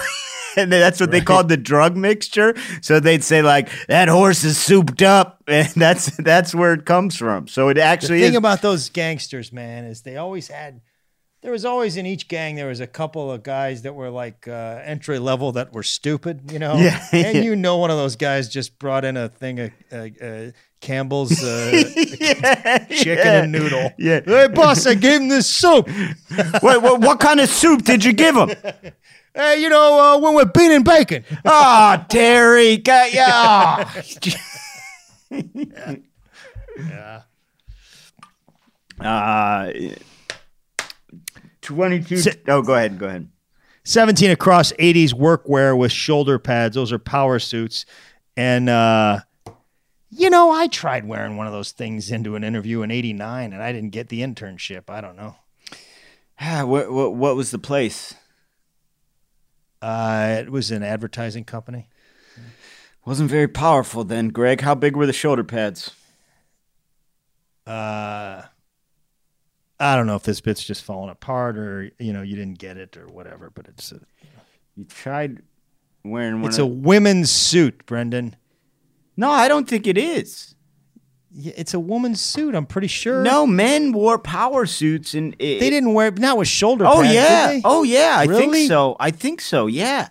And 0.56 0.72
that's 0.72 1.00
what 1.00 1.10
they 1.10 1.22
called 1.22 1.50
the 1.50 1.58
drug 1.58 1.98
mixture. 1.98 2.54
So 2.82 3.00
they'd 3.00 3.24
say 3.24 3.42
like 3.42 3.70
that 3.88 4.08
horse 4.08 4.44
is 4.44 4.56
souped 4.56 5.02
up, 5.02 5.42
and 5.48 5.68
that's 5.70 6.16
that's 6.18 6.54
where 6.54 6.74
it 6.74 6.86
comes 6.86 7.18
from. 7.18 7.48
So 7.48 7.70
it 7.70 7.80
actually 7.80 8.20
The 8.20 8.26
thing 8.26 8.34
is. 8.34 8.38
about 8.38 8.62
those 8.62 8.90
gangsters, 8.90 9.52
man, 9.52 9.86
is 9.86 10.04
they 10.04 10.18
always 10.18 10.50
had. 10.50 10.82
There 11.42 11.52
was 11.52 11.66
always 11.66 11.98
in 11.98 12.06
each 12.06 12.28
gang 12.28 12.56
there 12.56 12.68
was 12.68 12.80
a 12.80 12.88
couple 12.88 13.32
of 13.32 13.42
guys 13.44 13.82
that 13.82 13.96
were 13.96 14.10
like 14.12 14.48
uh, 14.48 14.80
entry 14.84 15.20
level 15.20 15.52
that 15.54 15.74
were 15.74 15.82
stupid, 15.82 16.52
you 16.52 16.60
know. 16.60 16.76
Yeah, 16.78 17.04
and 17.12 17.38
yeah. 17.38 17.42
you 17.42 17.56
know, 17.56 17.78
one 17.78 17.90
of 17.90 17.98
those 17.98 18.16
guys 18.16 18.48
just 18.48 18.78
brought 18.78 19.04
in 19.04 19.18
a 19.18 19.30
thing 19.30 19.60
of 19.60 19.72
uh, 19.92 20.08
uh, 20.24 20.52
Campbell's 20.84 21.42
uh, 21.42 21.72
yeah, 22.20 22.78
chicken 22.90 23.26
yeah. 23.26 23.44
and 23.44 23.52
noodle. 23.54 23.92
Yeah. 23.98 24.20
Hey, 24.26 24.50
boss, 24.50 24.86
I 24.86 24.96
gave 24.96 25.22
him 25.22 25.30
this 25.30 25.50
soup. 25.50 25.90
what, 26.60 26.82
what, 26.82 27.00
what 27.00 27.20
kind 27.22 27.40
of 27.40 27.48
soup 27.50 27.84
did 27.84 28.04
you 28.04 28.12
give 28.12 28.36
him? 28.36 28.50
Hey, 29.34 29.62
you 29.62 29.70
know, 29.70 29.98
uh, 29.98 30.20
when 30.20 30.36
we're 30.36 30.46
bean 30.46 30.74
and 30.74 30.84
bacon. 30.84 31.24
Oh, 31.46 32.06
Terry. 32.10 32.78
Got, 32.78 33.14
yeah. 33.14 34.02
Yeah. 36.76 37.22
Uh, 39.00 39.72
22. 41.62 42.18
Si- 42.18 42.32
oh, 42.50 42.62
go 42.62 42.76
ahead. 42.76 43.00
Go 43.00 43.08
ahead. 43.08 43.30
17 43.86 44.32
across 44.32 44.74
80s 44.74 45.14
workwear 45.14 45.78
with 45.78 45.94
shoulder 45.94 46.40
pads. 46.40 46.76
Those 46.76 46.92
are 46.92 47.00
power 47.00 47.40
suits. 47.40 47.86
And, 48.36 48.68
uh, 48.68 49.22
you 50.16 50.30
know, 50.30 50.52
I 50.52 50.68
tried 50.68 51.06
wearing 51.06 51.38
one 51.38 51.48
of 51.48 51.54
those 51.54 51.72
things 51.72 52.12
into 52.12 52.36
an 52.36 52.44
interview 52.44 52.82
in 52.82 52.92
89 52.92 53.54
and 53.54 53.62
I 53.62 53.72
didn't 53.72 53.92
get 53.92 54.10
the 54.10 54.22
internship. 54.22 54.90
I 54.90 55.02
don't 55.02 55.16
know. 55.16 55.36
Ah, 56.40 56.66
what, 56.66 56.92
what, 56.92 57.14
what 57.14 57.36
was 57.36 57.52
the 57.52 57.60
place? 57.60 58.14
Uh, 59.82 60.38
it 60.40 60.50
was 60.50 60.72
an 60.72 60.84
advertising 60.84 61.44
company. 61.44 61.88
Wasn't 63.06 63.30
very 63.30 63.48
powerful 63.48 64.04
then, 64.04 64.30
Greg. 64.30 64.62
How 64.62 64.76
big 64.76 64.96
were 64.96 65.06
the 65.06 65.14
shoulder 65.14 65.44
pads? 65.44 65.92
Uh, 67.68 68.44
I 69.80 69.96
don't 69.96 70.08
know 70.08 70.16
if 70.16 70.24
this 70.24 70.40
bit's 70.40 70.64
just 70.64 70.84
falling 70.84 71.10
apart 71.10 71.58
or, 71.58 71.92
you 72.00 72.14
know, 72.14 72.22
you 72.22 72.36
didn't 72.36 72.60
get 72.60 72.78
it 72.78 72.96
or 72.96 73.08
whatever, 73.08 73.50
but 73.50 73.68
it's 73.68 73.92
a, 73.92 74.00
You 74.76 74.86
tried 74.86 75.42
wearing 76.04 76.42
one 76.42 76.50
it's 76.50 76.58
of 76.58 76.66
a 76.66 76.68
women's 76.68 77.30
suit, 77.32 77.86
Brendan. 77.86 78.36
No, 79.16 79.30
I 79.30 79.48
don't 79.48 79.68
think 79.68 79.88
it 79.88 79.98
is. 79.98 80.56
Yeah, 81.36 81.54
It's 81.56 81.74
a 81.74 81.80
woman's 81.80 82.22
suit, 82.22 82.54
I'm 82.56 82.66
pretty 82.66 82.88
sure. 82.88 83.24
No, 83.24 83.48
men 83.48 83.92
wore 83.92 84.20
power 84.20 84.66
suits 84.66 85.14
and 85.16 85.36
it, 85.40 85.60
They 85.60 85.70
didn't 85.70 85.94
wear, 85.94 86.12
not 86.12 86.38
with 86.38 86.48
shoulder 86.48 86.86
Oh 86.86 87.02
pads. 87.02 87.08
did 87.08 87.14
yeah. 87.16 87.48
they? 87.48 87.62
Oh 87.64 87.84
yeah, 87.84 88.16
I 88.18 88.28
think 88.28 88.56
so. 88.68 88.96
I 89.00 89.12
think 89.12 89.42
so. 89.42 89.68
Yeah. 89.68 90.10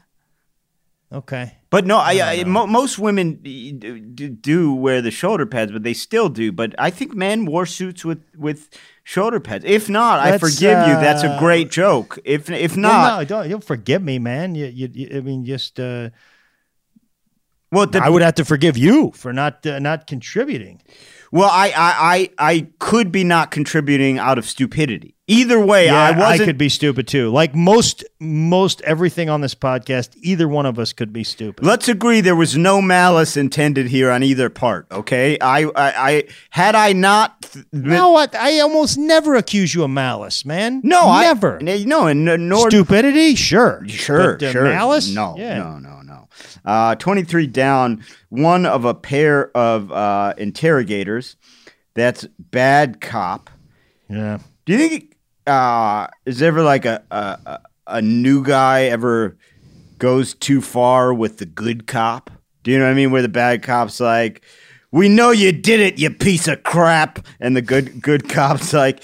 Okay. 1.13 1.59
But 1.71 1.87
no, 1.87 1.97
I, 1.99 2.21
I, 2.41 2.45
mo- 2.45 2.67
most 2.67 2.99
women 2.99 3.35
d- 3.43 3.73
d- 3.73 4.29
do 4.29 4.75
wear 4.75 5.01
the 5.01 5.11
shoulder 5.11 5.47
pads, 5.47 5.73
but 5.73 5.83
they 5.83 5.95
still 5.95 6.29
do. 6.29 6.53
But 6.53 6.75
I 6.79 6.91
think 6.91 7.15
men 7.15 7.47
wore 7.47 7.67
suits 7.67 8.05
with, 8.05 8.23
with 8.37 8.69
shoulder 9.05 9.41
pads. 9.41 9.65
If 9.67 9.89
not, 9.89 10.21
I 10.21 10.33
Let's, 10.33 10.41
forgive 10.43 10.87
you. 10.87 10.95
That's 10.95 11.23
a 11.23 11.31
uh, 11.31 11.39
great 11.39 11.71
joke. 11.71 12.19
If 12.25 12.51
if 12.51 12.73
Well, 12.73 12.81
not, 12.81 13.19
no, 13.21 13.25
don't, 13.25 13.49
you'll 13.49 13.61
forgive 13.61 14.03
me, 14.03 14.19
man. 14.19 14.55
You, 14.55 14.67
you, 14.67 14.89
you 14.93 15.17
I 15.17 15.21
mean, 15.21 15.45
just 15.47 15.79
uh, 15.81 16.11
Well, 17.73 17.87
the, 17.87 18.03
I 18.03 18.09
would 18.09 18.23
have 18.23 18.35
to 18.37 18.45
forgive 18.45 18.77
you 18.77 19.11
for 19.17 19.33
not 19.33 19.67
uh, 19.67 19.79
not 19.81 20.07
contributing. 20.07 20.81
well, 21.33 21.49
I, 21.51 21.69
I, 21.69 22.31
I, 22.39 22.51
I 22.55 22.67
could 22.79 23.11
be 23.11 23.25
not 23.25 23.51
contributing 23.51 24.19
out 24.19 24.39
of 24.39 24.45
stupidity. 24.47 25.15
Either 25.29 25.59
way, 25.59 25.87
Yeah, 25.87 25.95
I 25.95 26.11
I, 26.11 26.19
wasn't. 26.19 26.47
could 26.49 26.59
be 26.59 26.69
stupid 26.69 27.09
too. 27.09 27.31
Like 27.31 27.55
most 27.55 28.05
most 28.21 28.83
everything 28.83 29.31
on 29.31 29.41
this 29.41 29.55
podcast, 29.55 30.11
either 30.21 30.47
one 30.47 30.67
of 30.67 30.79
us 30.79 30.93
could 30.93 31.11
be 31.13 31.25
stupid. 31.25 31.65
Let's 31.65 31.89
agree 31.89 32.21
there 32.21 32.37
was 32.37 32.57
no 32.59 32.83
malice 32.83 33.37
intended 33.39 33.87
here 33.87 34.11
on 34.11 34.23
either 34.23 34.51
part. 34.51 34.87
Okay, 34.91 35.39
I, 35.41 35.63
I, 35.63 35.71
I 35.77 36.25
had 36.51 36.75
I 36.75 36.93
not. 36.93 37.57
No, 37.73 38.11
what? 38.11 38.35
I 38.35 38.61
almost 38.61 38.99
never 38.99 39.35
accuse 39.37 39.75
you 39.75 39.85
of 39.85 39.91
malice, 39.91 40.45
man. 40.45 40.81
no, 40.85 41.09
I 41.09 41.23
never. 41.23 41.59
No, 41.61 42.09
and 42.09 42.25
nor 42.25 42.69
Stupidity, 42.69 43.35
sure, 43.37 43.85
Sure, 43.89 44.35
But, 44.37 44.43
uh, 44.49 44.53
sure. 44.53 44.65
Malice, 44.65 45.15
No, 45.15 45.37
yeah. 45.39 45.57
no, 45.59 45.79
no, 45.79 45.89
no. 45.89 46.02
Uh, 46.65 46.95
23 46.97 47.47
down, 47.47 48.05
one 48.29 48.67
of 48.67 48.85
a 48.85 48.95
pair 48.95 49.57
of 49.57 49.91
uh, 49.93 50.35
interrogators. 50.39 51.37
That's 51.95 52.27
bad 52.39 53.01
cop. 53.01 53.51
yeah. 54.09 54.39
Do 54.65 54.73
you 54.73 54.79
think 54.89 55.17
uh, 55.47 56.07
is 56.25 56.41
ever 56.41 56.63
like 56.63 56.85
a, 56.85 57.03
a 57.11 57.61
a- 57.89 58.01
new 58.03 58.45
guy 58.45 58.85
ever 58.85 59.37
goes 59.99 60.35
too 60.35 60.61
far 60.63 61.13
with 61.13 61.39
the 61.39 61.47
good 61.47 61.87
cop? 61.87 62.31
Do 62.63 62.71
you 62.71 62.79
know 62.79 62.85
what 62.85 62.93
I 62.93 62.95
mean? 62.95 63.11
Where 63.11 63.23
the 63.23 63.29
bad 63.29 63.63
cop's 63.63 63.99
like, 64.01 64.43
"We 64.93 65.09
know 65.09 65.33
you 65.33 65.51
did 65.53 65.81
it, 65.81 65.99
you 65.99 66.11
piece 66.11 66.47
of 66.49 66.63
crap," 66.63 67.27
and 67.41 67.57
the 67.57 67.63
good 67.63 68.01
good 68.01 68.29
cop's 68.29 68.73
like, 68.73 69.03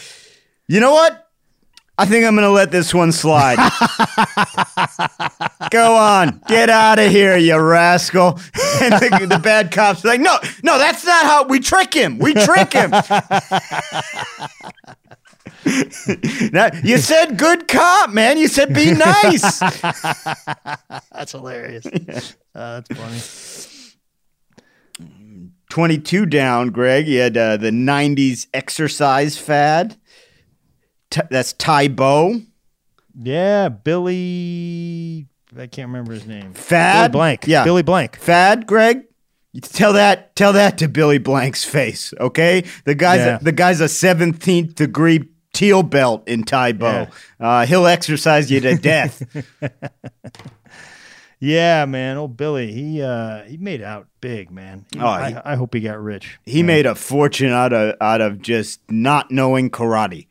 "You 0.69 0.79
know 0.81 0.93
what? 0.93 1.28
I 1.99 2.07
think 2.07 2.25
I'm 2.25 2.37
gonna 2.37 2.51
let 2.51 2.71
this 2.71 2.95
one 2.95 3.11
slide. 3.11 3.57
Go 5.71 5.97
on, 5.97 6.41
get 6.47 6.71
out 6.71 6.99
of 6.99 7.11
here, 7.11 7.37
you 7.37 7.59
rascal!" 7.59 8.39
And 8.81 8.93
the, 8.95 9.27
the 9.29 9.41
bad 9.41 9.73
cop's 9.73 10.05
are 10.05 10.09
like, 10.09 10.21
"No, 10.21 10.39
no, 10.63 10.79
that's 10.79 11.05
not 11.05 11.25
how 11.25 11.45
we 11.45 11.59
trick 11.59 11.93
him. 11.93 12.19
We 12.19 12.35
trick 12.35 12.73
him." 12.73 12.93
Now, 16.53 16.71
you 16.83 16.99
said 16.99 17.37
good 17.37 17.69
cop, 17.69 18.11
man. 18.11 18.39
You 18.39 18.49
said 18.49 18.73
be 18.73 18.93
nice. 18.93 19.59
That's 21.13 21.33
hilarious. 21.33 21.85
Uh, 22.55 22.81
that's 22.81 22.97
funny. 22.97 23.21
22 25.69 26.27
down, 26.27 26.71
Greg. 26.71 27.07
You 27.07 27.21
had 27.21 27.37
uh, 27.37 27.57
the 27.59 27.71
90s 27.71 28.47
exercise 28.55 29.37
fad. 29.37 29.99
T- 31.11 31.21
that's 31.31 31.53
Tae 31.55 31.89
Bo. 31.89 32.41
Yeah, 33.21 33.69
Billy. 33.69 35.27
I 35.59 35.67
can't 35.67 35.89
remember 35.89 36.13
his 36.13 36.27
name. 36.27 36.53
Fad? 36.53 37.11
Billy 37.13 37.19
Blank. 37.19 37.45
Yeah. 37.47 37.65
Billy 37.65 37.83
Blank. 37.83 38.17
Fad, 38.17 38.67
Greg. 38.67 39.05
You 39.53 39.61
tell 39.63 39.95
that 39.95 40.37
tell 40.37 40.53
that 40.53 40.79
to 40.79 40.89
Billy 40.89 41.19
Blank's 41.19 41.65
face, 41.65 42.13
okay? 42.21 42.65
The 42.85 42.95
guy's 42.95 43.21
Yeah. 43.21 43.37
a, 43.37 43.43
the 43.45 43.53
guy's 43.53 43.81
a 43.81 43.87
17th 43.87 44.75
degree 44.75 45.25
teal 45.55 45.83
belt 45.83 46.29
in 46.29 46.45
Tae 46.45 46.73
Bo. 46.73 47.07
Uh, 47.41 47.65
he'll 47.67 47.87
exercise 47.87 48.51
you 48.51 48.61
to 48.61 48.77
death. 48.77 49.23
Yeah, 51.41 51.85
man. 51.87 52.17
Old 52.19 52.37
Billy. 52.37 52.73
He 52.73 53.01
uh 53.03 53.43
he 53.45 53.57
made 53.57 53.81
out 53.81 54.07
big, 54.21 54.51
man. 54.51 54.85
He- 54.93 55.01
Oh, 55.01 55.07
I, 55.07 55.31
he- 55.31 55.37
I 55.45 55.55
hope 55.57 55.73
he 55.73 55.81
got 55.81 56.01
rich. 56.03 56.39
he 56.45 56.63
made 56.63 56.85
a 56.85 56.95
fortune 56.95 57.51
out 57.51 57.73
of 57.73 57.95
out 58.01 58.21
of 58.21 58.43
just 58.43 58.81
not 58.91 59.31
knowing 59.31 59.71
karate. 59.71 60.27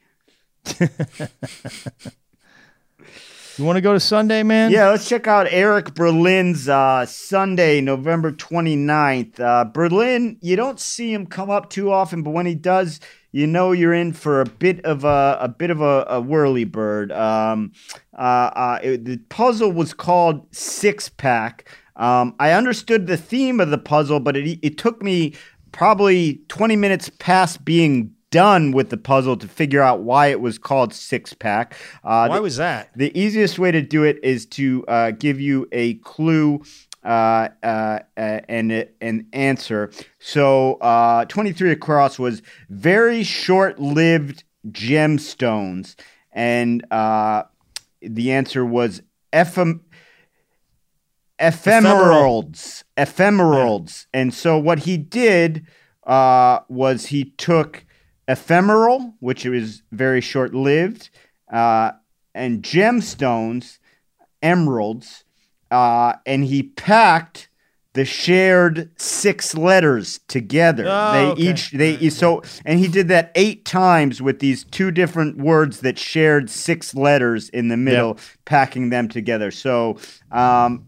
You 3.58 3.66
want 3.66 3.78
to 3.78 3.82
go 3.82 3.94
to 3.94 4.00
Sunday, 4.00 4.44
man? 4.44 4.70
Yeah, 4.72 4.90
let's 4.90 5.10
check 5.10 5.26
out 5.26 5.48
Eric 5.50 5.96
Berlin's 5.96 6.70
uh, 6.70 7.08
Sunday, 7.08 7.82
November 7.82 8.32
29th. 8.32 9.40
Uh, 9.40 9.66
Berlin, 9.66 10.38
you 10.42 10.56
don't 10.56 10.80
see 10.80 11.12
him 11.12 11.26
come 11.26 11.50
up 11.50 11.72
too 11.72 11.92
often, 11.92 12.22
but 12.22 12.32
when 12.32 12.46
he 12.46 12.54
does, 12.54 13.00
you 13.32 13.48
know 13.48 13.72
you're 13.72 13.96
in 13.96 14.14
for 14.14 14.42
a 14.42 14.46
bit 14.46 14.86
of 14.86 15.04
a, 15.06 15.40
a 15.42 15.48
bit 15.48 15.72
of 15.72 15.82
a, 15.82 16.06
a 16.08 16.22
whirly 16.22 16.66
bird. 16.66 17.12
Um, 17.12 17.72
uh, 18.16 18.22
uh, 18.56 18.80
it- 18.84 19.06
the 19.06 19.18
puzzle 19.30 19.72
was 19.72 19.92
called 19.92 20.46
Six 20.56 21.10
Pack. 21.10 21.68
Um, 21.96 22.36
I 22.40 22.52
understood 22.52 23.08
the 23.08 23.18
theme 23.18 23.60
of 23.60 23.72
the 23.72 23.80
puzzle, 23.80 24.20
but 24.20 24.38
it, 24.38 24.60
it 24.62 24.78
took 24.78 25.02
me 25.02 25.34
probably 25.72 26.42
20 26.48 26.76
minutes 26.76 27.10
past 27.18 27.66
being 27.66 28.14
done 28.32 28.72
with 28.72 28.90
the 28.90 28.98
puzzle 28.98 29.38
to 29.38 29.48
figure 29.48 29.82
out 29.82 30.02
why 30.02 30.28
it 30.28 30.42
was 30.42 30.58
called 30.58 30.94
Six 30.94 31.34
Pack. 31.34 31.76
Uh, 32.04 32.28
Why 32.28 32.36
the- 32.38 32.42
was 32.42 32.58
that? 32.58 32.90
the 32.96 33.18
easiest 33.18 33.58
way 33.60 33.72
to 33.72 33.82
do 33.82 34.04
it 34.04 34.20
is 34.24 34.46
to 34.48 34.86
uh, 34.88 35.12
give 35.12 35.40
you 35.40 35.68
a 35.72 35.96
clue 35.96 36.62
uh, 37.04 37.50
uh, 37.64 38.00
uh, 38.18 38.40
and 38.50 38.88
an 39.02 39.28
answer. 39.32 39.92
So 40.20 40.74
uh, 40.76 41.26
23 41.26 41.72
across 41.72 42.20
was 42.20 42.42
very 42.70 43.24
short 43.24 43.80
lived 43.80 44.44
gemstones. 44.70 45.96
And 46.34 46.86
uh, 46.92 47.44
the 48.02 48.32
answer 48.34 48.66
was 48.66 49.02
ephem- 49.32 49.80
ephemerals. 51.40 52.84
Ephemerals. 52.98 54.08
And 54.14 54.34
so 54.34 54.58
what 54.58 54.80
he 54.80 54.98
did 54.98 55.66
uh, 56.06 56.60
was 56.68 57.08
he 57.08 57.26
took 57.38 57.86
ephemeral, 58.28 59.16
which 59.20 59.46
was 59.46 59.84
very 59.92 60.22
short 60.22 60.54
lived, 60.54 61.10
uh, 61.52 61.92
and 62.34 62.62
gemstones, 62.62 63.80
emeralds, 64.42 65.24
uh, 65.72 66.14
and 66.26 66.46
he 66.46 66.64
packed 66.64 67.50
the 67.94 68.06
shared 68.06 68.92
six 68.96 69.56
letters 69.56 70.20
together. 70.28 70.86
Oh, 70.88 71.12
they 71.14 71.26
okay. 71.32 71.42
each 71.42 71.72
they 71.72 72.10
so 72.10 72.44
and 72.64 72.80
he 72.80 72.88
did 72.88 73.08
that 73.08 73.32
eight 73.34 73.66
times 73.66 74.22
with 74.22 74.38
these 74.38 74.64
two 74.66 74.92
different 74.92 75.38
words 75.38 75.80
that 75.80 75.98
shared 75.98 76.48
six 76.52 76.94
letters 76.94 77.50
in 77.50 77.70
the 77.70 77.78
middle, 77.78 78.20
packing 78.46 78.92
them 78.92 79.08
together. 79.08 79.50
So 79.50 79.98
um, 80.32 80.86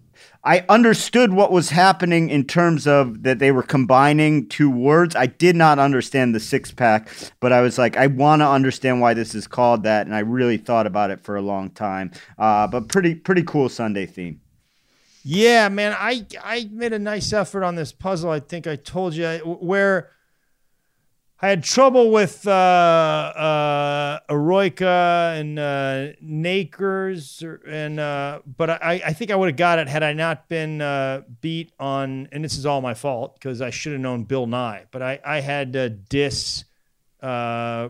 I 0.50 0.66
understood 0.68 1.32
what 1.32 1.52
was 1.52 1.70
happening 1.70 2.32
in 2.32 2.44
terms 2.44 2.88
of 2.88 3.22
that 3.22 3.38
they 3.38 3.52
were 3.52 3.62
combining 3.62 4.50
two 4.50 4.72
words. 4.72 5.16
I 5.16 5.28
did 5.28 5.56
not 5.56 5.78
understand 5.78 6.34
the 6.34 6.40
six 6.40 6.72
pack, 6.72 7.08
but 7.40 7.54
I 7.54 7.62
was 7.62 7.78
like, 7.78 7.98
I 7.98 8.08
want 8.08 8.42
to 8.42 8.48
understand 8.48 9.00
why 9.00 9.14
this 9.14 9.36
is 9.36 9.46
called 9.46 9.84
that, 9.84 10.08
and 10.08 10.16
I 10.16 10.22
really 10.22 10.58
thought 10.58 10.88
about 10.88 11.12
it 11.12 11.22
for 11.22 11.36
a 11.36 11.42
long 11.44 11.70
time. 11.70 12.10
Uh, 12.40 12.66
but 12.66 12.88
pretty 12.88 13.14
pretty 13.14 13.44
cool 13.44 13.70
Sunday 13.70 14.08
theme. 14.08 14.42
Yeah, 15.24 15.70
man. 15.70 15.96
I 15.96 16.26
I 16.44 16.68
made 16.72 16.94
a 16.94 17.00
nice 17.00 17.32
effort 17.32 17.64
on 17.64 17.76
this 17.76 17.92
puzzle. 17.92 18.32
I 18.32 18.40
think 18.40 18.66
I 18.66 18.76
told 18.76 19.14
you 19.14 19.28
where 19.46 20.10
I 21.42 21.48
had 21.50 21.64
trouble 21.64 22.12
with 22.12 22.46
uh, 22.46 22.52
uh, 22.52 24.20
Eroica 24.30 25.40
and 25.40 25.58
uh, 25.58 26.08
Nacres, 26.22 27.42
or- 27.44 27.62
and 27.66 28.00
uh, 28.00 28.40
but 28.46 28.70
I, 28.70 29.02
I 29.06 29.14
think 29.14 29.32
I 29.32 29.36
would 29.36 29.48
have 29.48 29.56
got 29.56 29.80
it 29.80 29.88
had 29.88 30.04
I 30.04 30.12
not 30.14 30.50
been 30.50 30.82
uh, 30.82 31.22
beat 31.40 31.72
on. 31.80 32.28
And 32.34 32.44
this 32.44 32.58
is 32.58 32.66
all 32.66 32.82
my 32.82 32.94
fault 32.94 33.36
because 33.36 33.62
I 33.62 33.70
should 33.70 33.94
have 33.94 34.02
known 34.02 34.24
Bill 34.26 34.48
Nye. 34.48 34.86
But 34.92 35.02
I 35.02 35.20
I 35.26 35.40
had 35.40 35.76
uh, 35.78 35.90
dis 36.10 36.66
uh, 37.22 37.90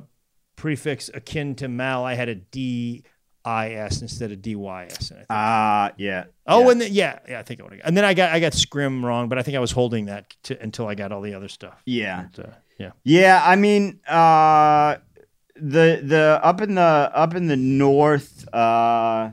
prefix 0.56 1.10
akin 1.14 1.56
to 1.56 1.68
mal. 1.68 2.06
I 2.06 2.14
had 2.14 2.30
a 2.30 2.36
D 2.36 3.04
I 3.44 3.72
S 3.72 4.04
instead 4.04 4.32
of 4.32 4.44
D 4.44 4.56
Y 4.56 4.86
S. 4.92 5.10
And 5.10 5.18
I 5.18 5.22
think 5.22 5.28
Ah, 5.32 5.92
yeah. 5.98 6.26
Oh, 6.46 6.60
yeah. 6.66 6.72
and 6.72 6.82
then 6.82 6.94
yeah, 6.94 7.20
yeah, 7.28 7.40
I 7.40 7.44
think 7.44 7.62
I 7.62 7.64
would 7.64 7.74
have. 7.74 7.82
And 7.84 7.98
then 7.98 8.06
I 8.06 8.14
got 8.14 8.32
I 8.32 8.40
got 8.40 8.54
scrim 8.54 9.04
wrong, 9.04 9.28
but 9.28 9.40
I 9.40 9.42
think 9.42 9.58
I 9.58 9.60
was 9.60 9.72
holding 9.72 10.06
that 10.06 10.36
to, 10.44 10.62
until 10.62 10.88
I 10.88 10.94
got 10.94 11.12
all 11.12 11.22
the 11.22 11.34
other 11.34 11.48
stuff. 11.48 11.82
yeah. 11.86 12.28
But, 12.36 12.46
uh, 12.46 12.52
yeah, 12.80 12.92
Yeah, 13.04 13.42
I 13.46 13.56
mean, 13.56 14.00
uh, 14.08 14.98
the 15.56 16.02
the 16.04 16.40
up 16.42 16.62
in 16.62 16.76
the 16.76 16.82
up 17.14 17.36
in 17.36 17.48
the 17.48 17.58
north 17.58 18.48
uh, 18.54 19.32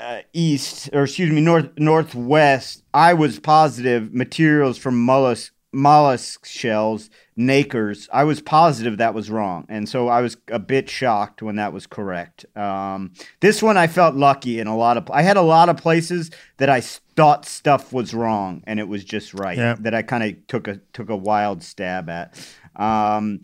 uh, 0.00 0.20
east, 0.32 0.90
or 0.92 1.04
excuse 1.04 1.30
me, 1.30 1.40
north 1.40 1.70
northwest. 1.78 2.82
I 2.94 3.14
was 3.14 3.38
positive 3.38 4.12
materials 4.12 4.78
from 4.78 4.98
mollusk 4.98 5.52
mollusk 5.72 6.46
shells, 6.46 7.10
nacres. 7.38 8.08
I 8.12 8.24
was 8.24 8.40
positive 8.40 8.98
that 8.98 9.14
was 9.14 9.30
wrong, 9.30 9.64
and 9.68 9.88
so 9.88 10.08
I 10.08 10.20
was 10.20 10.36
a 10.48 10.58
bit 10.58 10.90
shocked 10.90 11.40
when 11.40 11.56
that 11.56 11.72
was 11.72 11.86
correct. 11.86 12.44
Um, 12.56 13.12
this 13.40 13.62
one 13.62 13.76
I 13.76 13.86
felt 13.86 14.14
lucky 14.14 14.58
in 14.58 14.66
a 14.66 14.76
lot 14.76 14.96
of. 14.96 15.10
I 15.10 15.22
had 15.22 15.36
a 15.36 15.42
lot 15.42 15.68
of 15.68 15.76
places 15.76 16.30
that 16.58 16.68
I 16.68 16.80
thought 16.80 17.46
stuff 17.46 17.92
was 17.92 18.12
wrong, 18.12 18.62
and 18.66 18.80
it 18.80 18.88
was 18.88 19.04
just 19.04 19.32
right. 19.32 19.56
Yeah. 19.56 19.76
That 19.78 19.94
I 19.94 20.02
kind 20.02 20.24
of 20.24 20.46
took 20.48 20.68
a 20.68 20.80
took 20.92 21.08
a 21.08 21.16
wild 21.16 21.62
stab 21.62 22.10
at. 22.10 22.36
Um, 22.76 23.40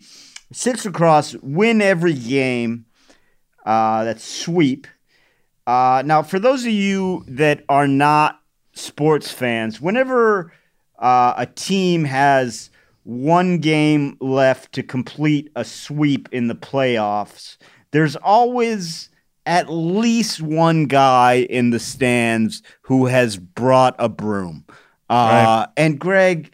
six 0.51 0.85
across, 0.85 1.33
win 1.35 1.81
every 1.81 2.13
game. 2.13 2.85
Uh, 3.65 4.03
that's 4.03 4.23
sweep. 4.23 4.87
Uh, 5.65 6.03
now, 6.05 6.21
for 6.21 6.37
those 6.37 6.63
of 6.65 6.71
you 6.71 7.23
that 7.27 7.63
are 7.67 7.87
not 7.87 8.39
sports 8.73 9.31
fans, 9.31 9.81
whenever 9.81 10.51
uh, 10.99 11.33
a 11.37 11.45
team 11.45 12.03
has 12.03 12.69
one 13.05 13.59
game 13.59 14.17
left 14.19 14.73
to 14.73 14.83
complete 14.83 15.51
a 15.55 15.63
sweep 15.63 16.27
in 16.31 16.47
the 16.47 16.55
playoffs, 16.55 17.57
there's 17.91 18.15
always 18.17 19.09
at 19.45 19.69
least 19.69 20.41
one 20.41 20.85
guy 20.85 21.35
in 21.49 21.69
the 21.69 21.79
stands 21.79 22.63
who 22.81 23.05
has 23.05 23.37
brought 23.37 23.95
a 23.99 24.09
broom. 24.09 24.65
Uh, 25.09 25.67
And 25.77 25.99
Greg, 25.99 26.53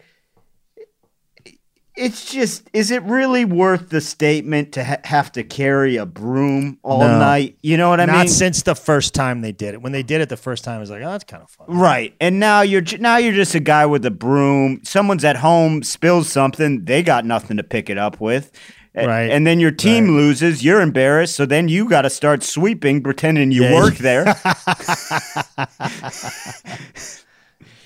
it's 1.94 2.32
just, 2.32 2.68
is 2.72 2.90
it 2.90 3.02
really 3.02 3.44
worth 3.44 3.90
the 3.90 4.00
statement 4.00 4.72
to 4.72 4.84
ha- 4.84 4.96
have 5.04 5.30
to 5.32 5.44
carry 5.44 5.96
a 5.96 6.06
broom 6.06 6.78
all 6.82 7.00
No. 7.00 7.18
night? 7.18 7.58
You 7.62 7.76
know 7.76 7.90
what 7.90 8.00
I 8.00 8.06
Not 8.06 8.16
mean? 8.18 8.28
since 8.28 8.62
the 8.62 8.74
first 8.74 9.14
time 9.14 9.40
they 9.42 9.52
did 9.52 9.74
it. 9.74 9.82
When 9.82 9.92
they 9.92 10.02
did 10.02 10.20
it 10.20 10.28
the 10.28 10.36
first 10.36 10.64
time, 10.64 10.76
I 10.76 10.80
was 10.80 10.90
like, 10.90 11.02
oh, 11.02 11.10
that's 11.10 11.24
kind 11.24 11.42
of 11.42 11.50
fun. 11.50 11.66
Right. 11.68 12.14
And 12.20 12.40
now 12.40 12.62
you're 12.62 12.80
ju- 12.80 12.98
now 12.98 13.18
you're 13.18 13.34
just 13.34 13.54
a 13.54 13.60
guy 13.60 13.84
with 13.86 14.04
a 14.06 14.10
broom. 14.10 14.80
Someone's 14.84 15.24
at 15.24 15.36
home, 15.36 15.82
spills 15.82 16.30
something, 16.32 16.84
they 16.86 17.02
got 17.02 17.24
nothing 17.26 17.56
to 17.58 17.62
pick 17.62 17.90
it 17.90 17.98
up 17.98 18.20
with. 18.20 18.50
Right. 18.94 19.30
And 19.30 19.46
then 19.46 19.58
your 19.58 19.70
team 19.70 20.04
Right. 20.04 20.12
loses, 20.12 20.62
you're 20.62 20.82
embarrassed, 20.82 21.34
so 21.34 21.46
then 21.46 21.68
you 21.68 21.88
got 21.88 22.02
to 22.02 22.10
start 22.10 22.42
sweeping 22.42 23.02
pretending 23.02 23.50
you 23.50 23.62
Yeah. 23.64 23.74
work 23.74 23.94
there. 23.96 24.34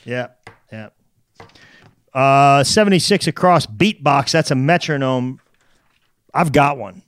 Yeah. 0.05 0.29
Uh, 2.17 2.64
76 2.64 3.27
across 3.27 3.67
beatbox. 3.67 4.31
That's 4.33 4.51
a 4.51 4.55
metronome. 4.55 5.39
I've 6.33 6.51
got 6.51 6.79
one. 6.79 7.03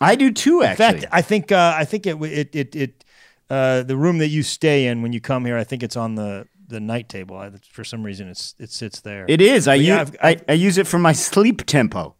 I 0.00 0.16
do 0.16 0.30
too 0.32 0.60
In 0.60 0.66
actually. 0.66 1.00
fact, 1.00 1.04
I 1.12 1.22
think 1.22 1.50
uh, 1.50 1.74
I 1.76 1.84
think 1.86 2.06
it 2.06 2.16
it 2.22 2.54
it, 2.56 2.76
it 2.76 3.04
uh, 3.48 3.82
the 3.82 3.96
room 3.96 4.18
that 4.18 4.28
you 4.28 4.42
stay 4.42 4.86
in 4.86 5.02
when 5.02 5.12
you 5.12 5.20
come 5.20 5.44
here. 5.46 5.56
I 5.56 5.64
think 5.64 5.82
it's 5.82 5.96
on 5.96 6.14
the 6.14 6.46
the 6.68 6.78
night 6.80 7.08
table. 7.08 7.36
I, 7.36 7.50
for 7.72 7.82
some 7.84 8.02
reason, 8.02 8.28
it's 8.28 8.54
it 8.58 8.70
sits 8.70 9.00
there. 9.00 9.24
it 9.28 9.40
is. 9.40 9.66
I, 9.66 9.74
yeah, 9.74 10.00
use, 10.00 10.16
I, 10.22 10.36
I 10.48 10.52
use 10.52 10.78
it 10.78 10.86
for 10.86 10.98
my 10.98 11.12
sleep 11.12 11.64
tempo. 11.66 12.16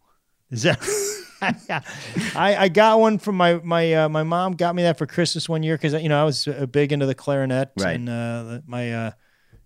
Is 0.51 0.63
that? 0.65 0.79
I, 2.37 2.57
I 2.65 2.69
got 2.69 3.01
one 3.01 3.19
from 3.19 3.37
my 3.37 3.55
my 3.63 3.95
uh, 3.95 4.09
my 4.09 4.23
mom 4.23 4.53
got 4.57 4.75
me 4.75 4.83
that 4.83 4.99
for 4.99 5.07
Christmas 5.07 5.49
one 5.49 5.63
year 5.63 5.77
because 5.77 5.95
you 6.03 6.09
know 6.09 6.21
I 6.21 6.25
was 6.25 6.47
uh, 6.49 6.67
big 6.67 6.93
into 6.93 7.07
the 7.07 7.15
clarinet 7.15 7.71
Right. 7.79 7.97
and 7.97 8.09
uh, 8.09 8.61
my 8.67 8.93
uh, 8.93 9.11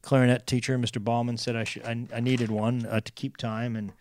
clarinet 0.05 0.47
teacher 0.47 0.79
Mr. 0.79 1.03
Ballman 1.03 1.37
said 1.37 1.57
I 1.57 1.65
should 1.65 1.85
I, 1.85 2.07
I 2.15 2.21
needed 2.21 2.51
one 2.51 2.87
uh, 2.87 3.01
to 3.01 3.13
keep 3.13 3.37
time 3.37 3.77
and 3.77 3.93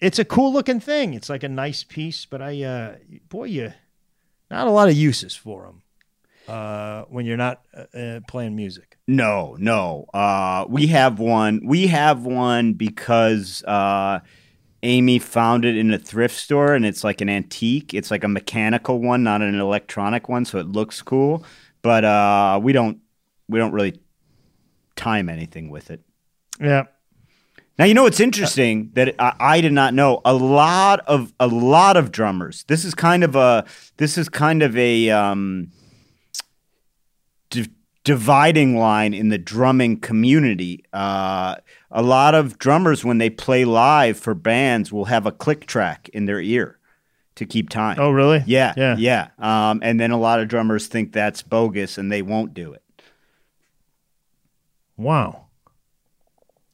it's 0.00 0.18
a 0.18 0.24
cool 0.24 0.52
looking 0.52 0.80
thing. 0.80 1.14
It's 1.14 1.28
like 1.28 1.44
a 1.44 1.48
nice 1.48 1.84
piece, 1.84 2.26
but 2.26 2.42
I 2.42 2.62
uh, 2.62 2.96
boy 3.28 3.44
you 3.44 3.72
not 4.50 4.66
a 4.66 4.70
lot 4.70 4.88
of 4.88 4.96
uses 4.96 5.34
for 5.34 5.62
them 5.62 5.82
uh, 6.48 7.04
when 7.04 7.24
you're 7.24 7.36
not 7.36 7.62
uh, 7.74 7.96
uh, 7.96 8.20
playing 8.26 8.56
music. 8.56 8.98
No, 9.06 9.56
no. 9.58 10.06
Uh, 10.12 10.66
we 10.68 10.88
have 10.88 11.18
one. 11.18 11.60
We 11.64 11.86
have 11.86 12.24
one 12.24 12.74
because 12.74 13.62
uh, 13.64 14.20
Amy 14.82 15.18
found 15.18 15.64
it 15.64 15.76
in 15.76 15.92
a 15.92 15.98
thrift 15.98 16.36
store, 16.36 16.74
and 16.74 16.84
it's 16.84 17.04
like 17.04 17.20
an 17.20 17.28
antique. 17.28 17.94
It's 17.94 18.10
like 18.10 18.24
a 18.24 18.28
mechanical 18.28 19.00
one, 19.00 19.22
not 19.22 19.42
an 19.42 19.58
electronic 19.58 20.28
one, 20.28 20.44
so 20.44 20.58
it 20.58 20.66
looks 20.66 21.00
cool. 21.02 21.44
But 21.82 22.04
uh, 22.04 22.60
we 22.62 22.72
don't 22.72 22.98
we 23.48 23.58
don't 23.58 23.72
really 23.72 24.01
time 24.96 25.28
anything 25.28 25.70
with 25.70 25.90
it. 25.90 26.00
Yeah. 26.60 26.84
Now 27.78 27.86
you 27.86 27.94
know 27.94 28.02
what's 28.02 28.20
interesting 28.20 28.90
that 28.94 29.14
I, 29.18 29.34
I 29.40 29.60
did 29.60 29.72
not 29.72 29.94
know. 29.94 30.20
A 30.24 30.34
lot 30.34 31.00
of 31.06 31.32
a 31.40 31.46
lot 31.46 31.96
of 31.96 32.12
drummers. 32.12 32.64
This 32.68 32.84
is 32.84 32.94
kind 32.94 33.24
of 33.24 33.34
a 33.34 33.64
this 33.96 34.18
is 34.18 34.28
kind 34.28 34.62
of 34.62 34.76
a 34.76 35.08
um, 35.10 35.70
di- 37.50 37.70
dividing 38.04 38.76
line 38.76 39.14
in 39.14 39.30
the 39.30 39.38
drumming 39.38 39.98
community. 40.00 40.84
Uh, 40.92 41.56
a 41.90 42.02
lot 42.02 42.34
of 42.34 42.58
drummers, 42.58 43.04
when 43.04 43.18
they 43.18 43.30
play 43.30 43.64
live 43.64 44.18
for 44.18 44.34
bands, 44.34 44.92
will 44.92 45.06
have 45.06 45.26
a 45.26 45.32
click 45.32 45.66
track 45.66 46.08
in 46.12 46.26
their 46.26 46.40
ear 46.40 46.78
to 47.36 47.46
keep 47.46 47.70
time. 47.70 47.96
Oh 47.98 48.10
really? 48.10 48.42
yeah, 48.46 48.74
Yeah. 48.76 48.96
yeah. 48.98 49.28
Um, 49.38 49.80
and 49.82 49.98
then 49.98 50.10
a 50.10 50.18
lot 50.18 50.40
of 50.40 50.48
drummers 50.48 50.86
think 50.88 51.12
that's 51.12 51.42
bogus, 51.42 51.96
and 51.96 52.12
they 52.12 52.20
won't 52.22 52.52
do 52.54 52.72
it. 52.74 52.82
Wow. 55.02 55.46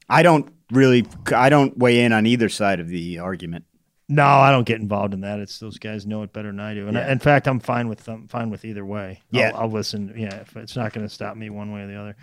I 0.09 0.22
don't 0.22 0.53
really. 0.70 1.07
I 1.35 1.49
don't 1.49 1.76
weigh 1.76 2.03
in 2.05 2.12
on 2.12 2.26
either 2.26 2.49
side 2.49 2.81
of 2.81 2.89
the 2.89 3.18
argument. 3.18 3.64
No, 4.11 4.24
I 4.24 4.51
don't 4.51 4.64
get 4.64 4.81
involved 4.81 5.12
in 5.12 5.20
that. 5.20 5.39
It's 5.39 5.59
those 5.59 5.79
guys 5.79 6.07
know 6.07 6.22
it 6.22 6.33
better 6.33 6.49
than 6.49 6.61
I 6.61 6.72
do. 6.72 6.89
And 6.89 6.97
I- 6.97 7.12
in 7.12 7.18
fact, 7.18 7.47
I'm 7.47 7.61
fine 7.61 7.89
with 7.89 8.05
them. 8.07 8.26
Fine 8.26 8.49
with 8.49 8.64
either 8.64 8.87
way. 8.87 9.20
Yeah. 9.31 9.51
I'll, 9.55 9.62
I'll 9.64 9.70
listen. 9.70 10.14
Yeah, 10.16 10.35
if 10.37 10.57
it's 10.57 10.76
not 10.76 10.95
going 10.95 11.07
to 11.07 11.12
stop 11.12 11.37
me 11.37 11.51
one 11.51 11.72
way 11.72 11.83
or 11.83 11.87
the 11.87 11.97
other. 12.01 12.16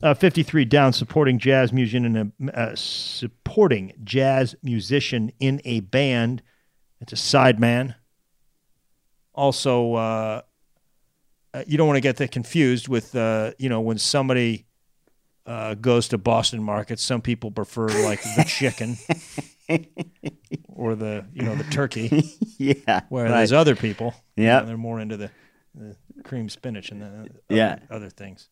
Uh, 0.00 0.14
53 0.14 0.64
down, 0.66 0.92
supporting 0.92 1.40
jazz 1.40 1.72
musician 1.72 2.04
in 2.04 2.32
a 2.48 2.56
uh, 2.56 2.76
supporting 2.76 3.92
jazz 4.04 4.54
musician 4.62 5.32
in 5.40 5.60
a 5.64 5.80
band. 5.80 6.42
It's 7.00 7.12
a 7.12 7.16
sideman. 7.16 7.96
Also, 9.34 9.94
uh, 9.94 10.42
uh, 11.54 11.64
you 11.66 11.76
don't 11.76 11.88
want 11.88 11.96
to 11.96 12.00
get 12.02 12.18
that 12.18 12.30
confused 12.30 12.86
with 12.86 13.16
uh, 13.16 13.50
you 13.58 13.68
know 13.68 13.80
when 13.80 13.98
somebody 13.98 14.66
uh, 15.46 15.74
goes 15.74 16.08
to 16.08 16.18
Boston 16.18 16.62
market. 16.62 16.98
Some 17.00 17.20
people 17.20 17.50
prefer 17.50 17.88
like 18.04 18.22
the 18.22 18.44
chicken 18.46 18.96
or 20.68 20.94
the 20.94 21.24
you 21.34 21.42
know 21.42 21.54
the 21.54 21.64
turkey, 21.64 22.24
yeah. 22.58 23.02
where 23.08 23.24
right. 23.24 23.30
there's 23.38 23.52
other 23.52 23.74
people. 23.76 24.14
you 24.36 24.44
know, 24.46 24.64
they're 24.64 24.76
more 24.76 25.00
into 25.00 25.16
the, 25.16 25.30
the 25.74 25.96
cream 26.24 26.48
spinach 26.48 26.90
and 26.90 27.02
the 27.02 27.06
other, 27.06 27.28
Yeah. 27.48 27.78
other 27.90 28.10
things. 28.10 28.48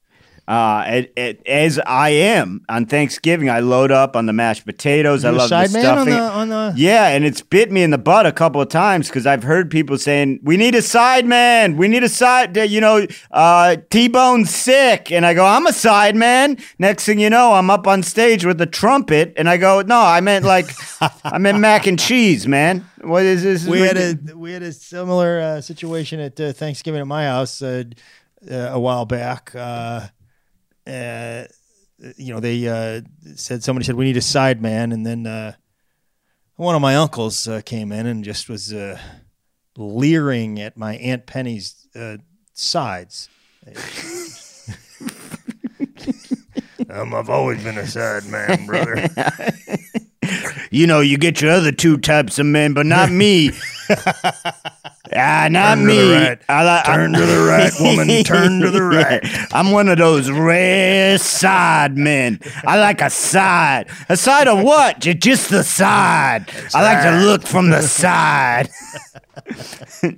Uh, 0.51 0.83
it, 0.89 1.13
it, 1.17 1.47
as 1.47 1.79
I 1.87 2.09
am 2.09 2.65
on 2.69 2.85
Thanksgiving, 2.85 3.49
I 3.49 3.61
load 3.61 3.93
up 3.93 4.17
on 4.17 4.27
the 4.27 4.33
mashed 4.33 4.67
potatoes. 4.67 5.25
I 5.25 5.31
You 5.31 5.37
a 5.37 5.39
love 5.39 5.49
the 5.49 5.55
sideman 5.55 5.63
on 5.65 5.69
stuffing. 5.69 6.13
the 6.13 6.21
on 6.21 6.49
the 6.49 6.75
yeah, 6.77 7.07
and 7.07 7.25
it's 7.25 7.41
bit 7.41 7.71
me 7.71 7.85
in 7.85 7.91
the 7.91 7.99
butt 7.99 8.27
a 8.27 8.33
couple 8.33 8.61
of 8.61 8.69
times 8.69 9.07
because 9.07 9.27
I've 9.27 9.45
heard 9.45 9.71
people 9.71 9.97
saying, 9.97 10.41
"We 10.43 10.57
need 10.57 10.75
a 10.75 10.83
side 10.83 11.25
man. 11.25 11.77
We 11.77 11.87
need 11.87 12.03
a 12.03 12.09
side." 12.09 12.57
You 12.57 12.81
know, 12.81 13.07
uh, 13.31 13.77
T-Bone's 13.91 14.51
sick, 14.51 15.13
and 15.13 15.25
I 15.25 15.35
go, 15.35 15.47
"I'm 15.47 15.69
a 15.69 15.73
side 15.73 16.17
man." 16.17 16.59
Next 16.81 17.05
thing 17.05 17.21
you 17.21 17.31
know, 17.31 17.53
I'm 17.53 17.71
up 17.71 17.87
on 17.87 18.03
stage 18.03 18.45
with 18.45 18.59
the 18.59 18.67
trumpet, 18.67 19.33
and 19.37 19.49
I 19.49 19.57
go, 19.57 19.83
"No, 19.83 20.01
I 20.01 20.21
meant 20.21 20.45
like, 20.45 20.69
I 21.23 21.39
meant 21.39 21.61
mac 21.61 21.87
and 21.87 21.97
cheese, 21.97 22.49
man. 22.49 22.85
What 23.03 23.23
is 23.23 23.45
this?" 23.45 23.69
we 23.69 23.83
had 23.83 23.97
a 23.97 24.37
we 24.37 24.51
had 24.51 24.65
a 24.65 24.73
similar 24.73 25.39
uh, 25.39 25.61
situation 25.61 26.19
at 26.19 26.41
uh, 26.41 26.53
Thanksgiving 26.53 27.01
at 27.01 27.07
my 27.07 27.27
house 27.27 27.63
uh, 27.63 27.85
uh, 28.51 28.55
a 28.73 28.81
while 28.81 29.07
back. 29.07 29.55
Uh, 30.91 31.47
you 32.17 32.33
know, 32.35 32.41
they 32.41 32.67
uh, 32.67 33.03
said 33.37 33.63
somebody 33.63 33.85
said 33.85 33.95
we 33.95 34.07
need 34.07 34.17
a 34.17 34.23
side 34.23 34.61
man, 34.61 34.91
and 34.93 35.07
then 35.07 35.27
uh, 35.27 35.53
one 36.57 36.75
of 36.75 36.83
my 36.83 36.97
uncles 36.97 37.47
uh, 37.47 37.61
came 37.65 37.93
in 37.93 38.07
and 38.07 38.25
just 38.25 38.49
was 38.49 38.73
uh, 38.73 38.99
leering 39.77 40.59
at 40.61 40.77
my 40.77 40.97
aunt 40.97 41.27
Penny's 41.27 41.87
uh, 41.95 42.17
sides. 42.55 43.29
um, 46.91 47.15
I've 47.15 47.31
always 47.31 47.63
been 47.63 47.79
a 47.79 47.87
side 47.87 48.25
man, 48.27 48.67
brother. 48.67 49.09
you 50.71 50.87
know, 50.87 51.01
you 51.01 51.19
get 51.19 51.41
your 51.41 51.51
other 51.53 51.73
two 51.73 51.97
types 51.99 52.39
of 52.39 52.47
men, 52.47 52.75
but 52.75 52.87
not 52.87 53.11
me. 53.11 53.51
ah, 55.17 55.49
not 55.51 55.77
Turn 55.77 55.79
to 55.79 55.85
me. 55.85 55.97
the 55.97 56.13
right. 56.15 56.39
I 56.49 56.77
li- 56.77 56.83
Turn 56.85 57.13
to 57.15 57.27
the 57.27 57.41
right, 57.49 57.73
woman. 57.81 58.25
Turn 58.25 58.61
to 58.61 58.71
the 58.71 58.83
right. 58.85 59.21
Yeah, 59.25 59.47
I'm 59.53 59.71
one 59.73 59.89
of 59.89 59.99
those 59.99 60.31
rare 60.31 61.19
side 61.19 61.97
men. 61.97 62.39
I 62.67 62.79
like 62.79 63.01
a 63.01 63.11
side. 63.11 63.89
A 64.09 64.17
side 64.17 64.47
of 64.49 64.63
what? 64.63 65.01
Just 65.01 65.51
the 65.51 65.65
side. 65.65 66.51
I 66.75 66.83
like 66.83 67.03
to 67.03 67.25
look 67.27 67.43
from 67.43 67.71
the 67.71 67.83
side. 67.83 68.69
oh, 70.03 70.13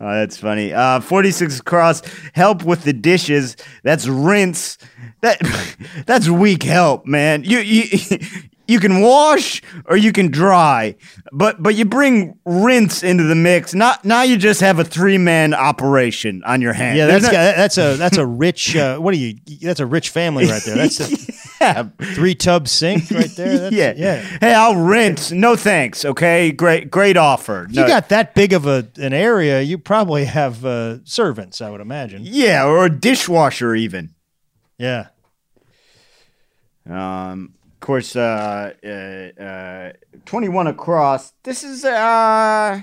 that's 0.00 0.36
funny. 0.38 0.72
Uh, 0.72 1.00
46 1.00 1.60
across. 1.60 2.02
Help 2.32 2.62
with 2.64 2.84
the 2.84 2.92
dishes. 2.92 3.56
That's 3.82 4.06
rinse. 4.06 4.78
That 5.22 5.40
that's 6.06 6.28
weak 6.28 6.62
help, 6.62 7.06
man. 7.06 7.42
You 7.42 7.58
you 7.58 8.18
you 8.68 8.80
can 8.80 9.00
wash 9.00 9.62
or 9.84 9.96
you 9.96 10.12
can 10.12 10.30
dry, 10.30 10.96
but 11.32 11.62
but 11.62 11.74
you 11.74 11.84
bring 11.84 12.38
rinse 12.44 13.02
into 13.02 13.24
the 13.24 13.34
mix. 13.34 13.74
Not 13.74 14.04
now 14.04 14.22
you 14.22 14.36
just 14.36 14.60
have 14.60 14.78
a 14.78 14.84
three 14.84 15.18
man 15.18 15.54
operation 15.54 16.42
on 16.44 16.60
your 16.60 16.72
hands. 16.72 16.98
Yeah, 16.98 17.06
that's 17.06 17.24
not- 17.24 17.32
that's 17.32 17.78
a 17.78 17.96
that's 17.96 18.16
a 18.16 18.26
rich. 18.26 18.74
Uh, 18.76 18.98
what 18.98 19.14
are 19.14 19.18
you? 19.18 19.34
That's 19.60 19.80
a 19.80 19.86
rich 19.86 20.10
family 20.10 20.46
right 20.46 20.62
there. 20.62 20.76
That's 20.76 21.00
a 21.00 21.32
yeah. 21.60 21.88
three 22.14 22.34
tub 22.34 22.68
sink 22.68 23.10
right 23.10 23.30
there. 23.36 23.58
That's, 23.58 23.74
yeah, 23.76 23.94
yeah. 23.96 24.20
Hey, 24.40 24.54
I'll 24.54 24.76
rinse. 24.76 25.30
No 25.32 25.56
thanks. 25.56 26.04
Okay, 26.04 26.52
great, 26.52 26.90
great 26.90 27.16
offer. 27.16 27.66
If 27.70 27.76
you 27.76 27.86
got 27.86 28.08
that 28.10 28.34
big 28.34 28.52
of 28.52 28.66
a 28.66 28.88
an 28.96 29.12
area, 29.12 29.60
you 29.62 29.78
probably 29.78 30.24
have 30.24 30.64
uh, 30.64 31.04
servants. 31.04 31.60
I 31.60 31.70
would 31.70 31.80
imagine. 31.80 32.22
yeah, 32.24 32.64
or 32.66 32.84
a 32.86 32.90
dishwasher 32.90 33.74
even. 33.74 34.14
Yeah. 34.78 35.08
Um, 36.88 37.54
of 37.76 37.80
course, 37.80 38.16
uh, 38.16 38.72
uh, 38.82 39.42
uh, 39.42 39.92
21 40.24 40.66
across. 40.66 41.34
This 41.42 41.62
is 41.62 41.84
uh, 41.84 42.80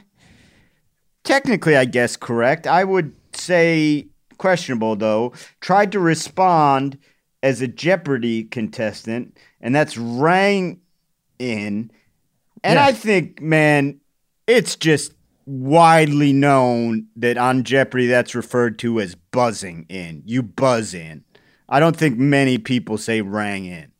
technically, 1.23 1.75
I 1.75 1.85
guess, 1.85 2.15
correct. 2.15 2.67
I 2.67 2.83
would 2.83 3.13
say 3.33 4.07
questionable, 4.37 4.95
though. 4.95 5.33
Tried 5.61 5.91
to 5.93 5.99
respond 5.99 6.99
as 7.41 7.59
a 7.61 7.67
Jeopardy 7.67 8.43
contestant, 8.43 9.35
and 9.59 9.75
that's 9.75 9.97
rang 9.97 10.79
in. 11.39 11.89
And 12.63 12.77
Yeah. 12.77 12.85
I 12.85 12.91
think, 12.91 13.41
man, 13.41 13.99
it's 14.45 14.75
just 14.75 15.13
widely 15.47 16.33
known 16.33 17.07
that 17.15 17.37
on 17.37 17.63
Jeopardy 17.63 18.07
that's 18.07 18.35
referred 18.35 18.77
to 18.79 19.01
as 19.01 19.15
buzzing 19.15 19.87
in. 19.89 20.21
You 20.25 20.43
buzz 20.43 20.93
in. 20.93 21.23
I 21.67 21.79
don't 21.79 21.97
think 21.97 22.19
many 22.19 22.59
people 22.59 22.99
say 22.99 23.21
rang 23.21 23.65
in. 23.65 23.92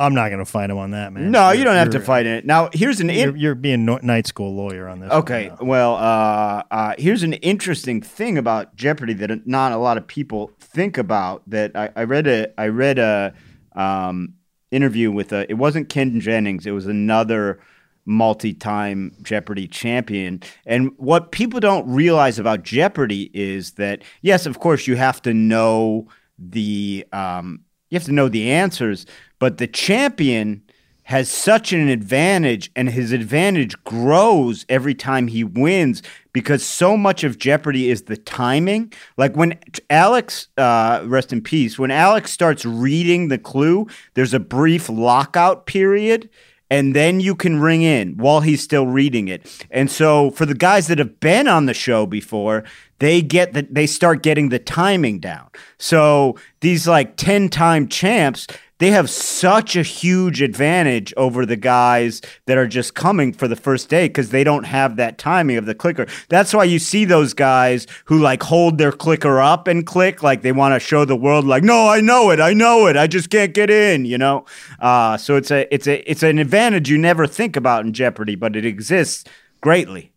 I'm 0.00 0.14
not 0.14 0.28
going 0.30 0.38
to 0.38 0.44
fight 0.50 0.70
him 0.70 0.78
on 0.78 0.92
that, 0.92 1.12
man. 1.12 1.30
No, 1.30 1.50
you 1.50 1.58
You're- 1.58 1.64
don't 1.64 1.76
have 1.76 1.90
to 1.90 2.00
fight 2.00 2.24
it. 2.26 2.46
Now, 2.46 2.70
here's 2.72 3.00
an 3.00 3.10
in- 3.10 3.18
You're, 3.18 3.36
you're 3.36 3.54
being 3.54 3.84
no- 3.84 4.00
night 4.02 4.26
school 4.26 4.54
lawyer 4.54 4.88
on 4.88 5.00
this. 5.00 5.12
Okay, 5.12 5.52
well, 5.60 5.94
uh, 5.96 6.62
uh, 6.70 6.94
here's 6.98 7.22
an 7.22 7.34
interesting 7.34 8.00
thing 8.00 8.38
about 8.38 8.74
Jeopardy 8.76 9.12
that 9.14 9.46
not 9.46 9.72
a 9.72 9.76
lot 9.76 9.98
of 9.98 10.06
people 10.06 10.52
think 10.58 10.96
about. 10.96 11.42
That 11.48 11.72
I, 11.76 11.90
I 11.94 12.04
read 12.04 12.26
a 12.26 12.48
I 12.58 12.68
read 12.68 12.98
a 12.98 13.34
um, 13.76 14.34
interview 14.70 15.12
with 15.12 15.32
a. 15.32 15.48
It 15.50 15.54
wasn't 15.58 15.88
Ken 15.90 16.18
Jennings. 16.18 16.66
It 16.66 16.70
was 16.72 16.86
another 16.86 17.60
multi-time 18.06 19.14
Jeopardy 19.22 19.68
champion. 19.68 20.42
And 20.66 20.92
what 20.96 21.30
people 21.32 21.60
don't 21.60 21.86
realize 21.88 22.38
about 22.38 22.62
Jeopardy 22.62 23.30
is 23.34 23.72
that 23.72 24.02
yes, 24.22 24.46
of 24.46 24.58
course, 24.60 24.86
you 24.86 24.96
have 24.96 25.20
to 25.22 25.34
know 25.34 26.08
the 26.38 27.06
um, 27.12 27.60
you 27.90 27.96
have 27.96 28.04
to 28.06 28.12
know 28.12 28.28
the 28.28 28.50
answers, 28.50 29.04
but 29.40 29.58
the 29.58 29.66
champion 29.66 30.62
has 31.10 31.28
such 31.28 31.72
an 31.72 31.88
advantage 31.88 32.70
and 32.76 32.88
his 32.88 33.10
advantage 33.10 33.74
grows 33.82 34.64
every 34.68 34.94
time 34.94 35.26
he 35.26 35.42
wins 35.42 36.04
because 36.32 36.64
so 36.64 36.96
much 36.96 37.24
of 37.24 37.36
jeopardy 37.36 37.90
is 37.90 38.02
the 38.02 38.16
timing. 38.16 38.92
Like 39.16 39.36
when 39.36 39.58
alex 39.90 40.46
uh, 40.56 41.02
rest 41.04 41.32
in 41.32 41.40
peace 41.42 41.80
when 41.80 41.90
alex 41.90 42.30
starts 42.30 42.64
reading 42.64 43.26
the 43.26 43.38
clue 43.38 43.88
there's 44.14 44.32
a 44.32 44.38
brief 44.38 44.88
lockout 44.88 45.66
period 45.66 46.30
and 46.70 46.94
then 46.94 47.18
you 47.18 47.34
can 47.34 47.60
ring 47.60 47.82
in 47.82 48.16
while 48.16 48.40
he's 48.40 48.62
still 48.62 48.86
reading 48.86 49.26
it. 49.26 49.66
And 49.72 49.90
so 49.90 50.30
for 50.30 50.46
the 50.46 50.54
guys 50.54 50.86
that 50.86 50.98
have 51.00 51.18
been 51.18 51.48
on 51.48 51.66
the 51.66 51.74
show 51.74 52.06
before 52.06 52.62
they 53.00 53.20
get 53.20 53.54
that 53.54 53.74
they 53.74 53.86
start 53.86 54.22
getting 54.22 54.50
the 54.50 54.60
timing 54.60 55.18
down. 55.18 55.48
So 55.78 56.36
these 56.60 56.86
like 56.86 57.16
10 57.16 57.48
time 57.48 57.88
champs 57.88 58.46
they 58.80 58.90
have 58.90 59.10
such 59.10 59.76
a 59.76 59.82
huge 59.82 60.40
advantage 60.40 61.12
over 61.16 61.44
the 61.44 61.56
guys 61.56 62.22
that 62.46 62.56
are 62.56 62.66
just 62.66 62.94
coming 62.94 63.32
for 63.32 63.46
the 63.46 63.54
first 63.54 63.90
day 63.90 64.08
because 64.08 64.30
they 64.30 64.42
don't 64.42 64.64
have 64.64 64.96
that 64.96 65.18
timing 65.18 65.58
of 65.58 65.66
the 65.66 65.74
clicker. 65.74 66.06
That's 66.30 66.54
why 66.54 66.64
you 66.64 66.78
see 66.78 67.04
those 67.04 67.34
guys 67.34 67.86
who 68.06 68.18
like 68.18 68.42
hold 68.42 68.78
their 68.78 68.90
clicker 68.90 69.38
up 69.38 69.68
and 69.68 69.86
click 69.86 70.22
like 70.22 70.40
they 70.40 70.52
want 70.52 70.74
to 70.74 70.80
show 70.80 71.04
the 71.04 71.14
world 71.14 71.44
like, 71.44 71.62
no, 71.62 71.88
I 71.88 72.00
know 72.00 72.30
it, 72.30 72.40
I 72.40 72.54
know 72.54 72.86
it, 72.86 72.96
I 72.96 73.06
just 73.06 73.28
can't 73.28 73.52
get 73.52 73.68
in, 73.68 74.06
you 74.06 74.16
know. 74.16 74.46
Uh, 74.80 75.18
so 75.18 75.36
it's 75.36 75.50
a 75.50 75.72
it's 75.72 75.86
a 75.86 76.10
it's 76.10 76.22
an 76.22 76.38
advantage 76.38 76.88
you 76.88 76.96
never 76.96 77.26
think 77.26 77.56
about 77.56 77.84
in 77.84 77.92
Jeopardy, 77.92 78.34
but 78.34 78.56
it 78.56 78.64
exists 78.64 79.24
greatly. 79.60 80.14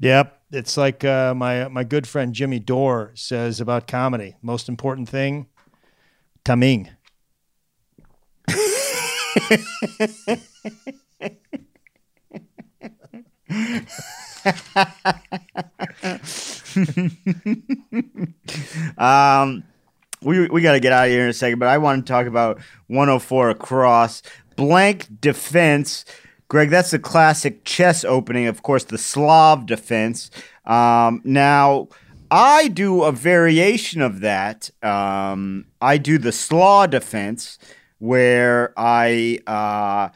Yep. 0.00 0.40
It's 0.52 0.78
like 0.78 1.04
uh, 1.04 1.34
my 1.34 1.68
my 1.68 1.84
good 1.84 2.08
friend 2.08 2.32
Jimmy 2.32 2.60
Dore 2.60 3.12
says 3.14 3.60
about 3.60 3.86
comedy. 3.86 4.36
Most 4.40 4.70
important 4.70 5.08
thing, 5.08 5.48
timing. 6.44 6.88
Um, 18.98 19.64
we 20.22 20.48
we 20.48 20.60
got 20.60 20.72
to 20.72 20.80
get 20.80 20.92
out 20.92 21.06
of 21.06 21.10
here 21.10 21.24
in 21.24 21.30
a 21.30 21.32
second, 21.32 21.58
but 21.58 21.68
I 21.68 21.78
want 21.78 22.06
to 22.06 22.12
talk 22.12 22.26
about 22.26 22.60
104 22.88 23.50
across 23.50 24.22
blank 24.56 25.20
defense. 25.20 26.04
Greg, 26.48 26.70
that's 26.70 26.90
the 26.90 26.98
classic 26.98 27.64
chess 27.64 28.04
opening, 28.04 28.46
of 28.46 28.62
course, 28.62 28.84
the 28.84 28.98
Slav 28.98 29.66
defense. 29.66 30.30
Um, 30.64 31.22
now, 31.24 31.88
I 32.30 32.68
do 32.68 33.02
a 33.02 33.12
variation 33.12 34.02
of 34.02 34.20
that. 34.20 34.70
Um, 34.84 35.66
I 35.80 35.98
do 35.98 36.18
the 36.18 36.32
slaw 36.32 36.86
defense, 36.86 37.58
where 38.00 38.72
I 38.76 39.38
uh, 39.46 40.08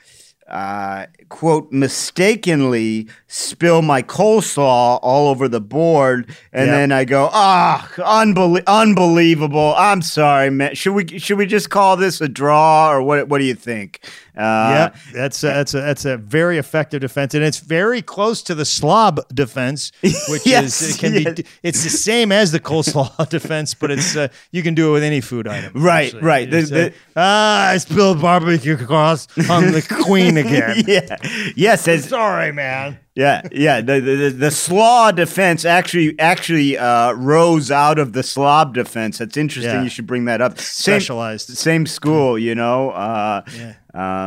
uh, 0.51 1.07
quote 1.31 1.73
mistakenly 1.73 3.09
spill 3.29 3.81
my 3.83 4.03
coleslaw 4.03 4.99
all 5.03 5.29
over 5.29 5.49
the 5.49 5.61
board, 5.61 6.27
and 6.53 6.67
Yep. 6.67 6.75
then 6.77 6.93
I 6.93 7.05
go, 7.05 7.29
ah, 7.33 7.89
unbelie- 7.97 8.65
unbelievable. 8.67 9.75
I'm 9.77 10.03
sorry, 10.03 10.51
man. 10.51 10.75
Should 10.75 10.93
we 10.95 11.19
should 11.19 11.39
we 11.39 11.47
just 11.47 11.71
call 11.71 11.97
this 11.97 12.21
a 12.21 12.29
draw, 12.29 12.91
or 12.91 13.03
what? 13.03 13.29
What 13.29 13.39
do 13.39 13.45
you 13.45 13.55
think? 13.55 14.01
Uh, 14.37 14.91
Yep, 14.93 14.97
that's 15.15 15.45
a, 15.45 15.47
that's 15.47 15.75
a 15.75 15.81
that's 15.81 16.05
a 16.05 16.17
very 16.17 16.59
effective 16.59 17.01
defense, 17.01 17.35
and 17.35 17.45
it's 17.45 17.59
very 17.61 18.03
close 18.03 18.43
to 18.43 18.55
the 18.55 18.65
slob 18.65 19.21
defense, 19.33 19.93
which 20.29 20.45
Yes, 20.47 20.83
is 20.83 20.97
it 20.97 20.99
can 20.99 21.15
yes. 21.15 21.35
be 21.35 21.45
it's 21.63 21.85
the 21.85 21.91
same 21.91 22.33
as 22.33 22.51
the 22.51 22.59
coleslaw 22.61 23.29
defense, 23.31 23.75
but 23.75 23.91
it's 23.93 24.17
uh, 24.17 24.29
you 24.51 24.63
can 24.65 24.75
do 24.75 24.89
it 24.91 24.93
with 24.93 25.03
any 25.05 25.21
food 25.21 25.47
item. 25.47 25.73
Right, 25.75 26.07
actually. 26.07 26.23
right. 26.23 26.51
The- 26.51 26.67
say, 26.67 26.89
the- 26.89 26.95
ah, 27.17 27.69
I 27.71 27.77
spilled 27.79 28.21
barbecue 28.21 28.77
sauce 28.77 29.29
on 29.49 29.71
the 29.73 29.83
queen 30.05 30.37
again. 30.45 30.83
yeah. 30.87 31.17
Yes, 31.55 31.87
as 31.87 32.09
Sorry, 32.09 32.51
man. 32.53 32.99
Yeah, 33.15 33.43
yeah. 33.53 33.81
The 33.81 34.01
the, 34.01 34.31
the, 34.31 34.51
slaw 34.51 35.13
defense 35.13 35.65
actually 35.65 36.19
actually 36.19 36.77
uh, 36.77 37.13
rose 37.13 37.71
out 37.71 38.01
of 38.01 38.13
the 38.13 38.25
slob 38.25 38.75
defense. 38.75 39.19
That's 39.19 39.37
interesting. 39.37 39.73
Yeah. 39.73 39.83
You 39.85 39.89
should 39.89 40.07
bring 40.09 40.25
that 40.25 40.41
up. 40.41 40.59
Same, 40.59 40.95
Specialized. 40.95 41.57
same 41.57 41.87
school, 41.87 42.37
you 42.39 42.55
know. 42.57 42.91
Uh, 42.91 43.43
Yeah. 43.57 43.75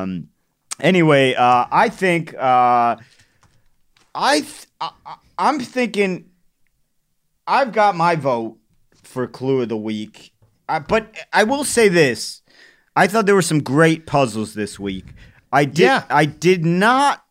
Um. 0.01 0.29
Anyway, 0.79 1.33
uh, 1.35 1.65
I 1.69 1.89
think 1.89 2.33
uh, 2.35 2.95
I, 4.15 4.39
th- 4.41 4.67
I 4.79 4.91
I- 5.05 5.15
I'm 5.37 5.59
thinking 5.59 6.29
I've 7.45 7.71
got 7.73 7.95
my 7.95 8.15
vote 8.15 8.57
for 9.03 9.27
clue 9.27 9.61
of 9.63 9.69
the 9.69 9.77
week. 9.77 10.31
Uh, 10.69 10.79
but 10.79 11.13
I 11.33 11.43
will 11.43 11.63
say 11.65 11.89
this: 11.89 12.41
I 12.95 13.07
thought 13.07 13.25
there 13.25 13.35
were 13.35 13.41
some 13.41 13.61
great 13.63 14.05
puzzles 14.05 14.53
this 14.53 14.79
week. 14.79 15.05
I 15.51 15.65
did. 15.65 15.79
Yeah. 15.83 16.03
I 16.09 16.25
did 16.25 16.65
not 16.65 17.23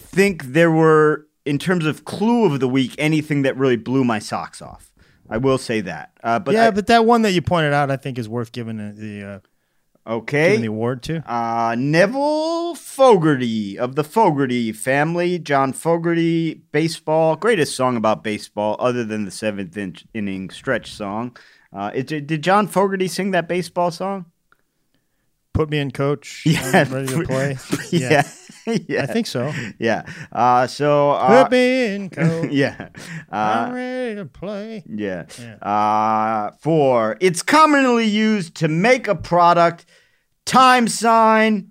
think 0.00 0.44
there 0.44 0.70
were, 0.70 1.26
in 1.44 1.58
terms 1.58 1.86
of 1.86 2.04
clue 2.04 2.44
of 2.46 2.60
the 2.60 2.68
week, 2.68 2.94
anything 2.98 3.42
that 3.42 3.56
really 3.56 3.76
blew 3.76 4.04
my 4.04 4.18
socks 4.18 4.60
off. 4.60 4.92
I 5.28 5.36
will 5.36 5.58
say 5.58 5.80
that. 5.82 6.10
Uh, 6.24 6.38
but 6.40 6.54
yeah, 6.54 6.66
I- 6.66 6.70
but 6.72 6.88
that 6.88 7.04
one 7.06 7.22
that 7.22 7.32
you 7.32 7.42
pointed 7.42 7.72
out, 7.72 7.90
I 7.90 7.96
think, 7.96 8.18
is 8.18 8.28
worth 8.28 8.50
giving 8.50 8.78
the, 8.78 8.92
the 8.92 9.24
uh, 9.24 10.12
okay. 10.14 10.48
giving 10.48 10.62
the 10.62 10.66
award 10.68 11.02
to. 11.04 11.18
Uh, 11.32 11.76
Neville 11.78 12.74
Fogarty 12.74 13.78
of 13.78 13.94
the 13.94 14.02
Fogarty 14.02 14.72
family. 14.72 15.38
John 15.38 15.72
Fogerty, 15.72 16.54
baseball. 16.72 17.36
Greatest 17.36 17.76
song 17.76 17.96
about 17.96 18.24
baseball, 18.24 18.74
other 18.80 19.04
than 19.04 19.24
the 19.24 19.30
seventh 19.30 19.76
in- 19.76 19.96
inning 20.14 20.50
stretch 20.50 20.90
song. 20.92 21.36
Uh, 21.72 21.92
it, 21.94 22.08
did 22.08 22.42
John 22.42 22.66
Fogerty 22.66 23.06
sing 23.06 23.30
that 23.30 23.46
baseball 23.46 23.92
song? 23.92 24.24
Put 25.52 25.70
me 25.70 25.78
in, 25.78 25.92
coach. 25.92 26.42
Yeah. 26.46 26.70
I'm 26.74 26.92
ready 26.92 27.06
to 27.08 27.22
play. 27.26 27.56
yeah. 27.92 28.10
yeah. 28.10 28.30
I 28.66 29.06
think 29.06 29.26
so. 29.26 29.52
Yeah. 29.78 30.02
Uh, 30.32 30.66
so. 30.66 31.12
Uh, 31.12 31.42
Put 31.44 31.52
me 31.52 31.94
in, 31.94 32.10
coach. 32.10 32.50
yeah. 32.50 32.88
I'm 33.30 33.70
Uh, 33.70 33.74
ready 33.74 34.14
to 34.16 34.24
play. 34.26 34.84
yeah. 34.88 35.26
Yeah. 35.38 35.54
Uh, 35.56 36.50
four. 36.60 37.16
It's 37.20 37.42
commonly 37.42 38.06
used 38.06 38.54
to 38.56 38.68
make 38.68 39.08
a 39.08 39.14
product. 39.14 39.86
Time 40.46 40.88
sign. 40.88 41.69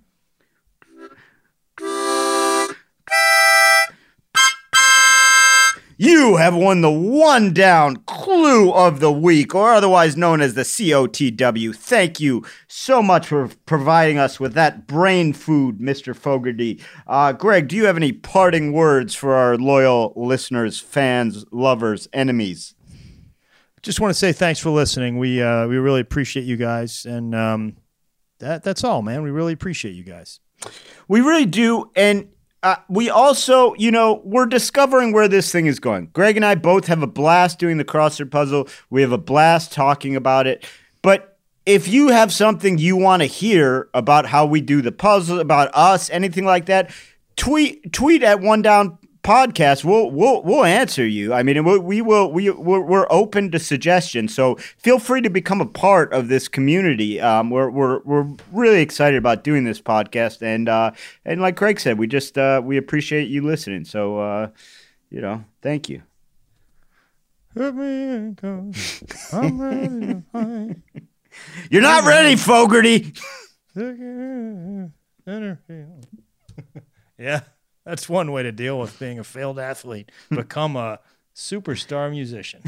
You 6.02 6.38
have 6.38 6.56
won 6.56 6.80
the 6.80 6.90
one 6.90 7.54
down 7.54 7.98
clue 8.06 8.72
of 8.72 9.02
the 9.02 9.12
week, 9.12 9.54
or 9.54 9.74
otherwise 9.74 10.16
known 10.16 10.40
as 10.40 10.54
the 10.54 10.62
COTW. 10.62 11.76
Thank 11.76 12.22
you 12.22 12.46
so 12.70 13.04
much 13.04 13.28
for 13.28 13.50
providing 13.66 14.18
us 14.18 14.40
with 14.40 14.54
that 14.54 14.88
brain 14.88 15.34
food, 15.34 15.80
Mr. 15.80 16.16
Fogarty. 16.16 16.82
Uh, 17.06 17.34
Greg, 17.34 17.68
do 17.68 17.76
you 17.76 17.84
have 17.84 17.98
any 17.98 18.14
parting 18.14 18.72
words 18.72 19.14
for 19.14 19.34
our 19.34 19.58
loyal 19.58 20.14
listeners, 20.16 20.80
fans, 20.80 21.44
lovers, 21.52 22.08
enemies? 22.14 22.76
Just 23.82 24.00
want 24.00 24.12
to 24.12 24.18
say 24.18 24.32
thanks 24.32 24.62
for 24.62 24.70
listening. 24.70 25.18
We 25.18 25.42
uh, 25.42 25.68
we 25.68 25.76
really 25.76 26.00
appreciate 26.00 26.46
you 26.46 26.56
guys, 26.56 27.06
and 27.06 27.36
um, 27.36 27.76
that 28.40 28.64
that's 28.64 28.86
all, 28.86 29.02
man. 29.02 29.22
We 29.22 29.32
really 29.32 29.52
appreciate 29.52 29.96
you 29.96 30.06
guys. 30.06 30.40
We 31.10 31.20
really 31.20 31.46
do. 31.46 31.92
And 31.94 32.30
uh, 32.62 32.76
we 32.90 33.10
also, 33.10 33.74
you 33.76 33.92
know, 33.92 34.22
we're 34.24 34.46
discovering 34.46 35.14
where 35.14 35.28
this 35.28 35.52
thing 35.52 35.66
is 35.66 35.80
going. 35.80 36.10
Greg 36.14 36.36
and 36.36 36.46
I 36.46 36.56
both 36.56 36.88
have 36.88 37.02
a 37.02 37.08
blast 37.08 37.58
doing 37.58 37.78
the 37.78 37.86
crossword 37.86 38.32
puzzle. 38.32 38.68
We 38.90 39.02
have 39.02 39.12
a 39.12 39.18
blast 39.18 39.72
talking 39.72 40.16
about 40.16 40.46
it. 40.46 40.66
But 41.02 41.38
if 41.66 41.88
you 41.88 42.10
have 42.10 42.34
something 42.34 42.78
you 42.78 42.98
want 42.98 43.22
to 43.22 43.28
hear 43.28 43.90
about 43.94 44.26
how 44.26 44.46
we 44.46 44.60
do 44.60 44.82
the 44.82 44.92
puzzle, 44.92 45.40
about 45.40 45.70
us, 45.74 46.10
anything 46.10 46.44
like 46.44 46.66
that, 46.66 46.92
tweet 47.38 47.94
tweet 47.94 48.22
at 48.22 48.42
one 48.42 48.62
down 48.62 48.98
podcast. 49.24 49.84
We'll 49.84 50.10
we'll 50.12 50.44
we'll 50.44 50.66
answer 50.66 51.06
you. 51.06 51.34
I 51.34 51.44
mean, 51.44 51.64
we, 51.64 51.78
we 51.78 52.02
will 52.02 52.32
we 52.32 52.50
we're, 52.50 52.82
we're 52.82 53.08
open 53.10 53.52
to 53.52 53.60
suggestions. 53.60 54.34
So 54.34 54.56
feel 54.56 55.00
free 55.00 55.22
to 55.22 55.30
become 55.30 55.62
a 55.62 55.66
part 55.66 56.14
of 56.14 56.28
this 56.28 56.48
community. 56.48 57.20
Um, 57.20 57.50
we're 57.50 57.70
we're 57.70 58.00
we're 58.00 58.28
really 58.52 58.82
excited 58.82 59.18
about 59.18 59.44
doing 59.44 59.64
this 59.64 59.82
podcast, 59.82 60.42
and 60.42 60.70
uh, 60.70 60.92
and 61.26 61.42
like 61.42 61.56
Craig 61.56 61.80
said, 61.80 61.98
we 61.98 62.08
just 62.08 62.38
uh, 62.38 62.62
we 62.64 62.78
appreciate 62.78 63.28
you 63.30 63.42
listening. 63.42 63.86
So 63.86 64.20
uh, 64.20 64.50
you 65.10 65.22
know, 65.22 65.44
thank 65.62 65.90
you. 65.90 66.04
Me 67.56 68.36
I'm 69.34 69.62
ready 69.62 70.22
to. 70.34 70.76
You're 71.70 71.82
not 71.82 72.06
ready, 72.06 72.36
Fogarty. 72.36 73.14
yeah, 77.18 77.42
that's 77.90 78.08
one 78.08 78.32
way 78.32 78.44
to 78.44 78.52
deal 78.52 78.80
with 78.80 79.00
being 79.00 79.18
a 79.18 79.24
failed 79.24 79.58
athlete. 79.58 80.12
Hmm. 80.30 80.36
Become 80.36 80.76
a 80.76 81.00
superstar 81.36 82.12
musician. 82.12 82.62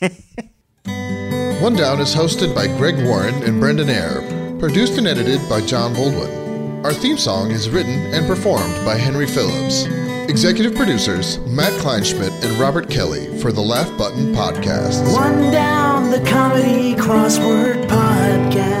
One 1.60 1.76
Down 1.76 2.00
is 2.00 2.14
hosted 2.14 2.54
by 2.54 2.66
Greg 2.78 3.04
Warren 3.04 3.34
and 3.42 3.60
Brendan 3.60 3.90
Eyre, 3.90 4.22
produced 4.58 4.96
and 4.96 5.06
edited 5.06 5.46
by 5.46 5.60
John 5.60 5.92
Baldwin. 5.92 6.86
Our 6.86 6.94
theme 6.94 7.18
song 7.18 7.50
is 7.50 7.68
written 7.68 8.14
and 8.14 8.26
performed 8.26 8.82
by 8.86 8.94
Henry 8.94 9.26
Phillips. 9.26 9.84
Executive 10.30 10.74
producers 10.74 11.38
Matt 11.40 11.74
Kleinschmidt 11.74 12.42
and 12.42 12.58
Robert 12.58 12.88
Kelly 12.88 13.38
for 13.40 13.52
the 13.52 13.60
Laugh 13.60 13.94
Button 13.98 14.34
Podcast. 14.34 15.12
One 15.12 15.52
down 15.52 16.10
the 16.10 16.20
comedy 16.20 16.94
crossword 16.94 17.86
podcast. 17.88 18.79